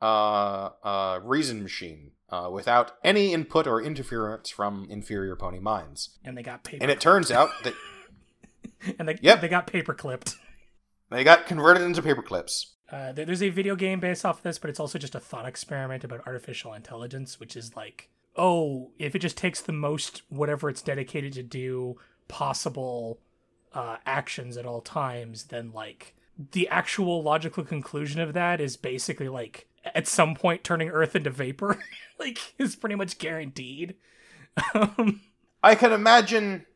uh, 0.00 0.70
uh, 0.84 1.20
reason 1.22 1.62
machine 1.62 2.12
uh, 2.30 2.48
without 2.52 2.92
any 3.02 3.32
input 3.32 3.66
or 3.66 3.82
interference 3.82 4.48
from 4.48 4.86
inferior 4.88 5.34
pony 5.36 5.58
minds. 5.58 6.10
and 6.24 6.38
they 6.38 6.42
got 6.42 6.62
paper 6.62 6.82
And 6.82 6.90
it 6.90 7.00
turns 7.00 7.30
out 7.30 7.50
that 7.64 7.74
and 8.98 9.08
they 9.08 9.18
Yep. 9.20 9.40
they 9.40 9.48
got 9.48 9.66
paper 9.66 9.92
clipped. 9.92 10.36
They 11.10 11.24
got 11.24 11.46
converted 11.46 11.82
into 11.82 12.02
paperclips. 12.02 12.66
Uh, 12.90 13.12
there's 13.12 13.42
a 13.42 13.50
video 13.50 13.76
game 13.76 14.00
based 14.00 14.24
off 14.24 14.38
of 14.38 14.42
this, 14.42 14.58
but 14.58 14.70
it's 14.70 14.80
also 14.80 14.98
just 14.98 15.14
a 15.14 15.20
thought 15.20 15.46
experiment 15.46 16.02
about 16.02 16.26
artificial 16.26 16.74
intelligence, 16.74 17.38
which 17.38 17.56
is 17.56 17.76
like, 17.76 18.08
oh, 18.36 18.90
if 18.98 19.14
it 19.14 19.20
just 19.20 19.36
takes 19.36 19.60
the 19.60 19.72
most 19.72 20.22
whatever 20.28 20.68
it's 20.68 20.82
dedicated 20.82 21.32
to 21.34 21.42
do 21.42 21.98
possible 22.26 23.20
uh, 23.72 23.96
actions 24.06 24.56
at 24.56 24.66
all 24.66 24.80
times, 24.80 25.44
then 25.44 25.70
like 25.72 26.14
the 26.52 26.68
actual 26.68 27.22
logical 27.22 27.64
conclusion 27.64 28.20
of 28.20 28.32
that 28.32 28.60
is 28.60 28.76
basically 28.76 29.28
like 29.28 29.68
at 29.94 30.08
some 30.08 30.34
point 30.34 30.64
turning 30.64 30.88
Earth 30.88 31.14
into 31.14 31.30
vapor, 31.30 31.78
like 32.18 32.54
is 32.58 32.76
pretty 32.76 32.96
much 32.96 33.18
guaranteed. 33.18 33.94
Um, 34.74 35.20
I 35.62 35.74
can 35.76 35.92
imagine 35.92 36.66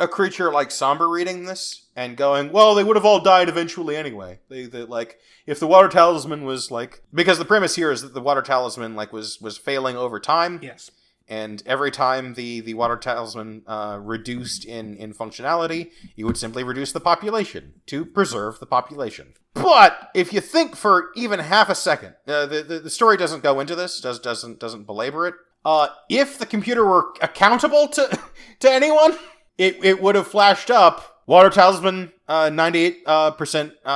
a 0.00 0.08
creature 0.08 0.52
like 0.52 0.70
Somber 0.70 1.08
reading 1.08 1.44
this 1.44 1.86
and 1.96 2.16
going, 2.16 2.52
"Well, 2.52 2.74
they 2.74 2.84
would 2.84 2.96
have 2.96 3.04
all 3.04 3.20
died 3.20 3.48
eventually 3.48 3.96
anyway." 3.96 4.40
They, 4.48 4.66
they 4.66 4.82
like 4.82 5.18
if 5.46 5.58
the 5.58 5.66
water 5.66 5.88
talisman 5.88 6.44
was 6.44 6.70
like 6.70 7.02
because 7.12 7.38
the 7.38 7.44
premise 7.44 7.74
here 7.74 7.90
is 7.90 8.02
that 8.02 8.14
the 8.14 8.20
water 8.20 8.42
talisman 8.42 8.94
like 8.94 9.12
was 9.12 9.40
was 9.40 9.58
failing 9.58 9.96
over 9.96 10.20
time, 10.20 10.60
yes. 10.62 10.90
and 11.26 11.62
every 11.66 11.90
time 11.90 12.34
the, 12.34 12.60
the 12.60 12.74
water 12.74 12.96
talisman 12.96 13.62
uh, 13.66 13.98
reduced 14.00 14.64
in, 14.64 14.96
in 14.96 15.12
functionality, 15.12 15.90
you 16.14 16.26
would 16.26 16.36
simply 16.36 16.62
reduce 16.62 16.92
the 16.92 17.00
population 17.00 17.74
to 17.86 18.04
preserve 18.04 18.60
the 18.60 18.66
population. 18.66 19.34
But 19.54 20.10
if 20.14 20.32
you 20.32 20.40
think 20.40 20.76
for 20.76 21.10
even 21.16 21.40
half 21.40 21.68
a 21.68 21.74
second, 21.74 22.14
uh, 22.26 22.46
the, 22.46 22.62
the 22.62 22.78
the 22.80 22.90
story 22.90 23.16
doesn't 23.16 23.42
go 23.42 23.58
into 23.58 23.74
this, 23.74 24.00
does 24.00 24.18
doesn't 24.20 24.60
doesn't 24.60 24.84
belabor 24.84 25.26
it. 25.26 25.34
Uh, 25.64 25.88
if 26.08 26.38
the 26.38 26.46
computer 26.46 26.84
were 26.84 27.12
accountable 27.20 27.88
to 27.88 28.18
to 28.60 28.70
anyone, 28.70 29.16
it, 29.58 29.84
it 29.84 30.00
would 30.00 30.14
have 30.14 30.26
flashed 30.28 30.70
up 30.70 31.22
water 31.26 31.50
talisman 31.50 32.12
uh, 32.26 32.48
98 32.50 33.02
uh, 33.06 33.30
percent 33.32 33.72
uh, 33.84 33.88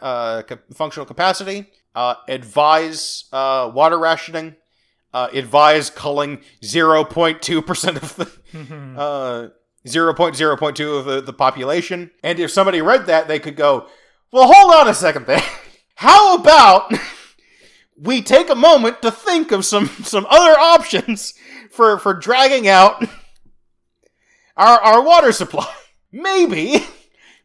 uh, 0.00 0.42
ca- 0.42 0.58
functional 0.74 1.06
capacity. 1.06 1.66
Uh, 1.94 2.14
advise 2.28 3.24
uh, 3.32 3.70
water 3.72 3.98
rationing. 3.98 4.56
Uh, 5.12 5.28
advise 5.32 5.90
culling 5.90 6.38
0.2 6.62 7.66
percent 7.66 7.96
of 8.02 8.14
the 8.16 8.24
Mhm. 8.52 8.96
uh, 8.96 9.48
0.0.2 9.86 10.98
of 10.98 11.04
the, 11.04 11.20
the 11.20 11.32
population. 11.32 12.10
And 12.22 12.38
if 12.38 12.50
somebody 12.50 12.80
read 12.82 13.06
that, 13.06 13.28
they 13.28 13.38
could 13.38 13.56
go, 13.56 13.86
well, 14.32 14.52
hold 14.52 14.72
on 14.74 14.88
a 14.88 14.94
second 14.94 15.26
there. 15.26 15.42
How 15.96 16.36
about 16.36 16.92
we 17.96 18.22
take 18.22 18.50
a 18.50 18.54
moment 18.54 19.02
to 19.02 19.10
think 19.10 19.52
of 19.52 19.64
some, 19.64 19.86
some 19.88 20.26
other 20.30 20.58
options 20.58 21.34
for, 21.70 21.98
for 21.98 22.14
dragging 22.14 22.68
out 22.68 23.04
our, 24.60 24.78
our 24.80 25.02
water 25.02 25.32
supply? 25.32 25.72
Maybe 26.12 26.84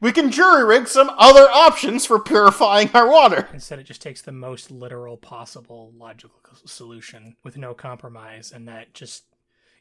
we 0.01 0.11
can 0.11 0.31
jury 0.31 0.63
rig 0.63 0.87
some 0.87 1.09
other 1.17 1.49
options 1.49 2.05
for 2.05 2.19
purifying 2.19 2.89
our 2.93 3.09
water. 3.09 3.47
Instead, 3.53 3.79
it 3.79 3.83
just 3.83 4.01
takes 4.01 4.21
the 4.21 4.31
most 4.31 4.69
literal 4.69 5.17
possible 5.17 5.93
logical 5.97 6.41
solution 6.65 7.35
with 7.43 7.57
no 7.57 7.73
compromise, 7.73 8.51
and 8.51 8.67
that 8.67 8.93
just 8.93 9.23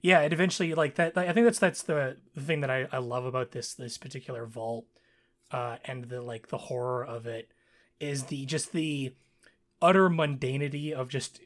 yeah, 0.04 0.20
it 0.20 0.34
eventually 0.34 0.74
like 0.74 0.96
that. 0.96 1.16
I 1.16 1.32
think 1.32 1.46
that's 1.46 1.58
that's 1.58 1.82
the, 1.82 2.18
the 2.34 2.42
thing 2.42 2.60
that 2.60 2.70
I, 2.70 2.86
I 2.92 2.98
love 2.98 3.24
about 3.24 3.52
this 3.52 3.74
this 3.74 3.96
particular 3.96 4.44
vault, 4.44 4.84
uh, 5.50 5.76
and 5.84 6.04
the 6.04 6.20
like 6.20 6.48
the 6.48 6.58
horror 6.58 7.04
of 7.04 7.26
it 7.26 7.50
is 8.00 8.24
the 8.24 8.44
just 8.44 8.72
the 8.72 9.14
utter 9.80 10.10
mundanity 10.10 10.92
of 10.92 11.08
just 11.08 11.40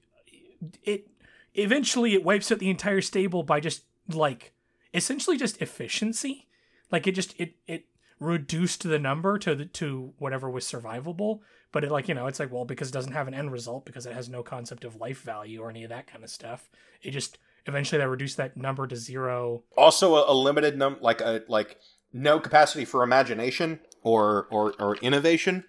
it. 0.83 1.07
Eventually, 1.55 2.15
it 2.15 2.25
wipes 2.25 2.53
out 2.53 2.59
the 2.59 2.69
entire 2.69 3.01
stable 3.01 3.43
by 3.43 3.61
just 3.61 3.85
like 4.09 4.53
essentially 4.93 5.37
just 5.37 5.61
efficiency. 5.61 6.47
Like 6.91 7.07
it 7.07 7.13
just 7.13 7.35
it 7.39 7.55
it 7.67 7.87
reduced 8.21 8.83
the 8.83 8.99
number 8.99 9.39
to 9.39 9.55
the 9.55 9.65
to 9.67 10.13
whatever 10.19 10.51
was 10.51 10.65
survivable 10.65 11.39
but 11.71 11.85
it 11.85 11.91
like 11.93 12.09
you 12.09 12.15
know 12.15 12.27
it's 12.27 12.41
like 12.41 12.51
well 12.51 12.65
because 12.65 12.89
it 12.89 12.93
doesn't 12.93 13.13
have 13.13 13.29
an 13.29 13.35
end 13.35 13.53
result 13.53 13.87
because 13.87 14.07
it 14.07 14.13
has 14.13 14.29
no 14.29 14.43
concept 14.43 14.83
of 14.83 14.97
life 14.97 15.21
value 15.23 15.61
or 15.61 15.71
any 15.71 15.85
of 15.85 15.91
that 15.91 16.09
kind 16.09 16.25
of 16.25 16.31
stuff 16.31 16.69
it 17.01 17.13
just 17.13 17.39
eventually 17.69 17.99
that 17.99 18.09
reduced 18.09 18.37
that 18.39 18.57
number 18.57 18.87
to 18.87 18.97
zero 18.97 19.63
Also, 19.77 20.17
a, 20.17 20.33
a 20.33 20.35
limited 20.35 20.77
num 20.77 20.97
like 21.01 21.21
a 21.21 21.43
like 21.49 21.79
no 22.13 22.41
capacity 22.41 22.85
for 22.85 23.03
imagination 23.03 23.81
or 24.03 24.49
or, 24.51 24.75
or 24.81 24.97
innovation. 24.97 25.65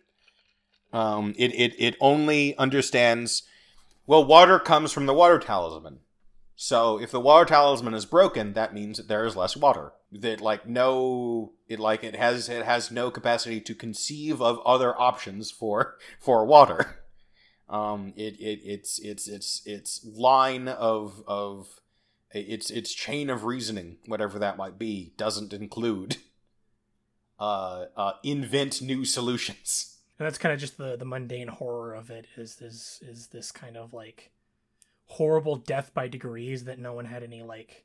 Um, 0.92 1.36
it, 1.38 1.54
it 1.54 1.76
it 1.78 1.96
only 2.00 2.58
understands. 2.58 3.44
Well, 4.08 4.26
water 4.26 4.58
comes 4.58 4.92
from 4.92 5.06
the 5.06 5.14
water 5.14 5.38
talisman. 5.38 6.00
So 6.62 7.00
if 7.00 7.10
the 7.10 7.22
water 7.22 7.46
talisman 7.46 7.94
is 7.94 8.06
broken, 8.06 8.52
that 8.52 8.74
means 8.74 8.98
that 8.98 9.08
there 9.08 9.24
is 9.24 9.38
less 9.38 9.56
water. 9.56 9.94
That 10.12 10.42
like 10.42 10.68
no, 10.68 11.54
it 11.70 11.80
like 11.80 12.04
it 12.04 12.18
has 12.18 12.50
it 12.50 12.66
has 12.66 12.92
no 12.92 13.10
capacity 13.10 13.62
to 13.62 13.74
conceive 13.74 14.42
of 14.42 14.60
other 14.66 14.94
options 15.00 15.52
for 15.52 15.96
for 16.20 16.46
water. 16.46 17.00
Um, 17.70 18.12
it, 18.18 18.38
it 18.42 18.60
its 18.66 19.00
its 19.00 19.30
its 19.30 19.62
its 19.66 20.06
line 20.06 20.68
of 20.68 21.24
of 21.28 21.80
its 22.32 22.70
its 22.70 22.94
chain 22.94 23.30
of 23.30 23.46
reasoning, 23.46 23.96
whatever 24.06 24.38
that 24.38 24.58
might 24.58 24.78
be, 24.78 25.14
doesn't 25.16 25.54
include 25.54 26.18
uh, 27.40 27.86
uh, 27.96 28.14
invent 28.22 28.82
new 28.82 29.06
solutions. 29.06 30.00
and 30.20 30.26
that's 30.26 30.38
kind 30.38 30.54
of 30.54 30.60
just 30.60 30.78
the 30.78 30.98
the 30.98 31.06
mundane 31.06 31.48
horror 31.48 31.94
of 31.94 32.10
it 32.10 32.26
is 32.36 32.62
is 32.62 33.00
is 33.02 33.28
this 33.28 33.50
kind 33.54 33.78
of 33.78 33.94
like 33.94 34.32
horrible 35.10 35.56
death 35.56 35.92
by 35.94 36.08
degrees 36.08 36.64
that 36.66 36.80
no 36.80 36.94
one 36.94 37.06
had 37.06 37.24
any 37.24 37.42
like 37.42 37.84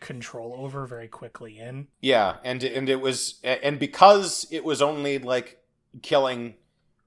control 0.00 0.54
over 0.58 0.86
very 0.86 1.08
quickly 1.08 1.58
in 1.58 1.88
Yeah, 2.00 2.36
and 2.44 2.62
and 2.62 2.88
it 2.88 3.00
was 3.00 3.40
and 3.42 3.78
because 3.78 4.46
it 4.50 4.64
was 4.64 4.82
only 4.82 5.18
like 5.18 5.62
killing 6.02 6.54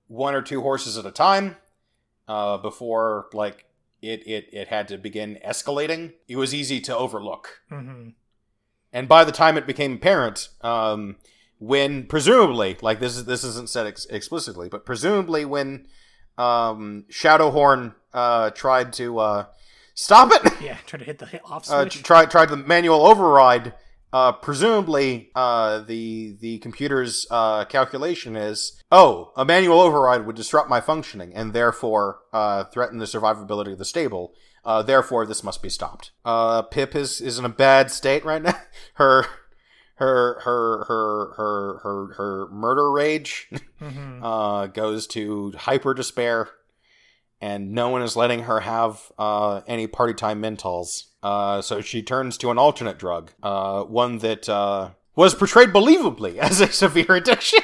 one 0.08 0.34
or 0.34 0.42
two 0.42 0.62
horses 0.62 0.98
at 0.98 1.06
a 1.06 1.12
time 1.12 1.58
uh, 2.28 2.58
before 2.58 3.28
like 3.34 3.66
it, 4.02 4.26
it 4.26 4.50
it 4.54 4.68
had 4.70 4.88
to 4.88 4.98
begin 4.98 5.38
escalating. 5.46 6.14
It 6.28 6.38
was 6.38 6.56
easy 6.56 6.80
to 6.82 6.96
overlook, 6.96 7.62
hmm 7.70 8.10
and 8.94 9.08
by 9.08 9.26
the 9.26 9.34
time 9.34 9.58
it 9.58 9.68
became 9.68 9.94
apparent, 9.94 10.48
um, 10.62 11.18
when 11.60 12.06
presumably 12.06 12.78
like 12.82 13.00
this 13.00 13.18
is 13.18 13.26
this 13.26 13.44
isn't 13.44 13.70
said 13.70 13.86
ex- 13.86 14.06
explicitly, 14.06 14.70
but 14.70 14.86
presumably 14.86 15.44
when 15.44 15.88
um, 16.38 17.06
Shadowhorn 17.12 17.96
uh, 18.14 18.52
tried 18.52 18.94
to 18.94 19.20
uh, 19.20 19.46
stop 19.98 20.32
it. 20.32 20.54
yeah 20.62 20.78
try 20.86 21.00
to 21.00 21.06
hit 21.06 21.18
the 21.18 21.26
hit 21.26 21.42
off 21.44 21.70
uh, 21.72 21.82
switch 21.82 22.04
tried 22.04 22.30
tried 22.30 22.50
the 22.50 22.58
manual 22.58 23.06
override. 23.08 23.74
Uh, 24.14 24.32
presumably, 24.32 25.30
uh, 25.36 25.80
the 25.80 26.38
the 26.40 26.60
computer's 26.60 27.28
uh, 27.30 27.66
calculation 27.66 28.38
is, 28.38 28.82
oh, 28.90 29.34
a 29.36 29.44
manual 29.44 29.82
override 29.82 30.26
would 30.26 30.36
disrupt 30.36 30.70
my 30.70 30.80
functioning 30.80 31.34
and 31.36 31.52
therefore 31.52 32.20
uh, 32.32 32.64
threaten 32.66 33.00
the 33.00 33.06
survivability 33.06 33.74
of 33.74 33.78
the 33.78 33.86
stable. 33.86 34.34
Uh, 34.64 34.82
therefore, 34.82 35.26
this 35.26 35.44
must 35.44 35.62
be 35.62 35.70
stopped. 35.70 36.12
Uh, 36.24 36.62
Pip 36.62 36.96
is, 36.96 37.20
is 37.20 37.38
in 37.38 37.44
a 37.44 37.50
bad 37.50 37.92
state 37.92 38.24
right 38.24 38.42
now. 38.42 38.58
Her 38.94 39.26
her 39.96 40.40
her 40.42 40.86
her 40.86 41.34
her 41.36 41.78
her 41.84 42.14
her 42.14 42.48
murder 42.52 42.92
rage 42.92 43.50
hmm 43.80 44.24
uh, 44.24 44.68
goes 44.68 45.06
to 45.08 45.52
hyper 45.58 45.94
despair, 45.94 46.50
and 47.40 47.72
no 47.72 47.90
one 47.90 48.02
is 48.02 48.16
letting 48.16 48.44
her 48.44 48.62
have 48.62 49.12
uh, 49.18 49.62
any 49.68 49.88
Party 49.88 50.14
Time 50.14 50.42
Mintals. 50.42 51.06
Uh, 51.22 51.62
so 51.62 51.82
she 51.82 52.02
turns 52.02 52.38
to 52.38 52.52
an 52.52 52.58
alternate 52.58 52.98
drug, 52.98 53.32
uh, 53.44 53.84
one 53.84 54.20
that 54.20 54.48
uh, 54.50 54.92
was 55.16 55.36
portrayed 55.36 55.70
believably 55.70 56.38
as 56.38 56.62
a 56.62 56.72
severe 56.72 57.16
addiction. 57.16 57.60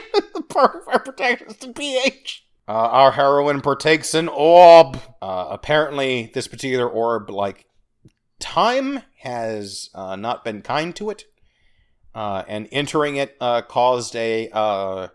Part 0.50 0.82
of 0.82 0.88
our 0.88 1.00
protagonist 1.00 1.64
in 1.64 1.74
PH. 1.74 2.46
Uh, 2.68 2.72
our 2.72 3.12
heroine 3.12 3.62
partakes 3.62 4.14
an 4.14 4.30
orb. 4.30 5.00
Uh, 5.22 5.48
apparently, 5.50 6.32
this 6.34 6.48
particular 6.48 6.88
orb, 6.88 7.30
like 7.30 7.66
time, 8.40 9.02
has 9.20 9.90
not 9.96 10.44
been 10.46 10.62
kind 10.62 10.96
to 10.96 11.10
it, 11.10 11.26
and 12.14 12.68
entering 12.72 13.16
it 13.16 13.38
caused 13.40 14.16
a 14.16 15.10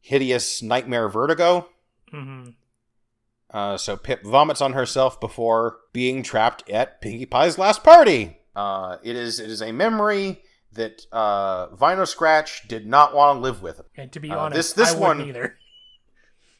hideous 0.00 0.62
nightmare 0.62 1.08
vertigo. 1.08 1.68
hmm 2.10 2.44
Uh, 3.50 3.76
so 3.78 3.96
Pip 3.96 4.22
vomits 4.24 4.60
on 4.60 4.74
herself 4.74 5.18
before 5.20 5.78
being 5.92 6.22
trapped 6.22 6.68
at 6.70 7.00
Pinkie 7.00 7.26
Pie's 7.26 7.56
last 7.58 7.82
party. 7.82 8.38
Uh, 8.54 8.98
it 9.02 9.16
is 9.16 9.40
it 9.40 9.48
is 9.50 9.62
a 9.62 9.72
memory 9.72 10.42
that 10.72 11.06
uh, 11.12 11.68
Vinyl 11.68 12.06
Scratch 12.06 12.68
did 12.68 12.86
not 12.86 13.14
want 13.14 13.36
to 13.38 13.40
live 13.40 13.62
with. 13.62 13.80
and 13.96 14.12
to 14.12 14.20
be 14.20 14.30
Uh, 14.30 14.38
honest 14.38 14.76
this- 14.76 14.88
this 14.90 14.94
I 14.96 14.98
one- 14.98 15.20
either 15.22 15.56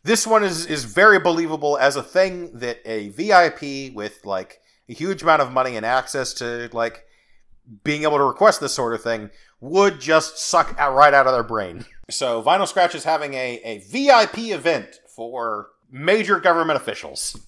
This 0.05 0.27
one 0.27 0.43
is 0.45 0.65
is 0.65 0.85
very 0.85 1.19
believable 1.19 1.77
as 1.77 1.97
a 1.97 2.03
thing 2.03 2.57
that 2.59 2.79
a 2.87 3.09
VIP 3.11 3.93
with 3.95 4.25
like 4.25 4.61
a 4.89 4.95
huge 4.95 5.23
amount 5.23 5.43
of 5.43 5.53
money 5.53 5.77
and 5.77 5.85
access 5.85 6.33
to 6.35 6.71
like 6.73 7.05
being 7.85 8.05
able 8.05 8.17
to 8.17 8.25
request 8.25 8.61
this 8.61 8.73
sort 8.73 8.95
of 8.95 9.03
thing 9.03 9.29
would 9.61 10.01
just 10.01 10.39
suck 10.39 10.75
out 10.79 10.95
right 10.95 11.13
out 11.13 11.27
of 11.27 11.33
their 11.35 11.43
brain. 11.43 11.85
So 12.09 12.43
Vinyl 12.43 12.67
Scratch 12.67 12.95
is 12.95 13.05
having 13.05 13.35
a, 13.35 13.61
a 13.65 13.79
VIP 13.81 14.39
event 14.55 15.01
for 15.15 15.71
major 15.91 16.41
government 16.41 16.77
officials. 16.77 17.39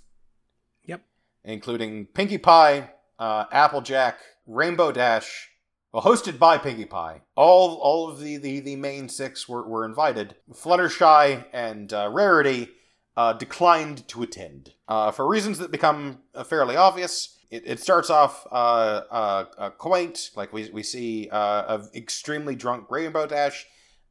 Yep. 0.85 1.03
Including 1.45 2.07
Pinkie 2.07 2.39
Pie, 2.39 2.91
uh, 3.19 3.45
Applejack, 3.53 4.19
Rainbow 4.47 4.93
Dash, 4.93 5.49
well, 5.93 6.03
hosted 6.03 6.39
by 6.39 6.57
Pinkie 6.59 6.85
Pie. 6.85 7.23
All 7.35 7.75
all 7.77 8.09
of 8.09 8.21
the, 8.21 8.37
the, 8.37 8.61
the 8.61 8.77
main 8.77 9.09
six 9.09 9.49
were, 9.49 9.67
were 9.67 9.85
invited. 9.85 10.37
Fluttershy 10.53 11.45
and 11.53 11.93
uh, 11.93 12.09
Rarity 12.13 12.69
uh, 13.17 13.33
declined 13.33 14.07
to 14.09 14.23
attend. 14.23 14.75
Uh, 14.87 15.11
for 15.11 15.27
reasons 15.27 15.59
that 15.59 15.73
become 15.73 16.21
uh, 16.35 16.45
fairly 16.45 16.77
obvious, 16.77 17.37
it, 17.51 17.65
it 17.67 17.81
starts 17.81 18.09
off 18.09 18.47
uh, 18.51 19.71
quaint, 19.79 20.31
like 20.37 20.53
we, 20.53 20.71
we 20.71 20.83
see 20.83 21.29
uh, 21.31 21.79
an 21.79 21.89
extremely 21.95 22.55
drunk 22.55 22.87
Rainbow 22.91 23.27
Dash 23.27 23.67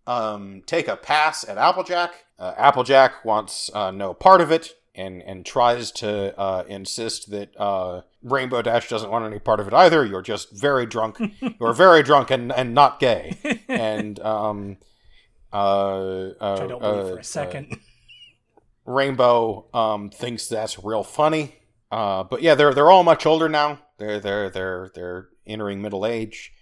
um, 0.06 0.64
take 0.66 0.88
a 0.88 0.98
pass 0.98 1.48
at 1.48 1.58
Applejack. 1.58 2.14
Uh, 2.40 2.54
Applejack 2.58 3.26
wants 3.26 3.70
uh, 3.74 3.92
no 3.92 4.14
part 4.14 4.40
of 4.40 4.52
it 4.52 4.76
and, 4.96 5.22
and 5.24 5.46
tries 5.46 5.92
to 5.92 6.38
uh, 6.40 6.64
insist 6.68 7.32
that 7.32 7.50
uh, 7.60 8.02
Rainbow 8.24 8.62
Dash 8.62 8.88
doesn't 8.88 9.12
want 9.12 9.26
any 9.26 9.40
part 9.40 9.60
of 9.60 9.68
it 9.68 9.74
either. 9.74 10.06
You're 10.06 10.22
just 10.22 10.52
very 10.52 10.86
drunk. 10.86 11.20
You're 11.60 11.74
very 11.74 12.02
drunk 12.02 12.32
and, 12.32 12.52
and 12.52 12.74
not 12.74 13.00
gay. 13.00 13.38
And 13.68 14.20
um, 14.22 14.78
uh, 15.52 15.56
uh, 15.58 16.52
which 16.52 16.62
i 16.62 16.68
don't 16.68 16.82
believe 16.82 17.14
for 17.14 17.20
a 17.20 17.24
second 17.24 17.80
Rainbow 18.86 19.68
um, 19.74 20.10
thinks 20.10 20.48
that's 20.48 20.84
real 20.84 21.04
funny. 21.04 21.56
Uh, 21.92 22.24
but 22.24 22.42
yeah, 22.42 22.56
they're 22.56 22.74
they're 22.74 22.90
all 22.90 23.04
much 23.04 23.26
older 23.26 23.48
now. 23.48 23.80
They're 23.98 24.20
they're 24.20 24.50
they're 24.50 24.92
they're 24.96 25.30
entering 25.46 25.82
middle 25.82 26.06
age. 26.06 26.54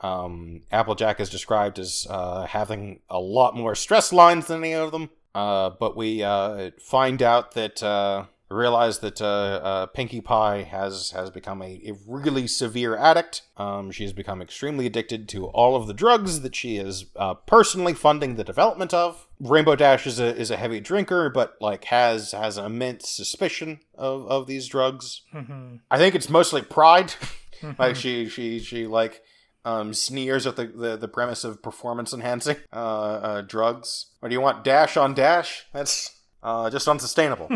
Um, 0.00 0.62
Applejack 0.72 1.20
is 1.20 1.30
described 1.30 1.78
as 1.78 2.06
uh, 2.10 2.46
having 2.46 3.00
a 3.08 3.20
lot 3.20 3.56
more 3.56 3.74
stress 3.74 4.12
lines 4.12 4.48
than 4.48 4.64
any 4.64 4.74
of 4.74 4.90
them. 4.90 5.10
Uh, 5.36 5.70
but 5.78 5.96
we 5.96 6.22
uh, 6.22 6.70
find 6.80 7.20
out 7.22 7.52
that 7.52 7.82
uh, 7.82 8.24
realize 8.48 9.00
that 9.00 9.20
uh, 9.20 9.24
uh, 9.26 9.86
Pinkie 9.86 10.22
Pie 10.22 10.62
has 10.62 11.10
has 11.10 11.30
become 11.30 11.60
a, 11.60 11.82
a 11.86 11.92
really 12.06 12.46
severe 12.46 12.96
addict. 12.96 13.42
Um, 13.58 13.90
she 13.90 14.04
has 14.04 14.14
become 14.14 14.40
extremely 14.40 14.86
addicted 14.86 15.28
to 15.30 15.46
all 15.48 15.76
of 15.76 15.86
the 15.86 15.92
drugs 15.92 16.40
that 16.40 16.54
she 16.54 16.78
is 16.78 17.06
uh, 17.16 17.34
personally 17.34 17.92
funding 17.92 18.36
the 18.36 18.44
development 18.44 18.94
of. 18.94 19.26
Rainbow 19.38 19.76
Dash 19.76 20.06
is 20.06 20.18
a 20.18 20.34
is 20.34 20.50
a 20.50 20.56
heavy 20.56 20.80
drinker, 20.80 21.28
but 21.28 21.56
like 21.60 21.84
has 21.84 22.32
has 22.32 22.56
an 22.56 22.64
immense 22.64 23.08
suspicion 23.08 23.80
of 23.94 24.26
of 24.28 24.46
these 24.46 24.66
drugs. 24.68 25.20
Mhm. 25.34 25.80
I 25.90 25.98
think 25.98 26.14
it's 26.14 26.30
mostly 26.30 26.62
pride. 26.62 27.12
like 27.78 27.96
she 27.96 28.28
she 28.28 28.58
she 28.58 28.86
like 28.86 29.22
um, 29.66 29.92
sneers 29.92 30.46
at 30.46 30.54
the, 30.54 30.66
the, 30.66 30.96
the 30.96 31.08
premise 31.08 31.42
of 31.42 31.60
performance 31.60 32.14
enhancing 32.14 32.56
uh, 32.72 32.76
uh, 32.76 33.40
drugs. 33.42 34.06
Or 34.22 34.28
do 34.28 34.32
you 34.32 34.40
want 34.40 34.62
dash 34.62 34.96
on 34.96 35.12
dash? 35.12 35.66
That's 35.72 36.20
uh, 36.40 36.70
just 36.70 36.86
unsustainable. 36.86 37.50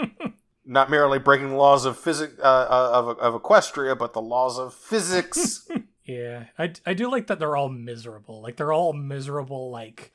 Not 0.64 0.88
merely 0.88 1.18
breaking 1.18 1.50
the 1.50 1.56
laws 1.56 1.84
of 1.84 1.98
physics 1.98 2.34
uh, 2.38 2.42
uh, 2.42 2.90
of 2.94 3.18
of 3.18 3.42
Equestria, 3.42 3.98
but 3.98 4.12
the 4.12 4.22
laws 4.22 4.58
of 4.58 4.72
physics. 4.72 5.68
Yeah, 6.02 6.46
I, 6.58 6.72
I 6.84 6.94
do 6.94 7.08
like 7.08 7.28
that 7.28 7.38
they're 7.38 7.56
all 7.56 7.68
miserable. 7.68 8.42
Like 8.42 8.56
they're 8.56 8.72
all 8.72 8.92
miserable, 8.92 9.70
like 9.70 10.10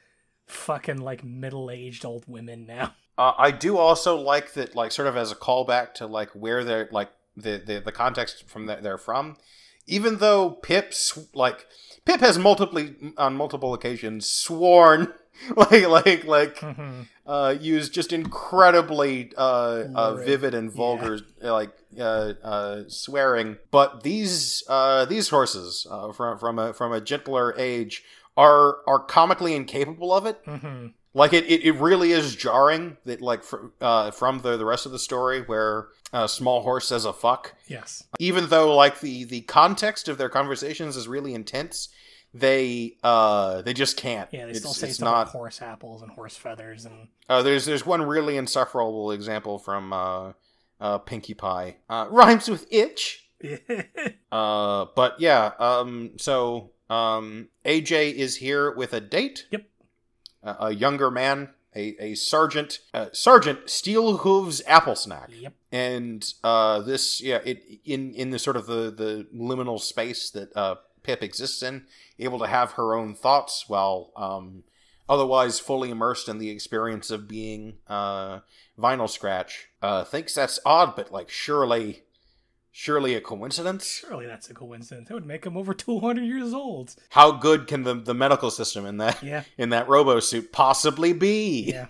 fucking 0.46 0.98
like 0.98 1.24
middle 1.24 1.72
aged 1.72 2.04
old 2.04 2.26
women 2.28 2.66
now. 2.66 2.96
Uh, 3.18 3.32
I 3.38 3.52
do 3.52 3.78
also 3.78 4.18
like 4.18 4.56
that, 4.56 4.76
like 4.76 4.92
sort 4.92 5.08
of 5.08 5.16
as 5.16 5.32
a 5.32 5.36
callback 5.36 5.94
to 5.94 6.06
like 6.06 6.32
where 6.32 6.66
they're 6.66 6.90
like 6.92 7.12
the 7.38 7.64
the, 7.66 7.80
the 7.80 7.94
context 7.94 8.50
from 8.50 8.66
that 8.66 8.84
they're 8.84 8.98
from. 8.98 9.38
Even 9.88 10.18
though 10.18 10.52
Pip's 10.52 11.18
like 11.34 11.66
Pip 12.06 12.20
has 12.22 12.38
multiply 12.38 12.88
on 13.18 13.36
multiple 13.36 13.74
occasions 13.74 14.28
sworn 14.30 15.14
like 15.56 15.88
like 15.88 16.24
like 16.26 16.56
Mhm. 16.60 17.08
uh, 17.26 17.56
used 17.60 17.94
just 17.94 18.14
incredibly 18.14 19.32
uh, 19.38 19.84
uh, 19.96 20.14
vivid 20.16 20.54
and 20.54 20.72
vulgar 20.72 21.20
like 21.42 21.72
uh, 22.00 22.34
uh, 22.44 22.84
swearing. 22.88 23.58
But 23.72 24.04
these 24.04 24.64
uh, 24.68 25.06
these 25.06 25.30
horses 25.30 25.86
uh, 25.90 26.12
from 26.12 26.38
from 26.40 26.60
a 26.60 26.74
from 26.74 26.92
a 26.94 27.02
gentler 27.02 27.54
age 27.58 28.04
are 28.38 28.78
are 28.88 29.00
comically 29.00 29.56
incapable 29.56 30.14
of 30.14 30.26
it. 30.26 30.44
Mhm. 30.46 30.94
Like 31.14 31.32
it, 31.32 31.46
it, 31.46 31.64
it 31.64 31.72
really 31.80 32.12
is 32.12 32.36
jarring 32.36 32.98
that 33.06 33.22
like 33.22 33.44
fr- 33.44 33.68
uh, 33.82 34.12
from 34.12 34.40
the 34.40 34.58
the 34.58 34.66
rest 34.66 34.86
of 34.86 34.92
the 34.92 35.00
story 35.00 35.42
where 35.42 35.88
uh, 36.14 36.28
small 36.28 36.62
horse 36.62 36.88
says 36.88 37.06
a 37.06 37.14
fuck, 37.14 37.56
Yes. 37.68 38.04
even 38.20 38.48
though 38.50 38.76
like 38.76 39.00
the 39.00 39.24
the 39.26 39.42
context 39.42 40.08
of 40.08 40.18
their 40.18 40.30
conversations 40.30 40.96
is 40.96 41.08
really 41.08 41.34
intense. 41.34 41.90
They 42.34 42.98
uh 43.04 43.62
they 43.62 43.74
just 43.74 43.96
can't. 43.98 44.30
Yeah, 44.34 44.46
they 44.46 44.52
it's, 44.52 44.60
still 44.60 44.74
say 44.74 44.88
it's 44.90 44.98
stuff 44.98 45.06
not 45.06 45.18
like 45.20 45.28
horse 45.30 45.62
apples 45.62 46.02
and 46.02 46.12
horse 46.12 46.36
feathers 46.36 46.86
and 46.86 47.08
uh, 47.30 47.42
there's 47.42 47.66
there's 47.66 47.86
one 47.86 48.02
really 48.02 48.36
insufferable 48.38 49.12
example 49.12 49.58
from 49.58 49.94
uh, 49.94 50.34
uh, 50.82 50.98
Pinkie 51.00 51.34
Pie. 51.34 51.78
Uh, 51.90 52.08
rhymes 52.10 52.50
with 52.50 52.68
itch. 52.72 53.22
Uh, 54.32 54.88
but 54.96 55.18
yeah. 55.20 55.52
Um, 55.60 56.12
so 56.18 56.72
um, 56.90 57.48
AJ 57.64 58.16
is 58.16 58.36
here 58.36 58.74
with 58.76 58.92
a 58.94 59.00
date. 59.00 59.46
Yep. 59.52 59.66
A 60.44 60.72
younger 60.74 61.10
man, 61.10 61.50
a 61.76 61.96
a 62.00 62.16
sergeant, 62.16 62.80
uh, 62.94 63.08
Sergeant 63.12 63.70
Steel 63.70 64.18
Hooves 64.18 64.62
Apple 64.68 64.96
Snack. 64.96 65.30
yep. 65.32 65.54
And 65.72 66.26
uh, 66.44 66.82
this, 66.82 67.22
yeah, 67.22 67.40
it 67.46 67.64
in 67.86 68.14
in 68.14 68.30
the 68.32 68.40
sort 68.40 68.56
of 68.56 68.66
the 68.66 68.92
the 68.92 69.28
liminal 69.36 69.80
space 69.80 70.30
that 70.32 70.56
uh, 70.56 70.76
Pip 71.04 71.22
exists 71.22 71.62
in, 71.62 71.86
able 72.18 72.40
to 72.40 72.48
have 72.48 72.74
her 72.74 72.96
own 72.96 73.14
thoughts 73.14 73.66
while 73.68 74.12
um, 74.16 74.64
otherwise 75.08 75.60
fully 75.60 75.90
immersed 75.92 76.28
in 76.28 76.40
the 76.40 76.50
experience 76.50 77.12
of 77.12 77.28
being 77.28 77.76
uh, 77.88 78.40
Vinyl 78.80 79.10
Scratch. 79.10 79.68
Uh, 79.82 80.04
thinks 80.04 80.34
that's 80.34 80.60
odd, 80.66 80.96
but 80.96 81.12
like 81.12 81.30
surely, 81.30 82.04
surely 82.78 83.16
a 83.16 83.22
coincidence. 83.22 84.04
Surely 84.06 84.26
that's 84.26 84.50
a 84.50 84.54
coincidence. 84.54 85.08
That 85.08 85.14
would 85.14 85.26
make 85.26 85.46
him 85.46 85.56
over 85.56 85.74
two 85.74 86.00
hundred 86.02 86.26
years 86.26 86.54
old. 86.54 86.94
How 87.10 87.32
good 87.32 87.68
can 87.68 87.84
the 87.84 87.94
the 87.96 88.14
medical 88.14 88.52
system 88.52 88.86
in 88.86 88.98
that 88.98 89.24
Yeah. 89.24 89.44
in 89.58 89.70
that 89.70 89.88
robo 89.88 90.20
suit 90.20 90.52
possibly 90.52 91.14
be? 91.14 91.64
Yeah. 91.72 91.88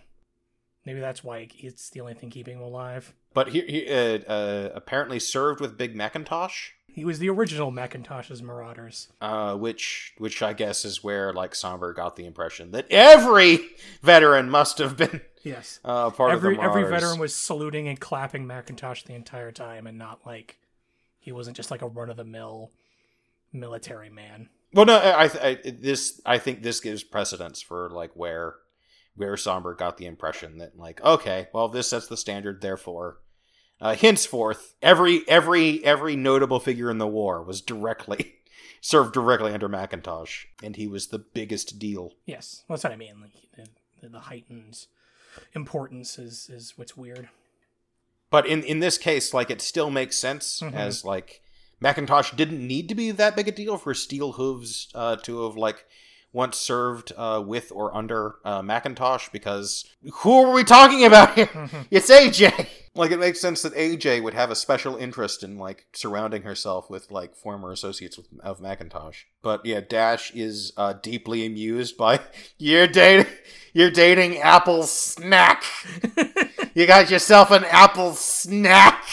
Maybe 0.85 0.99
that's 0.99 1.23
why 1.23 1.47
it's 1.57 1.89
the 1.89 2.01
only 2.01 2.13
thing 2.13 2.29
keeping 2.29 2.57
him 2.57 2.61
alive. 2.61 3.13
But 3.33 3.49
he, 3.49 3.61
he 3.61 3.87
uh, 3.91 4.19
uh, 4.19 4.69
apparently 4.75 5.19
served 5.19 5.59
with 5.59 5.77
Big 5.77 5.95
Macintosh. 5.95 6.69
He 6.87 7.03
was 7.03 7.17
the 7.19 7.29
original 7.29 7.71
Macintosh's 7.71 8.41
Marauders. 8.43 9.07
uh, 9.19 9.55
which 9.55 10.13
which 10.19 10.43
I 10.43 10.53
guess 10.53 10.85
is 10.85 11.03
where 11.03 11.33
like 11.33 11.55
Somber 11.55 11.91
got 11.93 12.15
the 12.15 12.25
impression 12.27 12.71
that 12.71 12.85
every 12.91 13.59
veteran 14.03 14.49
must 14.51 14.77
have 14.77 14.95
been 14.95 15.21
Yes. 15.43 15.79
uh, 15.83 16.11
part 16.11 16.31
every 16.33 16.55
of 16.55 16.61
the 16.61 16.67
every 16.67 16.83
veteran 16.83 17.19
was 17.19 17.35
saluting 17.35 17.87
and 17.87 17.99
clapping 17.99 18.45
Macintosh 18.47 19.03
the 19.03 19.13
entire 19.13 19.51
time, 19.51 19.87
and 19.87 19.97
not 19.97 20.19
like 20.25 20.57
he 21.25 21.31
wasn't 21.31 21.57
just 21.57 21.71
like 21.71 21.81
a 21.81 21.87
run 21.87 22.11
of 22.11 22.17
the 22.17 22.23
mill 22.23 22.71
military 23.51 24.11
man. 24.11 24.47
Well, 24.73 24.85
no, 24.85 24.97
I, 24.97 25.23
I 25.23 25.59
this 25.65 26.21
I 26.23 26.37
think 26.37 26.61
this 26.61 26.79
gives 26.79 27.03
precedence 27.03 27.63
for 27.63 27.89
like 27.89 28.11
where 28.13 28.55
where 29.15 29.35
Somber 29.35 29.73
got 29.73 29.97
the 29.97 30.05
impression 30.05 30.59
that 30.59 30.77
like 30.77 31.03
okay, 31.03 31.47
well 31.51 31.67
this 31.67 31.89
sets 31.89 32.07
the 32.07 32.15
standard, 32.15 32.61
therefore. 32.61 33.17
Uh, 33.81 33.95
henceforth, 33.95 34.75
every 34.81 35.27
every 35.27 35.83
every 35.83 36.15
notable 36.15 36.59
figure 36.59 36.91
in 36.91 36.99
the 36.99 37.07
war 37.07 37.41
was 37.43 37.59
directly 37.59 38.35
served 38.81 39.13
directly 39.13 39.51
under 39.51 39.67
Macintosh, 39.67 40.45
and 40.61 40.75
he 40.75 40.85
was 40.85 41.07
the 41.07 41.19
biggest 41.19 41.79
deal. 41.79 42.11
Yes, 42.25 42.63
well, 42.67 42.75
that's 42.75 42.83
what 42.83 42.93
I 42.93 42.97
mean. 42.97 43.19
Like 43.19 43.67
the, 44.01 44.09
the 44.09 44.19
heightened 44.19 44.85
importance 45.53 46.19
is 46.19 46.49
is 46.51 46.73
what's 46.77 46.95
weird. 46.95 47.29
But 48.31 48.45
in 48.47 48.63
in 48.63 48.79
this 48.79 48.97
case, 48.97 49.33
like 49.33 49.49
it 49.49 49.61
still 49.61 49.89
makes 49.89 50.17
sense 50.17 50.59
Mhm. 50.61 50.73
as 50.73 51.05
like 51.05 51.41
Macintosh 51.79 52.31
didn't 52.31 52.65
need 52.65 52.89
to 52.89 52.95
be 52.95 53.11
that 53.11 53.35
big 53.35 53.47
a 53.47 53.51
deal 53.51 53.77
for 53.77 53.93
Steel 53.93 54.33
Hooves 54.33 54.87
uh, 54.95 55.15
to 55.17 55.43
have 55.43 55.55
like 55.57 55.85
once 56.33 56.57
served 56.57 57.13
uh, 57.15 57.41
with 57.45 57.71
or 57.73 57.95
under 57.95 58.35
uh, 58.43 58.61
Macintosh 58.61 59.29
because 59.31 59.85
who 60.15 60.43
are 60.45 60.51
we 60.51 60.63
talking 60.63 61.05
about 61.05 61.33
here? 61.35 61.45
Mhm. 61.53 61.87
It's 61.91 62.09
AJ. 62.09 62.67
Like 62.97 63.11
it 63.11 63.19
makes 63.19 63.41
sense 63.41 63.61
that 63.61 63.73
AJ 63.75 64.23
would 64.23 64.33
have 64.33 64.49
a 64.51 64.55
special 64.55 64.95
interest 64.97 65.43
in 65.43 65.57
like 65.57 65.85
surrounding 65.93 66.43
herself 66.43 66.89
with 66.89 67.11
like 67.11 67.35
former 67.35 67.71
associates 67.71 68.17
with, 68.17 68.27
of 68.41 68.59
Macintosh. 68.61 69.23
But 69.41 69.65
yeah, 69.65 69.81
Dash 69.81 70.31
is 70.33 70.71
uh, 70.77 70.93
deeply 70.93 71.45
amused 71.45 71.97
by 71.97 72.19
you're 72.57 72.87
dating 72.87 73.31
you're 73.73 73.91
dating 73.91 74.37
Apple 74.39 74.83
Snack. 74.83 75.63
You 76.75 76.85
got 76.85 77.09
yourself 77.09 77.51
an 77.51 77.63
Apple 77.63 78.13
Snack. 78.13 79.03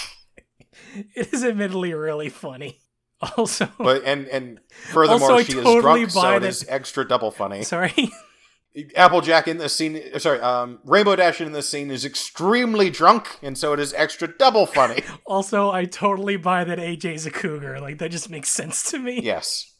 it 1.14 1.32
is 1.32 1.44
admittedly 1.44 1.94
really 1.94 2.28
funny. 2.28 2.78
Also, 3.36 3.68
But 3.78 4.02
and 4.04 4.26
and 4.26 4.58
furthermore, 4.68 5.30
Also, 5.30 5.44
she 5.44 5.52
totally 5.62 6.02
is 6.02 6.12
drunk, 6.12 6.24
so 6.26 6.36
it 6.38 6.42
is 6.42 6.66
extra 6.68 7.06
double 7.06 7.30
funny. 7.30 7.62
sorry. 7.62 7.94
Applejack 8.96 9.46
in 9.46 9.58
this 9.58 9.76
scene, 9.76 10.02
sorry, 10.18 10.40
um, 10.40 10.80
Rainbow 10.84 11.14
Dash 11.14 11.40
in 11.40 11.52
this 11.52 11.68
scene 11.68 11.92
is 11.92 12.04
extremely 12.04 12.90
drunk, 12.90 13.38
and 13.40 13.56
so 13.56 13.74
it 13.74 13.78
is 13.78 13.94
extra 13.94 14.26
double 14.26 14.66
funny. 14.66 15.04
Also, 15.24 15.70
I 15.70 15.84
totally 15.84 16.36
buy 16.36 16.64
that 16.64 16.78
AJ's 16.80 17.24
a 17.24 17.30
cougar. 17.30 17.78
Like 17.78 17.98
that 17.98 18.10
just 18.10 18.28
makes 18.28 18.48
sense 18.48 18.90
to 18.90 18.98
me. 18.98 19.20
yes, 19.22 19.72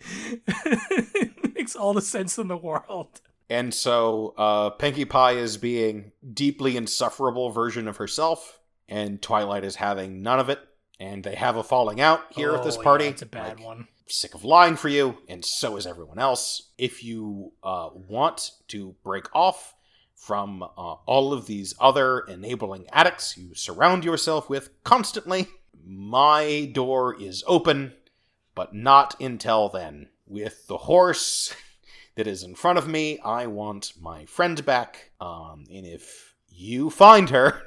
it 0.00 1.54
makes 1.54 1.76
all 1.76 1.92
the 1.92 2.00
sense 2.00 2.38
in 2.38 2.48
the 2.48 2.56
world. 2.56 3.20
And 3.50 3.74
so 3.74 4.32
uh, 4.38 4.70
Pinkie 4.70 5.04
Pie 5.04 5.32
is 5.32 5.56
being 5.58 6.12
deeply 6.32 6.76
insufferable 6.76 7.50
version 7.50 7.86
of 7.88 7.98
herself, 7.98 8.60
and 8.88 9.20
Twilight 9.20 9.64
is 9.64 9.76
having 9.76 10.22
none 10.22 10.38
of 10.40 10.48
it, 10.48 10.60
and 10.98 11.22
they 11.24 11.34
have 11.34 11.56
a 11.56 11.62
falling 11.62 12.00
out 12.00 12.20
here 12.30 12.54
at 12.54 12.62
this 12.62 12.76
Oh, 12.78 12.82
party. 12.82 13.04
Yeah, 13.04 13.10
it's 13.10 13.22
a 13.22 13.26
bad 13.26 13.58
Like, 13.58 13.66
one. 13.66 13.88
sick 14.06 14.34
of 14.34 14.44
lying 14.44 14.76
for 14.76 14.88
you, 14.88 15.18
and 15.28 15.44
so 15.44 15.76
is 15.76 15.86
everyone 15.86 16.18
else. 16.18 16.70
If 16.78 17.04
you 17.04 17.52
uh, 17.62 17.90
want 17.92 18.52
to 18.68 18.94
break 19.04 19.26
off 19.34 19.74
from 20.14 20.62
uh, 20.62 20.66
all 21.06 21.32
of 21.32 21.46
these 21.46 21.74
other 21.80 22.20
enabling 22.20 22.86
addicts 22.92 23.36
you 23.36 23.54
surround 23.54 24.04
yourself 24.04 24.48
with 24.50 24.70
constantly, 24.84 25.48
my 25.84 26.70
door 26.74 27.20
is 27.20 27.42
open, 27.46 27.94
but 28.54 28.74
not 28.74 29.18
until 29.20 29.68
then. 29.70 30.08
With 30.26 30.66
the 30.68 30.76
horse 30.76 31.54
that 32.16 32.26
is 32.26 32.42
in 32.42 32.54
front 32.54 32.78
of 32.78 32.88
me, 32.88 33.18
I 33.20 33.46
want 33.46 33.92
my 34.00 34.24
friend 34.26 34.64
back. 34.64 35.12
Um, 35.20 35.64
and 35.72 35.86
if 35.86 36.34
you 36.48 36.90
find 36.90 37.30
her, 37.30 37.48
if 37.48 37.62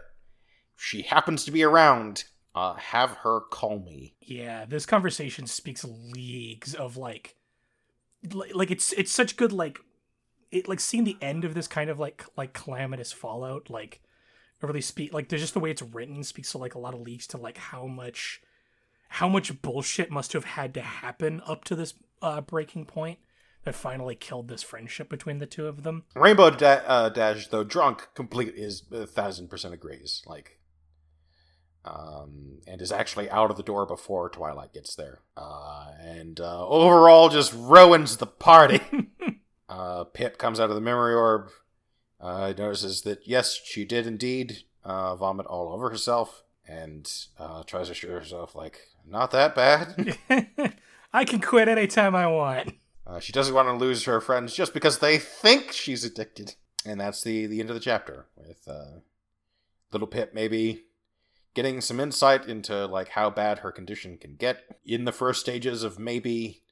she 0.83 1.03
happens 1.03 1.45
to 1.45 1.51
be 1.51 1.63
around, 1.63 2.25
uh, 2.55 2.75
have 2.75 3.11
her 3.23 3.41
call 3.41 3.79
me. 3.79 4.15
Yeah, 4.21 4.65
this 4.65 4.85
conversation 4.85 5.47
speaks 5.47 5.83
leagues 5.83 6.75
of 6.75 6.97
like, 6.97 7.35
like 8.31 8.71
it's 8.71 8.93
it's 8.93 9.11
such 9.11 9.37
good 9.37 9.51
like, 9.51 9.79
it 10.51 10.67
like 10.67 10.79
seeing 10.79 11.03
the 11.03 11.17
end 11.21 11.45
of 11.45 11.55
this 11.55 11.67
kind 11.67 11.89
of 11.89 11.99
like 11.99 12.25
like 12.37 12.53
calamitous 12.53 13.11
fallout 13.11 13.69
like, 13.69 14.01
really 14.61 14.81
speak 14.81 15.11
like 15.11 15.27
there's 15.27 15.41
just 15.41 15.53
the 15.53 15.59
way 15.59 15.71
it's 15.71 15.81
written 15.81 16.23
speaks 16.23 16.51
to 16.51 16.57
like 16.57 16.75
a 16.75 16.79
lot 16.79 16.93
of 16.93 17.01
leagues 17.01 17.27
to 17.27 17.37
like 17.37 17.57
how 17.57 17.85
much, 17.85 18.41
how 19.09 19.27
much 19.27 19.61
bullshit 19.61 20.11
must 20.11 20.33
have 20.33 20.45
had 20.45 20.73
to 20.73 20.81
happen 20.81 21.41
up 21.45 21.65
to 21.65 21.75
this 21.75 21.95
uh, 22.21 22.39
breaking 22.39 22.85
point 22.85 23.19
that 23.63 23.75
finally 23.75 24.15
killed 24.15 24.47
this 24.47 24.63
friendship 24.63 25.09
between 25.09 25.39
the 25.39 25.45
two 25.45 25.67
of 25.67 25.83
them. 25.83 26.03
Rainbow 26.15 26.49
da- 26.49 26.81
uh, 26.85 27.09
Dash, 27.09 27.47
though 27.47 27.63
drunk, 27.63 28.09
complete 28.13 28.53
is 28.55 28.83
a 28.91 29.05
thousand 29.05 29.49
percent 29.49 29.73
agrees. 29.73 30.21
Like, 30.25 30.59
um, 31.85 32.59
and 32.67 32.81
is 32.81 32.91
actually 32.91 33.29
out 33.29 33.51
of 33.51 33.57
the 33.57 33.63
door 33.63 33.85
before 33.85 34.29
Twilight 34.29 34.73
gets 34.73 34.95
there, 34.95 35.19
uh, 35.37 35.91
and 35.99 36.39
uh, 36.39 36.67
overall 36.67 37.29
just 37.29 37.53
ruins 37.53 38.17
the 38.17 38.27
party. 38.27 38.81
uh, 39.69 40.05
Pip 40.05 40.37
comes 40.37 40.59
out 40.59 40.69
of 40.69 40.75
the 40.75 40.81
memory 40.81 41.13
orb, 41.13 41.49
uh, 42.19 42.53
notices 42.57 43.01
that 43.01 43.27
yes, 43.27 43.59
she 43.63 43.85
did 43.85 44.07
indeed 44.07 44.59
uh, 44.83 45.15
vomit 45.15 45.45
all 45.45 45.73
over 45.73 45.89
herself, 45.89 46.43
and 46.67 47.11
uh, 47.37 47.63
tries 47.63 47.87
to 47.87 47.91
assure 47.93 48.19
herself 48.19 48.55
like, 48.55 48.79
not 49.05 49.31
that 49.31 49.55
bad. 49.55 50.17
I 51.13 51.25
can 51.25 51.41
quit 51.41 51.67
anytime 51.67 52.15
I 52.15 52.27
want. 52.27 52.73
Uh, 53.05 53.19
she 53.19 53.33
doesn't 53.33 53.55
want 53.55 53.67
to 53.67 53.73
lose 53.73 54.05
her 54.05 54.21
friends 54.21 54.53
just 54.53 54.73
because 54.73 54.99
they 54.99 55.17
think 55.17 55.71
she's 55.71 56.03
addicted, 56.05 56.55
and 56.85 57.01
that's 57.01 57.23
the 57.23 57.45
the 57.47 57.59
end 57.59 57.69
of 57.69 57.75
the 57.75 57.81
chapter 57.81 58.27
with 58.37 58.67
uh, 58.67 58.99
little 59.91 60.07
Pip 60.07 60.33
maybe 60.33 60.83
getting 61.53 61.81
some 61.81 61.99
insight 61.99 62.47
into 62.47 62.85
like 62.85 63.09
how 63.09 63.29
bad 63.29 63.59
her 63.59 63.71
condition 63.71 64.17
can 64.17 64.35
get 64.35 64.63
in 64.85 65.05
the 65.05 65.11
first 65.11 65.41
stages 65.41 65.83
of 65.83 65.99
maybe 65.99 66.63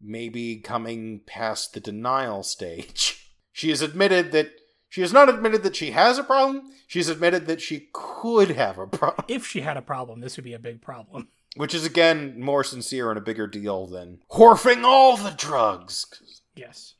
maybe 0.00 0.56
coming 0.56 1.20
past 1.26 1.74
the 1.74 1.80
denial 1.80 2.42
stage. 2.42 3.22
She 3.56 3.70
has 3.70 3.80
admitted 3.80 4.32
that 4.32 4.50
she 4.90 5.00
has 5.00 5.14
not 5.14 5.30
admitted 5.30 5.62
that 5.62 5.74
she 5.74 5.92
has 5.92 6.18
a 6.18 6.22
problem. 6.22 6.64
She's 6.86 7.08
admitted 7.08 7.46
that 7.46 7.62
she 7.62 7.88
could 7.94 8.50
have 8.50 8.76
a 8.76 8.86
problem, 8.98 9.24
If 9.28 9.46
she 9.46 9.62
had 9.62 9.78
a 9.78 9.82
problem, 9.82 10.20
this 10.20 10.36
would 10.36 10.44
be 10.44 10.52
a 10.52 10.58
big 10.58 10.82
problem. 10.82 11.28
Which 11.56 11.74
is 11.74 11.84
again 11.84 12.40
more 12.40 12.62
sincere 12.64 13.10
and 13.10 13.18
a 13.18 13.22
bigger 13.22 13.46
deal 13.46 13.86
than 13.86 14.20
horfing 14.32 14.84
all 14.84 15.16
the 15.16 15.30
drugs. 15.30 16.06
Yes. 16.54 16.94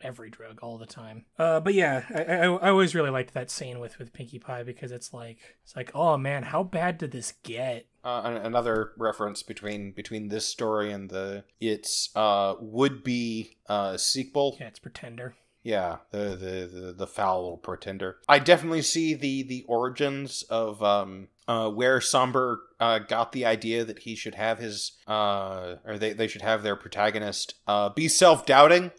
Every 0.00 0.30
drug 0.30 0.58
all 0.62 0.78
the 0.78 0.86
time. 0.86 1.26
Uh, 1.38 1.60
but 1.60 1.74
yeah, 1.74 2.02
I, 2.12 2.22
I, 2.24 2.36
I 2.46 2.68
always 2.70 2.92
really 2.92 3.10
liked 3.10 3.34
that 3.34 3.52
scene 3.52 3.78
with, 3.78 4.00
with 4.00 4.12
Pinkie 4.12 4.40
Pie 4.40 4.64
because 4.64 4.90
it's 4.90 5.12
like 5.12 5.38
it's 5.62 5.76
like, 5.76 5.92
oh 5.94 6.18
man, 6.18 6.42
how 6.42 6.64
bad 6.64 6.98
did 6.98 7.12
this 7.12 7.34
get? 7.44 7.86
uh, 8.04 8.40
another 8.42 8.90
reference 8.98 9.44
between 9.44 9.92
between 9.92 10.26
this 10.26 10.44
story 10.44 10.90
and 10.92 11.08
the 11.08 11.44
its 11.60 12.10
uh 12.16 12.54
would 12.60 13.04
be 13.04 13.58
uh 13.68 13.96
sequel 13.96 14.56
Yeah, 14.58 14.66
it's 14.66 14.80
Pretender. 14.80 15.36
yeah 15.62 15.98
the, 16.10 16.30
the 16.30 16.66
the 16.80 16.92
the 16.98 17.06
foul 17.06 17.58
pretender 17.58 18.16
i 18.28 18.40
definitely 18.40 18.82
see 18.82 19.14
the 19.14 19.44
the 19.44 19.64
origins 19.68 20.42
of 20.50 20.82
um 20.82 21.28
uh 21.48 21.68
where 21.68 22.00
somber 22.00 22.60
uh 22.80 22.98
got 22.98 23.32
the 23.32 23.44
idea 23.44 23.84
that 23.84 24.00
he 24.00 24.14
should 24.14 24.34
have 24.34 24.58
his 24.58 24.92
uh 25.08 25.76
or 25.84 25.98
they 25.98 26.12
they 26.12 26.28
should 26.28 26.42
have 26.42 26.62
their 26.62 26.76
protagonist 26.76 27.54
uh 27.66 27.88
be 27.88 28.08
self-doubting 28.08 28.90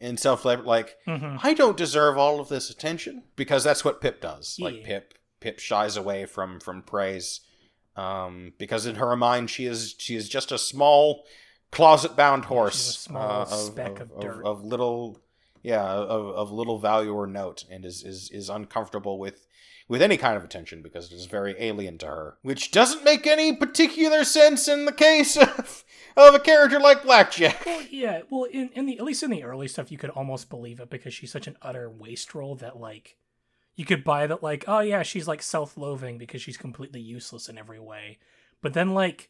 and 0.00 0.18
self 0.18 0.44
like 0.44 0.96
hmm 1.06 1.36
I 1.42 1.54
don't 1.54 1.76
deserve 1.76 2.18
all 2.18 2.40
of 2.40 2.48
this 2.48 2.68
attention 2.70 3.22
because 3.36 3.64
that's 3.64 3.84
what 3.84 4.00
Pip 4.00 4.20
does. 4.20 4.58
Like 4.60 4.82
Pip, 4.84 5.14
Pip 5.40 5.58
shies 5.58 5.96
away 5.96 6.26
from 6.26 6.60
from 6.60 6.82
praise 6.82 7.40
um, 7.96 8.52
because 8.58 8.86
in 8.86 8.96
her 8.96 9.16
mind 9.16 9.50
she 9.50 9.66
is 9.66 9.94
she 9.98 10.16
is 10.16 10.28
just 10.28 10.50
a 10.52 10.58
small 10.58 11.24
closet 11.70 12.16
bound 12.16 12.46
horse, 12.46 12.98
small 12.98 13.22
uh, 13.22 13.42
of, 13.42 13.48
speck 13.48 14.00
of 14.00 14.20
dirt. 14.20 14.44
of 14.44 14.64
little 14.64 15.20
yeah 15.62 15.84
of, 15.84 16.26
of 16.34 16.52
little 16.52 16.78
value 16.78 17.12
or 17.12 17.26
note, 17.26 17.64
and 17.70 17.84
is, 17.84 18.02
is 18.02 18.30
is 18.32 18.48
uncomfortable 18.48 19.18
with 19.18 19.46
with 19.92 20.00
any 20.00 20.16
kind 20.16 20.38
of 20.38 20.42
attention 20.42 20.80
because 20.80 21.12
it 21.12 21.14
is 21.14 21.26
very 21.26 21.54
alien 21.58 21.98
to 21.98 22.06
her, 22.06 22.38
which 22.40 22.70
doesn't 22.70 23.04
make 23.04 23.26
any 23.26 23.54
particular 23.54 24.24
sense 24.24 24.66
in 24.66 24.86
the 24.86 24.92
case 24.92 25.36
of 25.36 25.84
of 26.16 26.34
a 26.34 26.40
character 26.40 26.80
like 26.80 27.02
Blackjack. 27.02 27.66
Well, 27.66 27.82
yeah. 27.90 28.22
Well, 28.30 28.44
in, 28.44 28.70
in 28.70 28.86
the 28.86 28.96
at 28.96 29.04
least 29.04 29.22
in 29.22 29.30
the 29.30 29.44
early 29.44 29.68
stuff, 29.68 29.92
you 29.92 29.98
could 29.98 30.08
almost 30.08 30.48
believe 30.48 30.80
it 30.80 30.88
because 30.88 31.12
she's 31.12 31.30
such 31.30 31.46
an 31.46 31.58
utter 31.60 31.90
wastrel 31.90 32.54
that 32.56 32.80
like 32.80 33.18
you 33.76 33.84
could 33.84 34.02
buy 34.02 34.26
that 34.26 34.42
like 34.42 34.64
oh 34.66 34.80
yeah 34.80 35.02
she's 35.02 35.28
like 35.28 35.42
self-loathing 35.42 36.16
because 36.16 36.40
she's 36.40 36.56
completely 36.56 37.02
useless 37.02 37.50
in 37.50 37.58
every 37.58 37.78
way, 37.78 38.18
but 38.62 38.72
then 38.72 38.94
like 38.94 39.28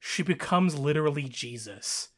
she 0.00 0.24
becomes 0.24 0.76
literally 0.76 1.28
Jesus 1.28 2.08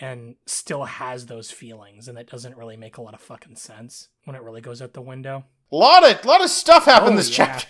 and 0.00 0.36
still 0.46 0.84
has 0.84 1.26
those 1.26 1.50
feelings, 1.50 2.06
and 2.06 2.16
that 2.16 2.30
doesn't 2.30 2.56
really 2.56 2.76
make 2.76 2.96
a 2.96 3.02
lot 3.02 3.14
of 3.14 3.20
fucking 3.20 3.56
sense 3.56 4.06
when 4.22 4.36
it 4.36 4.42
really 4.42 4.60
goes 4.60 4.80
out 4.80 4.92
the 4.92 5.02
window. 5.02 5.44
A 5.70 5.76
lot 5.76 6.08
of 6.08 6.24
lot 6.24 6.42
of 6.42 6.50
stuff 6.50 6.84
happened 6.86 7.14
Oh, 7.14 7.16
this 7.16 7.30
yeah. 7.30 7.46
chapter. 7.46 7.66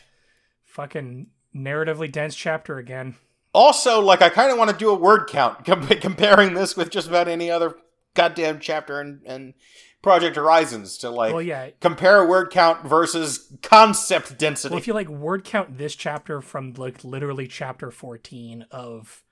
Fucking 0.64 1.28
narratively 1.54 2.10
dense 2.10 2.34
chapter 2.36 2.78
again. 2.78 3.16
Also, 3.52 4.00
like, 4.00 4.22
I 4.22 4.28
kind 4.28 4.52
of 4.52 4.58
want 4.58 4.70
to 4.70 4.76
do 4.76 4.90
a 4.90 4.94
word 4.94 5.26
count, 5.28 5.64
com- 5.64 5.86
comparing 5.88 6.54
this 6.54 6.76
with 6.76 6.90
just 6.90 7.08
about 7.08 7.26
any 7.28 7.50
other 7.50 7.74
goddamn 8.14 8.60
chapter 8.60 9.00
in, 9.00 9.20
in 9.24 9.54
Project 10.02 10.36
Horizons 10.36 10.96
to 10.98 11.10
like 11.10 11.32
well, 11.32 11.42
yeah. 11.42 11.70
compare 11.80 12.24
word 12.24 12.50
count 12.50 12.84
versus 12.84 13.52
concept 13.62 14.38
density. 14.38 14.72
Well, 14.72 14.78
if 14.78 14.86
you 14.86 14.94
like 14.94 15.08
word 15.08 15.42
count 15.44 15.76
this 15.76 15.96
chapter 15.96 16.40
from 16.40 16.74
like 16.74 17.02
literally 17.02 17.48
chapter 17.48 17.90
14 17.90 18.66
of 18.70 19.24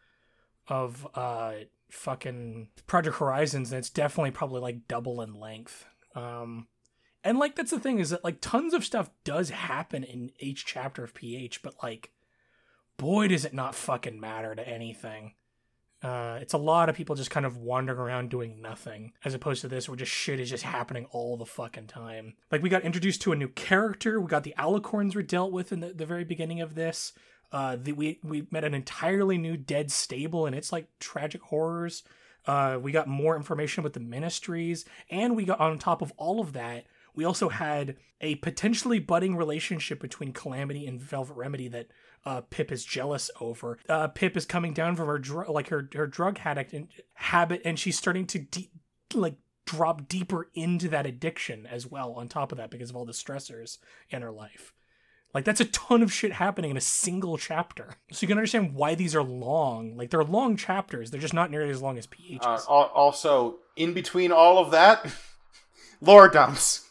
of 0.67 1.07
uh 1.14 1.53
fucking 1.89 2.69
Project 2.89 3.19
Horizons, 3.19 3.71
then 3.71 3.79
it's 3.79 3.91
definitely 3.91 4.33
probably 4.33 4.61
like 4.61 4.89
double 4.89 5.21
in 5.23 5.35
length. 5.35 5.87
Um 6.17 6.67
and 7.27 7.39
like 7.39 7.57
that's 7.57 7.70
the 7.70 7.81
thing 7.81 7.99
is 7.99 8.11
that 8.11 8.24
like 8.24 8.41
tons 8.41 8.72
of 8.72 8.85
stuff 8.85 9.11
does 9.24 9.51
happen 9.51 10.05
in 10.05 10.31
each 10.39 10.64
chapter 10.64 11.05
of 11.05 11.14
PH, 11.14 11.62
but 11.62 11.74
like 11.83 12.11
boy 12.97 13.29
does 13.29 13.45
it 13.45 13.55
not 13.55 13.74
fucking 13.74 14.18
matter 14.20 14.55
to 14.55 14.66
anything. 14.66 15.35
Uh, 16.03 16.39
it's 16.41 16.53
a 16.53 16.59
lot 16.59 16.89
of 16.89 16.95
people 16.95 17.16
just 17.16 17.31
kind 17.31 17.47
of 17.47 17.57
wandering 17.57 17.99
around 17.99 18.31
doing 18.31 18.61
nothing, 18.61 19.12
as 19.24 19.35
opposed 19.35 19.62
to 19.62 19.68
this 19.68 19.89
where 19.89 19.97
just 19.97 20.12
shit 20.12 20.39
is 20.39 20.51
just 20.51 20.62
happening 20.62 21.07
all 21.11 21.37
the 21.37 21.47
fucking 21.47 21.87
time. 21.87 22.35
Like 22.53 22.62
we 22.62 22.68
got 22.68 22.83
introduced 22.83 23.22
to 23.22 23.33
a 23.33 23.37
new 23.37 23.49
character. 23.49 24.20
We 24.20 24.29
got 24.29 24.45
the 24.45 24.55
alicorns 24.59 25.14
were 25.14 25.22
dealt 25.22 25.53
with 25.53 25.72
in 25.72 25.81
the, 25.81 25.93
the 25.93 26.07
very 26.07 26.24
beginning 26.24 26.61
of 26.61 26.74
this. 26.74 27.12
Uh, 27.51 27.77
the, 27.77 27.93
we 27.93 28.20
we 28.22 28.47
met 28.51 28.64
an 28.64 28.74
entirely 28.74 29.39
new 29.39 29.57
dead 29.57 29.91
stable 29.91 30.47
and 30.47 30.55
it's 30.55 30.72
like 30.72 30.87
tragic 31.01 31.43
horrors. 31.43 32.03
Uh, 32.47 32.79
we 32.81 32.93
got 32.93 33.09
more 33.09 33.37
information 33.37 33.81
about 33.81 33.93
the 33.93 34.01
ministries, 34.01 34.85
and 35.11 35.35
we 35.35 35.45
got 35.45 35.59
on 35.59 35.79
top 35.79 36.01
of 36.01 36.12
all 36.16 36.41
of 36.41 36.53
that, 36.53 36.87
we 37.17 37.25
also 37.25 37.49
had 37.49 37.97
a 38.21 38.37
potentially 38.37 38.99
budding 38.99 39.37
relationship 39.37 40.01
between 40.01 40.33
Calamity 40.33 40.87
and 40.87 41.01
Velvet 41.01 41.35
Remedy 41.35 41.69
that 41.69 41.89
uh, 42.25 42.43
Pip 42.43 42.71
is 42.71 42.85
jealous 42.85 43.31
over. 43.41 43.79
Uh, 43.89 44.09
Pip 44.09 44.37
is 44.37 44.45
coming 44.47 44.73
down 44.73 44.97
from 44.97 45.07
her 45.07 45.19
dr- 45.19 45.49
like 45.49 45.69
her 45.69 45.89
her 45.95 46.07
drug 46.07 46.39
addict 46.45 46.73
and 46.73 46.89
habit, 47.14 47.62
and 47.64 47.79
she's 47.79 47.99
starting 47.99 48.27
to 48.27 48.39
de- 48.39 48.71
like 49.14 49.35
drop 49.64 50.09
deeper 50.09 50.49
into 50.55 50.89
that 50.89 51.07
addiction 51.07 51.67
as 51.67 51.87
well. 51.87 52.12
On 52.12 52.29
top 52.29 52.53
of 52.53 52.59
that, 52.59 52.71
because 52.71 52.91
of 52.91 52.97
all 52.97 53.05
the 53.05 53.12
stressors 53.12 53.79
in 54.11 54.23
her 54.23 54.33
life. 54.33 54.73
Like 55.35 55.45
that's 55.45 55.61
a 55.61 55.67
ton 55.67 56.03
of 56.03 56.11
shit 56.11 56.33
happening 56.33 56.71
in 56.71 56.77
a 56.79 56.81
single 56.81 57.37
chapter. 57.37 57.91
So 58.11 58.25
you 58.25 58.29
can 58.29 58.39
understand 58.39 58.75
why 58.75 58.95
these 58.95 59.14
are 59.14 59.23
long. 59.23 59.95
Like 59.95 60.09
they're 60.11 60.25
long 60.25 60.57
chapters. 60.57 61.11
They're 61.11 61.21
just 61.21 61.35
not 61.35 61.51
nearly 61.51 61.71
as 61.71 61.83
long 61.83 61.99
as 61.99 62.07
PHs. 62.07 62.43
uh, 62.43 62.71
also, 62.71 63.59
in 63.77 63.93
between 63.93 64.33
all 64.33 64.57
of 64.59 64.71
that, 64.71 65.05
lore 66.01 66.29
dumps. 66.31 66.86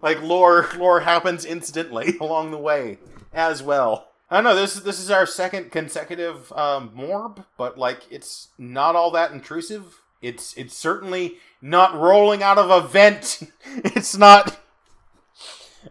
Like 0.00 0.20
lore, 0.22 0.68
lore 0.76 1.00
happens 1.00 1.44
incidentally 1.44 2.16
along 2.20 2.50
the 2.50 2.58
way 2.58 2.98
as 3.32 3.62
well. 3.62 4.08
I 4.30 4.36
don't 4.36 4.44
know. 4.44 4.54
This 4.56 4.76
is 4.76 4.82
this 4.82 4.98
is 4.98 5.10
our 5.10 5.26
second 5.26 5.70
consecutive 5.70 6.50
um, 6.52 6.90
morb, 6.96 7.44
but 7.58 7.76
like 7.76 8.00
it's 8.10 8.48
not 8.56 8.96
all 8.96 9.10
that 9.10 9.32
intrusive. 9.32 10.00
It's 10.22 10.54
it's 10.56 10.74
certainly 10.74 11.36
not 11.60 11.94
rolling 11.94 12.42
out 12.42 12.56
of 12.56 12.70
a 12.70 12.86
vent. 12.86 13.42
it's 13.76 14.16
not, 14.16 14.58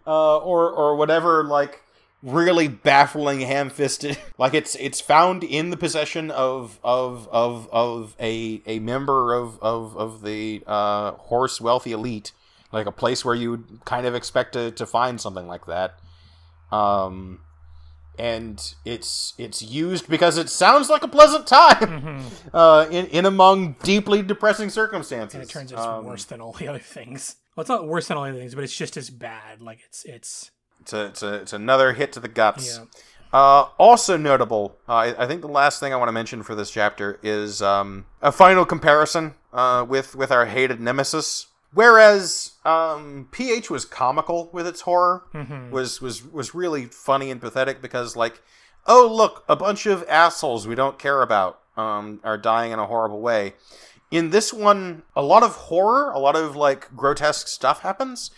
uh, 0.08 0.38
or 0.38 0.72
or 0.72 0.96
whatever 0.96 1.44
like 1.44 1.84
really 2.24 2.68
baffling 2.68 3.42
ham-fisted. 3.42 4.18
Like 4.38 4.56
it's 4.56 4.76
it's 4.80 5.00
found 5.00 5.44
in 5.44 5.70
the 5.70 5.78
possession 5.78 6.32
of 6.32 6.80
of 6.84 7.30
of 7.32 7.70
of 7.72 8.16
a 8.20 8.64
a 8.66 8.80
member 8.80 9.36
of 9.36 9.60
of 9.62 9.96
of 9.96 10.24
the 10.24 10.64
uh, 10.66 11.12
horse 11.12 11.62
wealthy 11.62 11.92
elite, 11.92 12.32
like 12.72 12.88
a 12.88 12.92
place 12.92 13.24
where 13.26 13.36
you 13.36 13.52
would 13.52 13.82
kind 13.86 14.06
of 14.06 14.16
expect 14.16 14.54
to 14.54 14.72
to 14.72 14.86
find 14.86 15.20
something 15.22 15.48
like 15.48 15.66
that. 15.68 15.96
Um, 16.72 17.40
and 18.20 18.76
it's 18.86 19.34
it's 19.38 19.62
used 19.62 20.08
because 20.10 20.38
it 20.38 20.50
sounds 20.50 20.90
like 20.90 21.04
a 21.04 21.08
pleasant 21.08 21.48
time 21.48 21.78
Mhm. 21.80 22.24
uh, 22.54 22.88
in 22.92 23.08
in 23.08 23.26
among 23.26 23.74
deeply 23.84 24.22
depressing 24.22 24.70
circumstances. 24.70 25.36
And 25.36 25.44
it 25.44 25.50
turns 25.50 25.72
out 25.74 25.78
it's 25.80 25.88
Um, 25.88 26.06
worse 26.06 26.26
than 26.26 26.42
all 26.42 26.54
the 26.54 26.68
other 26.68 26.80
things. 26.80 27.36
Well, 27.56 27.62
it's 27.62 27.70
not 27.70 27.88
worse 27.88 28.08
than 28.08 28.18
all 28.18 28.24
the 28.24 28.30
other 28.30 28.40
things, 28.40 28.56
but 28.56 28.64
it's 28.64 28.76
just 28.76 28.98
as 28.98 29.10
bad. 29.10 29.62
Like 29.62 29.80
it's 29.88 30.04
it's 30.06 30.52
It's 30.82 30.94
a, 30.94 31.06
it's 31.06 31.24
a 31.24 31.34
it's 31.36 31.54
another 31.54 31.94
hit 31.94 32.12
to 32.14 32.20
the 32.20 32.28
guts. 32.28 32.78
yeah. 32.78 32.86
Uh, 33.34 33.70
also 33.78 34.18
notable, 34.18 34.76
uh, 34.90 34.94
I, 34.94 35.24
I 35.24 35.26
think 35.26 35.40
the 35.40 35.48
last 35.48 35.80
thing 35.80 35.94
I 35.94 35.96
want 35.96 36.10
to 36.10 36.14
mention 36.14 36.44
for 36.44 36.54
this 36.54 36.70
chapter 36.70 37.18
is 37.24 37.62
um, 37.62 38.06
a 38.22 38.30
final 38.30 38.66
comparison 38.66 39.36
uh, 39.54 39.86
with 39.88 40.16
with 40.16 40.32
our 40.32 40.46
hated 40.48 40.82
nemesis. 40.82 41.48
Whereas 41.74 42.54
um, 42.66 43.28
PH 43.32 43.70
was 43.70 43.86
comical 43.86 44.50
with 44.52 44.68
its 44.68 44.82
horror, 44.82 45.24
Mhm. 45.34 45.72
was 45.72 46.02
was 46.02 46.24
was 46.24 46.54
really 46.54 46.86
funny 46.86 47.32
and 47.32 47.40
pathetic 47.40 47.82
because 47.82 48.16
like 48.16 48.42
oh 48.88 49.08
look, 49.14 49.44
a 49.48 49.56
bunch 49.56 49.86
of 49.86 50.04
assholes 50.10 50.68
we 50.68 50.76
don't 50.76 50.98
care 51.00 51.22
about 51.22 51.60
um, 51.78 52.20
are 52.24 52.38
dying 52.38 52.72
in 52.72 52.80
a 52.80 52.86
horrible 52.88 53.22
way. 53.22 53.54
In 54.10 54.32
this 54.32 54.52
one, 54.52 55.04
a 55.16 55.22
lot 55.22 55.44
of 55.44 55.56
horror, 55.56 56.12
a 56.12 56.20
lot 56.20 56.36
of 56.36 56.56
like 56.56 56.94
grotesque 56.96 57.48
stuff 57.48 57.82
happens, 57.82 58.32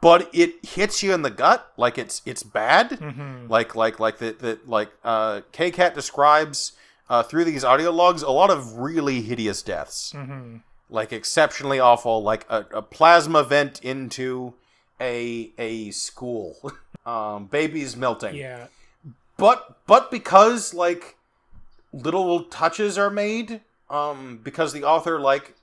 but 0.00 0.28
it 0.32 0.64
hits 0.64 1.02
you 1.02 1.12
in 1.12 1.22
the 1.22 1.30
gut, 1.30 1.72
like 1.76 1.98
it's 1.98 2.22
it's 2.24 2.42
bad, 2.44 2.90
Mm-hmm. 2.90 3.48
like 3.50 3.74
like 3.74 3.98
like 3.98 4.18
that 4.18 4.38
that 4.40 4.68
like 4.68 4.90
uh, 5.02 5.40
Kkat 5.52 5.94
describes 5.94 6.72
uh, 7.08 7.22
through 7.24 7.44
these 7.44 7.64
audio 7.64 7.90
logs 7.90 8.22
a 8.22 8.30
lot 8.30 8.50
of 8.50 8.74
really 8.78 9.22
hideous 9.22 9.62
deaths, 9.62 10.12
Mm-hmm. 10.14 10.58
Like 10.88 11.12
exceptionally 11.12 11.80
awful, 11.80 12.22
like 12.22 12.46
a, 12.48 12.66
a 12.72 12.82
plasma 12.82 13.42
vent 13.42 13.80
into 13.82 14.54
a 15.00 15.50
a 15.58 15.90
school, 15.90 16.56
um, 17.06 17.46
babies 17.46 17.96
melting. 17.96 18.34
Yeah. 18.34 18.66
but 19.36 19.78
but 19.86 20.10
because 20.10 20.74
like 20.74 21.16
little 21.92 22.44
touches 22.44 22.98
are 22.98 23.10
made 23.10 23.60
um 23.88 24.38
because 24.42 24.72
the 24.74 24.82
author 24.82 25.18
like 25.18 25.54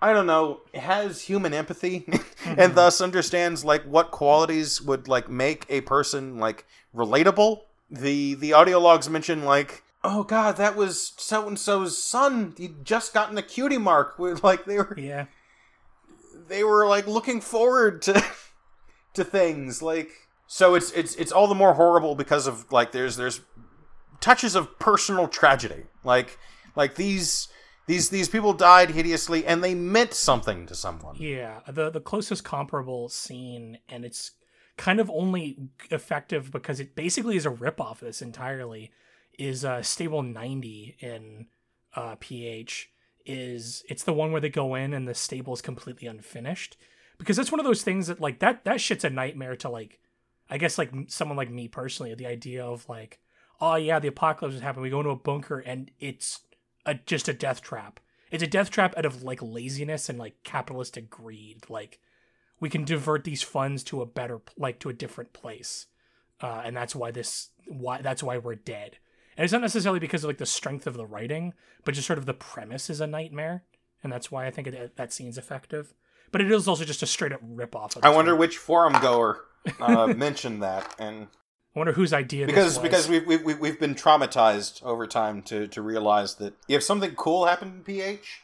i 0.00 0.12
don't 0.12 0.26
know 0.26 0.60
has 0.74 1.20
human 1.20 1.52
empathy 1.54 2.04
and 2.46 2.74
thus 2.74 3.00
understands 3.00 3.64
like 3.64 3.82
what 3.84 4.10
qualities 4.10 4.80
would 4.82 5.06
like 5.06 5.28
make 5.28 5.66
a 5.68 5.80
person 5.82 6.38
like 6.38 6.64
relatable. 6.94 7.60
The 7.90 8.34
the 8.34 8.52
audio 8.54 8.78
logs 8.78 9.08
mention 9.08 9.44
like 9.44 9.82
oh 10.04 10.22
god 10.24 10.56
that 10.56 10.76
was 10.76 11.12
so 11.16 11.46
and 11.46 11.58
so's 11.58 12.02
son 12.02 12.54
he 12.58 12.70
just 12.82 13.14
gotten 13.14 13.38
a 13.38 13.42
cutie 13.42 13.78
mark 13.78 14.18
like 14.42 14.64
they 14.64 14.76
were 14.78 14.94
Yeah. 14.98 15.26
they 16.48 16.64
were 16.64 16.86
like 16.86 17.06
looking 17.06 17.40
forward 17.40 18.02
to 18.02 18.22
to 19.14 19.24
things 19.24 19.82
like 19.82 20.10
so 20.46 20.74
it's 20.74 20.90
it's 20.92 21.14
it's 21.16 21.32
all 21.32 21.46
the 21.46 21.54
more 21.54 21.74
horrible 21.74 22.14
because 22.14 22.46
of 22.46 22.70
like 22.72 22.92
there's 22.92 23.16
there's 23.16 23.40
touches 24.20 24.54
of 24.54 24.78
personal 24.78 25.28
tragedy 25.28 25.84
like 26.04 26.38
like 26.76 26.94
these 26.96 27.48
these 27.86 28.10
these 28.10 28.28
people 28.28 28.52
died 28.52 28.90
hideously 28.90 29.44
and 29.44 29.62
they 29.62 29.74
meant 29.74 30.14
something 30.14 30.66
to 30.66 30.74
someone 30.74 31.16
Yeah, 31.18 31.60
the 31.68 31.90
the 31.90 32.00
closest 32.00 32.44
comparable 32.44 33.08
scene, 33.08 33.78
and 33.88 34.04
it's 34.04 34.30
kind 34.76 35.00
of 35.00 35.10
only 35.10 35.58
effective 35.90 36.52
because 36.52 36.78
it 36.78 36.94
basically 36.94 37.36
is 37.36 37.44
a 37.44 37.50
ripoff 37.50 37.94
of 37.94 38.00
this 38.00 38.22
entirely. 38.22 38.92
Is 39.38 39.64
uh, 39.64 39.82
Stable 39.82 40.22
ninety 40.22 40.96
in 41.00 41.46
uh, 41.94 42.16
PH? 42.20 42.90
Is 43.24 43.84
it's 43.88 44.04
the 44.04 44.12
one 44.12 44.32
where 44.32 44.40
they 44.40 44.48
go 44.48 44.74
in 44.74 44.92
and 44.92 45.06
the 45.06 45.14
stable 45.14 45.54
is 45.54 45.62
completely 45.62 46.08
unfinished 46.08 46.76
because 47.18 47.36
that's 47.36 47.52
one 47.52 47.60
of 47.60 47.66
those 47.66 47.82
things 47.82 48.08
that 48.08 48.20
like 48.20 48.40
that 48.40 48.64
that 48.64 48.80
shit's 48.80 49.04
a 49.04 49.10
nightmare 49.10 49.56
to 49.56 49.68
like. 49.68 49.98
I 50.50 50.58
guess 50.58 50.76
like 50.76 50.92
someone 51.06 51.36
like 51.36 51.50
me 51.50 51.68
personally, 51.68 52.14
the 52.14 52.26
idea 52.26 52.64
of 52.64 52.86
like, 52.88 53.20
oh 53.60 53.76
yeah, 53.76 54.00
the 54.00 54.08
apocalypse 54.08 54.54
has 54.54 54.62
happened. 54.62 54.82
We 54.82 54.90
go 54.90 54.98
into 55.00 55.10
a 55.10 55.16
bunker 55.16 55.60
and 55.60 55.90
it's 55.98 56.40
a 56.84 56.94
just 56.94 57.28
a 57.28 57.32
death 57.32 57.62
trap. 57.62 58.00
It's 58.30 58.42
a 58.42 58.48
death 58.48 58.70
trap 58.70 58.94
out 58.96 59.06
of 59.06 59.22
like 59.22 59.40
laziness 59.40 60.08
and 60.08 60.18
like 60.18 60.42
capitalistic 60.42 61.08
greed. 61.08 61.64
Like 61.68 62.00
we 62.60 62.68
can 62.68 62.84
divert 62.84 63.24
these 63.24 63.42
funds 63.42 63.84
to 63.84 64.02
a 64.02 64.06
better 64.06 64.40
like 64.56 64.78
to 64.80 64.88
a 64.88 64.94
different 64.94 65.32
place, 65.32 65.86
uh, 66.40 66.62
and 66.64 66.76
that's 66.76 66.94
why 66.94 67.10
this 67.10 67.50
why 67.66 68.02
that's 68.02 68.22
why 68.22 68.38
we're 68.38 68.54
dead. 68.54 68.98
And 69.36 69.44
it's 69.44 69.52
not 69.52 69.62
necessarily 69.62 70.00
because 70.00 70.24
of 70.24 70.28
like 70.28 70.38
the 70.38 70.46
strength 70.46 70.86
of 70.86 70.94
the 70.94 71.06
writing, 71.06 71.54
but 71.84 71.94
just 71.94 72.06
sort 72.06 72.18
of 72.18 72.26
the 72.26 72.34
premise 72.34 72.90
is 72.90 73.00
a 73.00 73.06
nightmare, 73.06 73.64
and 74.02 74.12
that's 74.12 74.30
why 74.30 74.46
I 74.46 74.50
think 74.50 74.68
it, 74.68 74.96
that 74.96 75.12
scene's 75.12 75.38
effective. 75.38 75.94
But 76.30 76.40
it 76.40 76.50
is 76.50 76.68
also 76.68 76.84
just 76.84 77.02
a 77.02 77.06
straight 77.06 77.32
up 77.32 77.40
rip 77.42 77.76
off. 77.76 77.96
i 78.02 78.08
wonder 78.08 78.34
which 78.34 78.56
forum 78.56 78.94
goer 79.02 79.44
uh, 79.80 80.06
mentioned 80.16 80.62
that 80.62 80.94
and 80.98 81.28
I 81.74 81.78
wonder 81.78 81.92
whose 81.92 82.12
idea 82.12 82.46
because 82.46 82.78
because 82.78 83.08
we've, 83.08 83.26
we've 83.26 83.58
we've 83.58 83.80
been 83.80 83.94
traumatized 83.94 84.82
over 84.82 85.06
time 85.06 85.40
to 85.44 85.66
to 85.68 85.80
realize 85.80 86.34
that 86.36 86.54
if 86.68 86.82
something 86.82 87.14
cool 87.14 87.46
happened 87.46 87.76
in 87.76 87.82
PH 87.82 88.42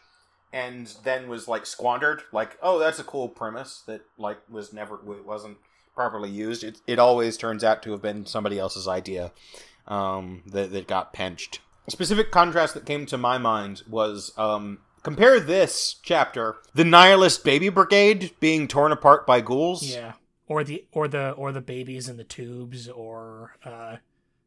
and 0.51 0.95
then 1.05 1.29
was 1.29 1.47
like 1.47 1.67
squandered, 1.67 2.23
like 2.33 2.57
oh 2.63 2.79
that's 2.79 2.99
a 2.99 3.05
cool 3.05 3.29
premise 3.29 3.83
that 3.87 4.01
like 4.17 4.39
was 4.49 4.73
never 4.73 4.95
it 4.95 5.27
wasn't 5.27 5.59
properly 5.95 6.31
used. 6.31 6.65
It 6.65 6.81
it 6.87 6.99
always 6.99 7.37
turns 7.37 7.63
out 7.63 7.83
to 7.83 7.91
have 7.93 8.01
been 8.01 8.25
somebody 8.25 8.59
else's 8.59 8.89
idea 8.89 9.33
um, 9.89 10.43
that 10.47 10.71
that 10.73 10.87
got 10.87 11.13
pinched. 11.13 11.61
A 11.87 11.91
specific 11.91 12.31
contrast 12.31 12.75
that 12.75 12.87
came 12.87 13.07
to 13.07 13.19
my 13.19 13.39
mind 13.39 13.83
was 13.89 14.33
um, 14.37 14.79
compare 15.03 15.41
this 15.41 15.97
chapter, 16.03 16.57
the 16.75 16.85
nihilist 16.85 17.45
baby 17.45 17.69
brigade 17.69 18.33
being 18.41 18.69
torn 18.69 18.93
apart 18.93 19.27
by 19.27 19.41
ghouls. 19.41 19.83
Yeah. 19.83 20.13
Or 20.47 20.65
the 20.65 20.85
or 20.93 21.09
the 21.09 21.33
or 21.33 21.53
the 21.53 21.61
babies 21.61 22.09
in 22.09 22.17
the 22.17 22.25
tubes 22.25 22.89
or 22.89 23.57
uh 23.65 23.97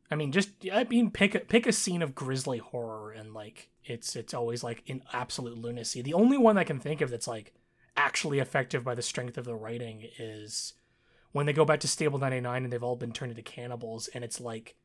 I 0.09 0.15
mean 0.15 0.31
just 0.31 0.49
I 0.71 0.83
mean 0.85 1.11
pick 1.11 1.35
a 1.35 1.39
pick 1.39 1.67
a 1.67 1.71
scene 1.71 2.01
of 2.01 2.15
grisly 2.15 2.57
horror 2.57 3.11
and 3.11 3.33
like 3.33 3.69
it's 3.85 4.15
it's 4.15 4.33
always 4.33 4.63
like 4.63 4.81
in 4.87 5.03
absolute 5.13 5.57
lunacy. 5.57 6.01
The 6.01 6.15
only 6.15 6.37
one 6.39 6.57
I 6.57 6.63
can 6.63 6.79
think 6.79 7.01
of 7.01 7.11
that's 7.11 7.27
like 7.27 7.53
actually 7.95 8.39
effective 8.39 8.83
by 8.83 8.95
the 8.95 9.01
strength 9.01 9.37
of 9.37 9.45
the 9.45 9.55
writing 9.55 10.07
is 10.17 10.73
when 11.33 11.45
they 11.45 11.53
go 11.53 11.65
back 11.65 11.79
to 11.81 11.87
Stable 11.87 12.19
99 12.19 12.63
and 12.63 12.73
they've 12.73 12.83
all 12.83 12.95
been 12.95 13.13
turned 13.13 13.31
into 13.31 13.43
cannibals 13.43 14.07
and 14.09 14.23
it's 14.23 14.41
like 14.41 14.75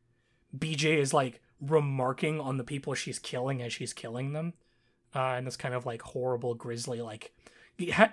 BJ 0.56 0.98
is 0.98 1.14
like 1.14 1.40
remarking 1.60 2.40
on 2.40 2.56
the 2.56 2.64
people 2.64 2.94
she's 2.94 3.18
killing 3.18 3.62
as 3.62 3.72
she's 3.72 3.92
killing 3.92 4.32
them. 4.32 4.54
Uh, 5.14 5.34
and 5.36 5.46
this 5.46 5.56
kind 5.56 5.74
of 5.74 5.86
like 5.86 6.02
horrible 6.02 6.54
grisly 6.54 7.00
like 7.00 7.32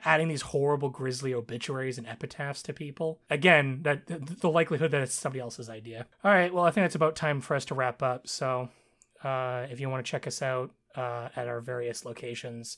adding 0.05 0.27
these 0.27 0.41
horrible 0.41 0.89
grisly 0.89 1.33
obituaries 1.33 1.97
and 1.97 2.07
epitaphs 2.07 2.61
to 2.63 2.73
people. 2.73 3.19
Again 3.29 3.79
that 3.83 4.07
th- 4.07 4.21
the 4.39 4.49
likelihood 4.49 4.91
that 4.91 5.01
it's 5.01 5.13
somebody 5.13 5.41
else's 5.41 5.69
idea. 5.69 6.05
All 6.23 6.31
right 6.31 6.53
well 6.53 6.63
i 6.65 6.71
think 6.71 6.85
it's 6.85 6.95
about 6.95 7.15
time 7.15 7.41
for 7.41 7.55
us 7.55 7.65
to 7.65 7.73
wrap 7.73 8.01
up 8.01 8.27
so 8.27 8.69
uh, 9.23 9.65
if 9.69 9.79
you 9.79 9.89
want 9.89 10.05
to 10.05 10.09
check 10.09 10.27
us 10.27 10.41
out 10.41 10.71
uh, 10.95 11.29
at 11.35 11.47
our 11.47 11.61
various 11.61 12.05
locations 12.05 12.77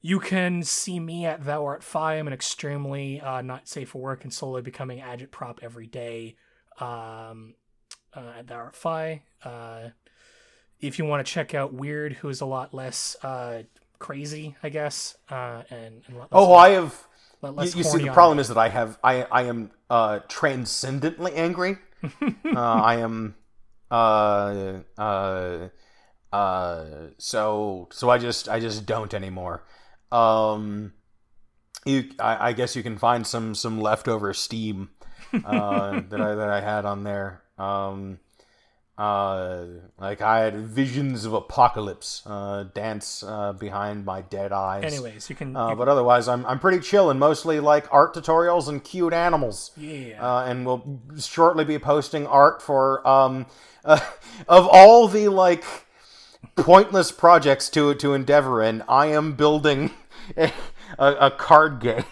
you 0.00 0.20
can 0.20 0.62
see 0.62 1.00
me 1.00 1.26
at 1.26 1.44
thou 1.44 1.64
art 1.64 1.82
fi 1.82 2.14
i'm 2.14 2.26
an 2.26 2.32
extremely 2.32 3.20
uh, 3.20 3.42
not 3.42 3.68
safe 3.68 3.90
for 3.90 4.00
work 4.00 4.24
and 4.24 4.32
slowly 4.32 4.62
becoming 4.62 5.00
agitprop 5.00 5.58
every 5.62 5.86
day. 5.86 6.36
Um, 6.78 7.54
uh, 8.16 8.38
at 8.38 8.46
thou 8.46 8.56
art 8.56 8.74
fi 8.74 9.22
uh, 9.44 9.90
if 10.80 10.98
you 10.98 11.04
want 11.04 11.24
to 11.24 11.32
check 11.32 11.54
out 11.54 11.72
weird 11.72 12.14
who's 12.14 12.40
a 12.40 12.46
lot 12.46 12.74
less 12.74 13.16
uh, 13.22 13.62
crazy 13.98 14.56
i 14.62 14.68
guess 14.68 15.16
uh, 15.30 15.62
and, 15.70 16.02
and 16.06 16.16
Oh, 16.32 16.54
I 16.54 16.70
have 16.70 17.06
You, 17.74 17.80
you 17.80 17.84
see, 17.84 17.98
the 18.04 18.12
problem 18.12 18.38
is 18.38 18.48
that 18.48 18.58
I 18.58 18.68
have 18.68 18.98
I 19.02 19.22
I 19.24 19.42
am 19.42 19.70
uh, 19.90 20.20
transcendently 20.28 21.32
angry. 21.34 21.78
uh, 22.22 22.50
I 22.54 22.96
am 22.96 23.36
uh 23.90 24.80
uh 24.98 25.68
uh 26.32 26.84
so 27.18 27.88
so 27.92 28.10
I 28.10 28.18
just 28.18 28.48
I 28.48 28.60
just 28.60 28.86
don't 28.86 29.14
anymore. 29.14 29.64
Um, 30.10 30.92
you 31.84 32.10
I, 32.18 32.48
I 32.48 32.52
guess 32.52 32.74
you 32.76 32.82
can 32.82 32.98
find 32.98 33.26
some 33.26 33.54
some 33.54 33.80
leftover 33.80 34.34
steam 34.34 34.90
uh, 35.32 36.00
that 36.08 36.20
I 36.20 36.34
that 36.34 36.50
I 36.50 36.60
had 36.60 36.84
on 36.84 37.04
there. 37.04 37.42
Um, 37.58 38.18
uh, 38.98 39.64
like 39.98 40.22
I 40.22 40.40
had 40.40 40.56
visions 40.56 41.26
of 41.26 41.34
apocalypse 41.34 42.22
uh, 42.24 42.64
dance 42.74 43.22
uh, 43.22 43.52
behind 43.52 44.06
my 44.06 44.22
dead 44.22 44.52
eyes. 44.52 44.84
anyways 44.84 45.28
you 45.28 45.36
can 45.36 45.54
Uh, 45.54 45.70
you- 45.70 45.76
but 45.76 45.88
otherwise, 45.88 46.28
I'm 46.28 46.46
I'm 46.46 46.58
pretty 46.58 46.80
chill 46.80 47.10
and 47.10 47.20
mostly 47.20 47.60
like 47.60 47.86
art 47.92 48.14
tutorials 48.14 48.68
and 48.68 48.82
cute 48.82 49.12
animals. 49.12 49.72
yeah 49.76 50.16
Uh, 50.20 50.44
and 50.46 50.64
we'll 50.64 51.00
shortly 51.18 51.64
be 51.64 51.78
posting 51.78 52.26
art 52.26 52.62
for 52.62 53.06
um 53.06 53.46
uh, 53.84 54.00
of 54.48 54.66
all 54.70 55.08
the 55.08 55.28
like 55.28 55.64
pointless 56.56 57.12
projects 57.12 57.68
to 57.70 57.94
to 57.94 58.14
endeavor 58.14 58.62
in. 58.62 58.82
I 58.88 59.06
am 59.06 59.34
building 59.34 59.90
a, 60.36 60.50
a, 60.98 61.30
card 61.30 61.80
game 61.80 62.04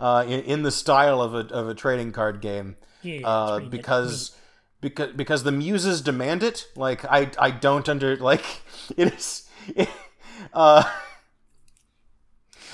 uh, 0.00 0.24
in, 0.26 0.40
in 0.40 0.62
the 0.62 0.70
style 0.70 1.20
of 1.20 1.34
a 1.34 1.52
of 1.52 1.68
a 1.68 1.74
trading 1.74 2.12
card 2.12 2.40
game 2.40 2.76
yeah, 3.02 3.20
uh, 3.28 3.56
pretty 3.58 3.76
neat. 3.76 4.38
Because 4.80 5.12
because 5.14 5.42
the 5.44 5.52
muses 5.52 6.00
demand 6.00 6.42
it. 6.42 6.68
Like 6.76 7.04
I 7.04 7.30
I 7.38 7.50
don't 7.50 7.88
under 7.88 8.16
like 8.16 8.44
it 8.96 9.12
is. 9.14 9.48
uh, 10.52 10.82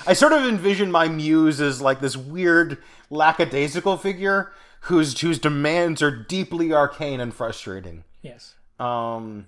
I 0.07 0.13
sort 0.13 0.33
of 0.33 0.45
envision 0.45 0.91
my 0.91 1.07
muse 1.07 1.59
as 1.59 1.81
like 1.81 1.99
this 1.99 2.15
weird 2.15 2.77
lackadaisical 3.09 3.97
figure 3.97 4.51
whose 4.81 5.19
whose 5.19 5.39
demands 5.39 6.01
are 6.01 6.11
deeply 6.11 6.71
arcane 6.73 7.19
and 7.19 7.33
frustrating. 7.33 8.03
yes 8.21 8.53
Um, 8.79 9.47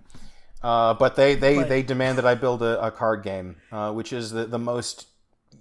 uh, 0.64 0.96
but 0.96 1.16
they 1.16 1.36
they, 1.36 1.56
But- 1.58 1.70
they 1.70 1.84
demand 1.84 2.18
that 2.18 2.26
I 2.26 2.34
build 2.36 2.64
a, 2.64 2.84
a 2.84 2.92
card 2.92 3.24
game, 3.24 3.58
uh, 3.72 3.92
which 3.94 4.12
is 4.12 4.32
the, 4.32 4.46
the 4.46 4.58
most 4.60 5.06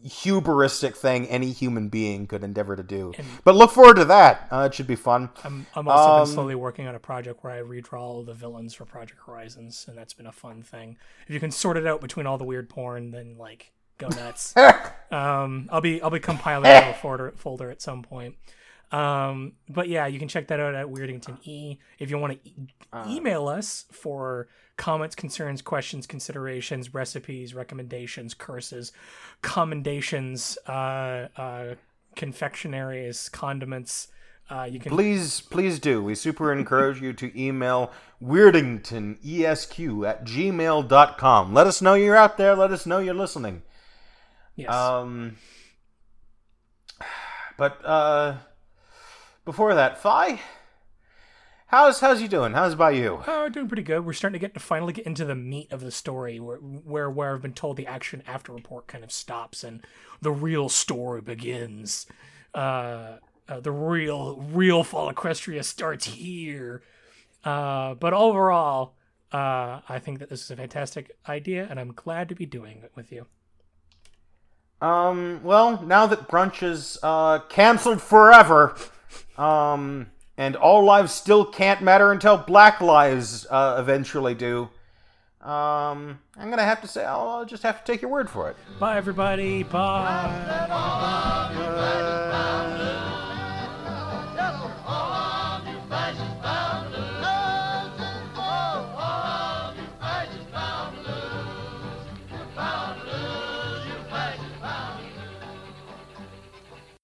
hubristic 0.07 0.95
thing 0.97 1.27
any 1.29 1.51
human 1.53 1.89
being 1.89 2.27
could 2.27 2.43
endeavor 2.45 2.77
to 2.77 2.83
do. 2.83 3.13
but 3.45 3.55
look 3.55 3.71
forward 3.71 3.97
to 3.97 4.05
that. 4.05 4.47
Uh, 4.51 4.69
it 4.71 4.75
should 4.75 4.87
be 4.87 4.97
fun. 4.97 5.31
I'm, 5.45 5.67
I'm 5.75 5.89
also 5.89 6.11
Um, 6.13 6.21
been 6.27 6.35
slowly 6.35 6.55
working 6.55 6.87
on 6.87 6.95
a 6.95 6.99
project 7.01 7.43
where 7.43 7.53
I 7.53 7.59
redraw 7.61 8.01
all 8.01 8.23
the 8.23 8.35
villains 8.35 8.75
for 8.75 8.85
Project 8.85 9.21
Horizons, 9.27 9.87
and 9.89 9.97
that's 9.97 10.15
been 10.15 10.27
a 10.27 10.33
fun 10.33 10.63
thing. 10.63 10.97
If 11.27 11.35
you 11.35 11.41
can 11.41 11.51
sort 11.51 11.77
it 11.77 11.87
out 11.87 12.01
between 12.01 12.27
all 12.27 12.39
the 12.39 12.45
weird 12.45 12.69
porn, 12.69 13.11
then 13.11 13.37
like 13.39 13.73
go 13.99 14.09
nuts. 14.09 14.55
um, 15.11 15.69
I'll 15.73 15.81
be 15.81 16.01
I'll 16.03 16.11
be 16.11 16.21
compiling 16.21 16.67
a 16.71 16.93
folder, 16.95 17.33
folder 17.37 17.71
at 17.71 17.81
some 17.83 18.03
point. 18.03 18.37
Um, 18.93 19.53
but 19.69 19.89
yeah, 19.89 20.07
you 20.07 20.19
can 20.19 20.29
check 20.29 20.49
that 20.49 20.61
out 20.61 20.75
at 20.75 20.87
Weirdington 20.87 21.39
E. 21.45 21.79
If 21.99 22.11
you 22.11 22.19
want 22.19 22.43
to 22.43 22.49
e- 22.49 22.69
email 23.07 23.49
us 23.49 23.85
for 23.91 24.49
comments, 24.77 25.15
concerns, 25.17 25.63
questions, 25.63 26.07
considerations, 26.07 26.95
recipes, 26.95 27.55
recommendations, 27.55 28.35
curses, 28.35 28.93
commendations, 29.43 30.57
uh, 30.69 31.29
uh, 31.37 31.75
confectionaries, 32.15 33.29
condiments, 33.31 34.09
uh, 34.49 34.63
you 34.63 34.79
can 34.79 34.93
Please, 34.93 35.41
please 35.41 35.81
do. 35.81 36.01
We 36.03 36.15
super 36.15 36.53
encourage 36.53 37.01
you 37.01 37.13
to 37.15 37.41
email 37.41 37.91
weirdingtonesq 38.23 40.09
at 40.09 40.25
gmail.com. 40.25 41.53
Let 41.55 41.67
us 41.67 41.83
know 41.83 41.95
you're 41.95 42.15
out 42.15 42.39
there. 42.39 42.55
Let 42.55 42.71
us 42.71 42.87
know 42.87 42.99
you're 42.99 43.15
listening. 43.15 43.63
yes. 44.55 44.73
Um, 44.73 45.37
but 47.57 47.85
uh, 47.85 48.37
before 49.47 49.75
that, 49.75 49.97
Fi, 49.97 50.41
how's 51.69 52.01
how's 52.01 52.21
you 52.21 52.29
doing? 52.29 52.53
How's 52.53 52.75
about 52.75 52.97
you? 52.97 53.23
Oh, 53.27 53.49
doing 53.49 53.69
pretty 53.69 53.85
good. 53.85 54.05
We're 54.05 54.13
starting 54.13 54.39
to 54.39 54.45
get 54.45 54.53
to 54.53 54.61
finally 54.61 54.93
get 54.93 55.07
into 55.07 55.25
the 55.25 55.35
meat 55.35 55.73
of 55.73 55.81
the 55.81 55.91
story, 55.91 56.39
where 56.39 56.59
where 56.59 57.09
where 57.09 57.33
I've 57.33 57.41
been 57.41 57.55
told 57.55 57.79
the 57.79 57.87
action 57.87 58.23
after 58.27 58.53
report 58.53 58.89
kind 58.89 59.03
of 59.03 59.11
stops 59.11 59.65
and 59.65 59.87
the 60.21 60.33
real 60.33 60.69
story 60.69 61.23
begins. 61.23 62.07
Uh, 62.55 63.19
uh 63.49 63.61
the 63.61 63.73
real 63.73 64.37
real 64.37 64.85
Fall 64.85 65.11
Equestria 65.11 65.65
starts 65.65 66.05
here. 66.05 66.83
Uh, 67.45 67.95
but 67.95 68.13
overall, 68.13 68.97
uh, 69.33 69.81
I 69.89 70.01
think 70.01 70.19
that 70.19 70.29
this 70.29 70.43
is 70.43 70.51
a 70.51 70.57
fantastic 70.57 71.17
idea, 71.29 71.69
and 71.71 71.79
I'm 71.79 71.93
glad 71.93 72.29
to 72.31 72.35
be 72.35 72.45
doing 72.45 72.79
it 72.83 72.91
with 72.97 73.13
you. 73.13 73.27
Um, 74.81 75.41
well, 75.45 75.81
now 75.83 76.07
that 76.07 76.29
brunch 76.29 76.63
is 76.65 76.99
uh, 77.05 77.39
canceled 77.49 78.03
forever, 78.03 78.77
um, 79.39 80.09
and 80.37 80.57
all 80.57 80.85
lives 80.85 81.13
still 81.13 81.45
can't 81.45 81.83
matter 81.83 82.13
until 82.13 82.37
black 82.37 82.81
lives 82.81 83.47
uh, 83.51 83.77
eventually 83.79 84.35
do, 84.35 84.69
um, 85.43 86.19
I'm 86.37 86.51
gonna 86.51 86.65
have 86.65 86.81
to 86.81 86.89
say 86.89 87.05
I'll, 87.05 87.29
I'll 87.29 87.45
just 87.45 87.63
have 87.63 87.85
to 87.85 87.93
take 87.93 88.03
your 88.03 88.11
word 88.11 88.29
for 88.29 88.51
it. 88.51 88.57
Bye, 88.81 88.97
everybody. 88.97 89.63
Bye. 89.63 90.67
Bye. 90.69 92.73